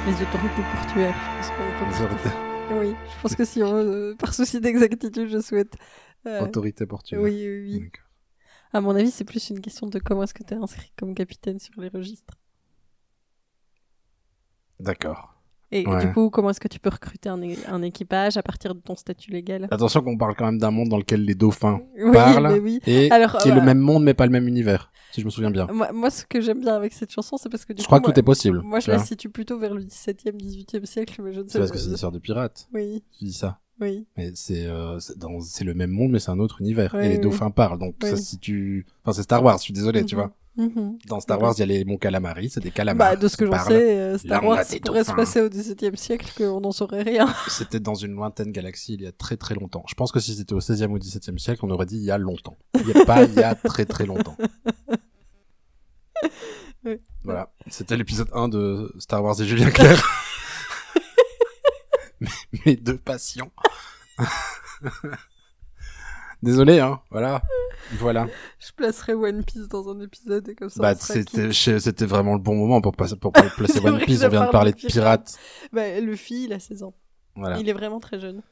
Les 0.07 0.13
autorités 0.23 0.63
portuaires. 0.75 1.15
je 1.15 1.49
pense 1.49 1.51
qu'on 1.51 2.09
peut- 2.25 2.31
Les 2.73 2.77
Oui, 2.91 2.97
je 3.17 3.23
pense 3.23 3.37
que 3.37 3.45
si 3.45 3.63
on, 3.63 3.75
euh, 3.77 4.15
par 4.17 4.35
souci 4.35 4.61
d'exactitude, 4.61 5.29
je 5.29 5.41
souhaite. 5.41 5.77
euh, 6.27 6.41
autorités 6.41 6.87
portuaires. 6.87 7.21
oui, 7.21 7.31
oui, 7.47 7.79
oui. 7.83 7.91
À 8.73 8.81
mon 8.81 8.95
avis, 8.97 9.11
c'est 9.11 9.25
plus 9.25 9.51
une 9.51 9.61
question 9.61 9.87
de 9.87 9.99
comment 9.99 10.23
est-ce 10.25 10.35
que 10.35 10.43
tu 10.43 10.55
es 10.55 10.57
inscrit 10.57 10.93
comme 10.97 11.15
capitaine 11.15 11.59
sur 11.59 11.79
les 11.81 11.89
registres. 11.89 12.35
D'accord. 14.81 15.32
Et 15.75 15.87
Ouais. 15.89 16.05
du 16.07 16.13
coup, 16.13 16.29
comment 16.29 16.51
est-ce 16.51 16.61
que 16.61 16.69
tu 16.69 16.79
peux 16.79 16.91
recruter 16.91 17.31
un, 17.31 17.83
équipage 17.83 18.37
à 18.37 18.43
partir 18.43 18.75
de 18.75 18.81
ton 18.81 18.95
statut 18.95 19.31
légal? 19.31 19.69
Attention 19.71 20.03
qu'on 20.03 20.19
parle 20.19 20.35
quand 20.37 20.45
même 20.45 20.59
d'un 20.59 20.71
monde 20.71 20.91
dans 20.91 20.99
lequel 20.99 21.25
les 21.25 21.35
dauphins 21.35 21.81
Oui, 21.99 22.13
parlent 22.13 22.61
oui. 22.63 22.79
et 22.87 23.11
Alors, 23.11 23.39
qui 23.39 23.49
est 23.49 23.53
euh, 23.53 23.55
le 23.55 23.63
même 23.63 23.79
monde 23.79 24.05
mais 24.05 24.13
pas 24.13 24.27
le 24.27 24.33
même 24.33 24.47
univers, 24.47 24.93
si 25.13 25.21
je 25.23 25.25
me 25.27 25.31
souviens 25.31 25.51
bien. 25.51 25.67
Moi, 25.73 25.91
moi, 25.93 26.11
ce 26.11 26.27
que 26.27 26.43
j'aime 26.43 26.61
bien 26.61 26.75
avec 26.75 26.93
cette 26.93 27.11
chanson, 27.11 27.39
c'est 27.39 27.49
parce 27.49 27.65
que 27.65 27.73
du 27.73 27.81
Je 27.81 27.87
coup, 27.87 27.89
crois 27.89 28.01
que 28.01 28.07
moi, 28.07 28.13
tout 28.13 28.21
est 28.21 28.23
possible. 28.23 28.61
moi, 28.63 28.81
je 28.81 28.85
tu 28.85 28.91
la 28.91 28.99
vois. 28.99 29.07
situe 29.07 29.31
plutôt 29.31 29.59
vers 29.59 29.73
le 29.75 29.83
17e, 29.83 30.37
18e 30.37 30.85
siècle, 30.85 31.23
mais 31.25 31.33
je 31.33 31.41
ne 31.41 31.45
sais 31.45 31.53
C'est 31.53 31.59
parce 31.59 31.71
que 31.71 31.79
c'est 31.79 31.87
une 31.89 31.95
histoire 31.95 32.13
de 32.13 32.19
pirates, 32.19 32.69
Oui, 32.75 33.03
je 33.21 33.25
dis 33.27 33.33
ça. 33.33 33.59
oui. 33.81 34.07
Mais 34.19 34.31
c'est 34.35 34.67
euh, 34.67 34.99
le 35.65 35.73
même 35.75 35.91
monde 35.91 36.11
mais 36.13 36.19
c'est 36.19 36.31
un 36.31 36.39
autre 36.39 36.61
univers. 36.61 36.93
Ouais, 36.95 37.07
et 37.07 37.09
les 37.09 37.19
dauphins 37.19 37.51
parlent, 37.51 37.79
donc 37.79 37.95
ça 38.03 38.17
se 38.19 38.23
situe... 38.23 38.85
Enfin 39.05 39.15
c'est 39.15 39.23
Star 39.23 39.43
Wars, 39.43 39.57
je 39.57 39.63
suis 39.63 39.73
désolé, 39.73 40.05
tu 40.05 40.17
Mhm. 40.17 40.29
Mhm. 40.57 40.99
Dans 41.07 41.21
Star. 41.21 41.41
Wars, 41.41 41.55
il 41.57 41.61
y 41.61 41.63
a 41.63 41.67
les 41.67 41.85
Monts 41.85 41.97
Calamari, 41.97 42.51
c'est 42.51 42.61
des 42.61 42.71
calamars. 42.71 43.13
Bah, 43.13 43.17
de 43.17 43.27
ce 43.27 43.39
que 43.39 43.47
j'en 43.47 43.59
sais, 43.65 43.99
euh, 43.99 44.19
Star 44.19 44.45
Wars 44.45 44.63
pourrait 44.85 45.05
se 45.05 45.13
passer 45.13 45.41
au 45.41 45.49
17e 45.49 45.97
siècle, 45.97 46.31
qu'on 46.37 46.61
n'en 46.61 46.73
saurait 46.73 47.03
rien. 47.03 47.33
C'était 47.49 47.81
dans 47.81 47.95
une 47.95 48.13
lointaine 48.13 48.53
galaxie 48.53 48.95
il 48.95 49.03
y 49.03 49.07
a 49.07 49.13
très 49.13 49.39
très 49.39 49.55
longtemps. 49.55 49.83
Je 49.89 49.95
pense 49.95 50.13
que 50.13 50.21
si 50.21 50.35
c'était 50.35 50.53
au 50.53 50.61
16e 50.61 50.91
ou 50.91 50.99
17e 50.99 51.39
siècle, 51.39 51.65
on 51.65 51.71
aurait 51.71 51.87
dit 51.87 51.97
il 51.97 52.05
y 52.05 52.11
a 52.11 52.19
longtemps. 52.19 52.59
Il 52.75 52.87
n'y 52.87 52.93
a 53.01 53.05
pas 53.07 53.25
il 53.25 53.33
y 53.35 53.43
a 53.43 53.55
très 53.55 53.87
très 53.87 54.07
longtemps. 54.07 54.37
Oui. 56.85 56.97
Voilà, 57.23 57.53
c'était 57.69 57.97
l'épisode 57.97 58.29
1 58.33 58.49
de 58.49 58.93
Star 58.99 59.23
Wars 59.23 59.41
et 59.41 59.45
Julien 59.45 59.71
Clerc. 59.71 60.03
mes, 62.21 62.29
mes 62.67 62.75
deux 62.75 62.97
passions. 62.99 63.53
Désolé, 66.43 66.81
hein, 66.81 67.01
voilà. 67.11 67.43
Voilà. 67.99 68.27
Je 68.59 68.73
placerai 68.73 69.15
One 69.15 69.45
Piece 69.45 69.69
dans 69.69 69.89
un 69.89 70.01
épisode 70.01 70.49
et 70.49 70.55
comme 70.55 70.69
ça. 70.71 70.81
Bah, 70.83 70.95
c'était, 70.95 71.53
c'était 71.53 72.07
vraiment 72.07 72.35
le 72.35 72.41
bon 72.41 72.57
moment 72.57 72.81
pour, 72.81 72.93
pour 72.93 73.33
placer 73.57 73.79
One 73.85 73.99
Piece. 74.01 74.25
On 74.25 74.29
vient 74.29 74.41
de 74.41 74.45
parle 74.45 74.51
parler 74.51 74.73
de 74.73 74.77
pirates. 74.77 75.39
Bah, 75.73 76.01
Luffy, 76.01 76.45
il 76.45 76.53
a 76.53 76.59
16 76.59 76.83
ans. 76.83 76.95
Voilà. 77.37 77.59
Il 77.59 77.69
est 77.69 77.73
vraiment 77.73 78.01
très 78.01 78.19
jeune. 78.19 78.43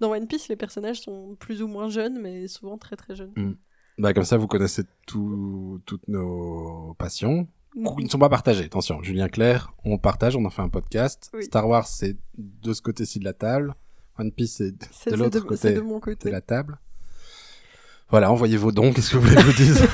Dans 0.00 0.10
One 0.12 0.26
Piece, 0.26 0.48
les 0.48 0.56
personnages 0.56 1.00
sont 1.00 1.36
plus 1.38 1.62
ou 1.62 1.68
moins 1.68 1.88
jeunes, 1.88 2.20
mais 2.20 2.46
souvent 2.48 2.78
très 2.78 2.96
très 2.96 3.14
jeunes. 3.14 3.56
Bah, 3.98 4.12
comme 4.12 4.24
ça, 4.24 4.36
vous 4.36 4.46
connaissez 4.46 4.84
tout, 5.06 5.80
toutes 5.86 6.08
nos 6.08 6.94
passions. 6.98 7.48
Mhm. 7.76 7.88
Ils 7.98 8.04
ne 8.04 8.10
sont 8.10 8.18
pas 8.18 8.28
partagés. 8.28 8.64
Attention, 8.64 9.02
Julien 9.02 9.28
Clerc, 9.28 9.72
on 9.84 9.98
partage, 9.98 10.36
on 10.36 10.44
en 10.44 10.50
fait 10.50 10.62
un 10.62 10.68
podcast. 10.68 11.30
Oui. 11.34 11.44
Star 11.44 11.68
Wars, 11.68 11.86
c'est 11.86 12.16
de 12.38 12.72
ce 12.72 12.80
côté-ci 12.80 13.18
de 13.18 13.24
la 13.24 13.32
table. 13.32 13.74
One 14.18 14.30
Piece, 14.30 14.62
c'est 14.92 15.10
de 15.10 15.16
l'autre 15.16 15.40
côté 15.40 15.56
c'est 15.56 15.74
de 15.74 15.80
mon 15.80 15.96
de 15.96 16.00
côté. 16.00 16.30
la 16.30 16.40
table. 16.40 16.78
Voilà, 18.10 18.30
envoyez 18.30 18.56
vos 18.56 18.70
dons. 18.72 18.92
Qu'est-ce 18.92 19.10
que 19.10 19.16
vous 19.16 19.22
voulez 19.22 19.34
que 19.36 19.40
je 19.42 19.46
vous 19.46 19.52
dise 19.52 19.86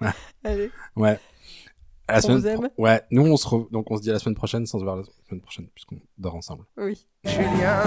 Allez, 0.44 0.70
Ouais. 0.96 1.18
À 2.08 2.14
la 2.14 2.18
On 2.18 2.22
semaine 2.22 2.38
vous 2.38 2.46
aime. 2.48 2.54
pro- 2.60 2.82
Ouais, 2.82 3.02
nous 3.10 3.22
on 3.26 3.36
se 3.36 3.46
re- 3.46 3.70
donc 3.70 3.90
on 3.90 3.96
se 3.96 4.02
dit 4.02 4.10
à 4.10 4.14
la 4.14 4.18
semaine 4.18 4.34
prochaine 4.34 4.66
sans 4.66 4.78
se 4.80 4.84
voir 4.84 4.96
la 4.96 5.04
semaine 5.28 5.40
prochaine 5.40 5.68
puisqu'on 5.74 6.00
dort 6.18 6.34
ensemble. 6.34 6.64
oui. 6.76 7.06
Julien 7.24 7.82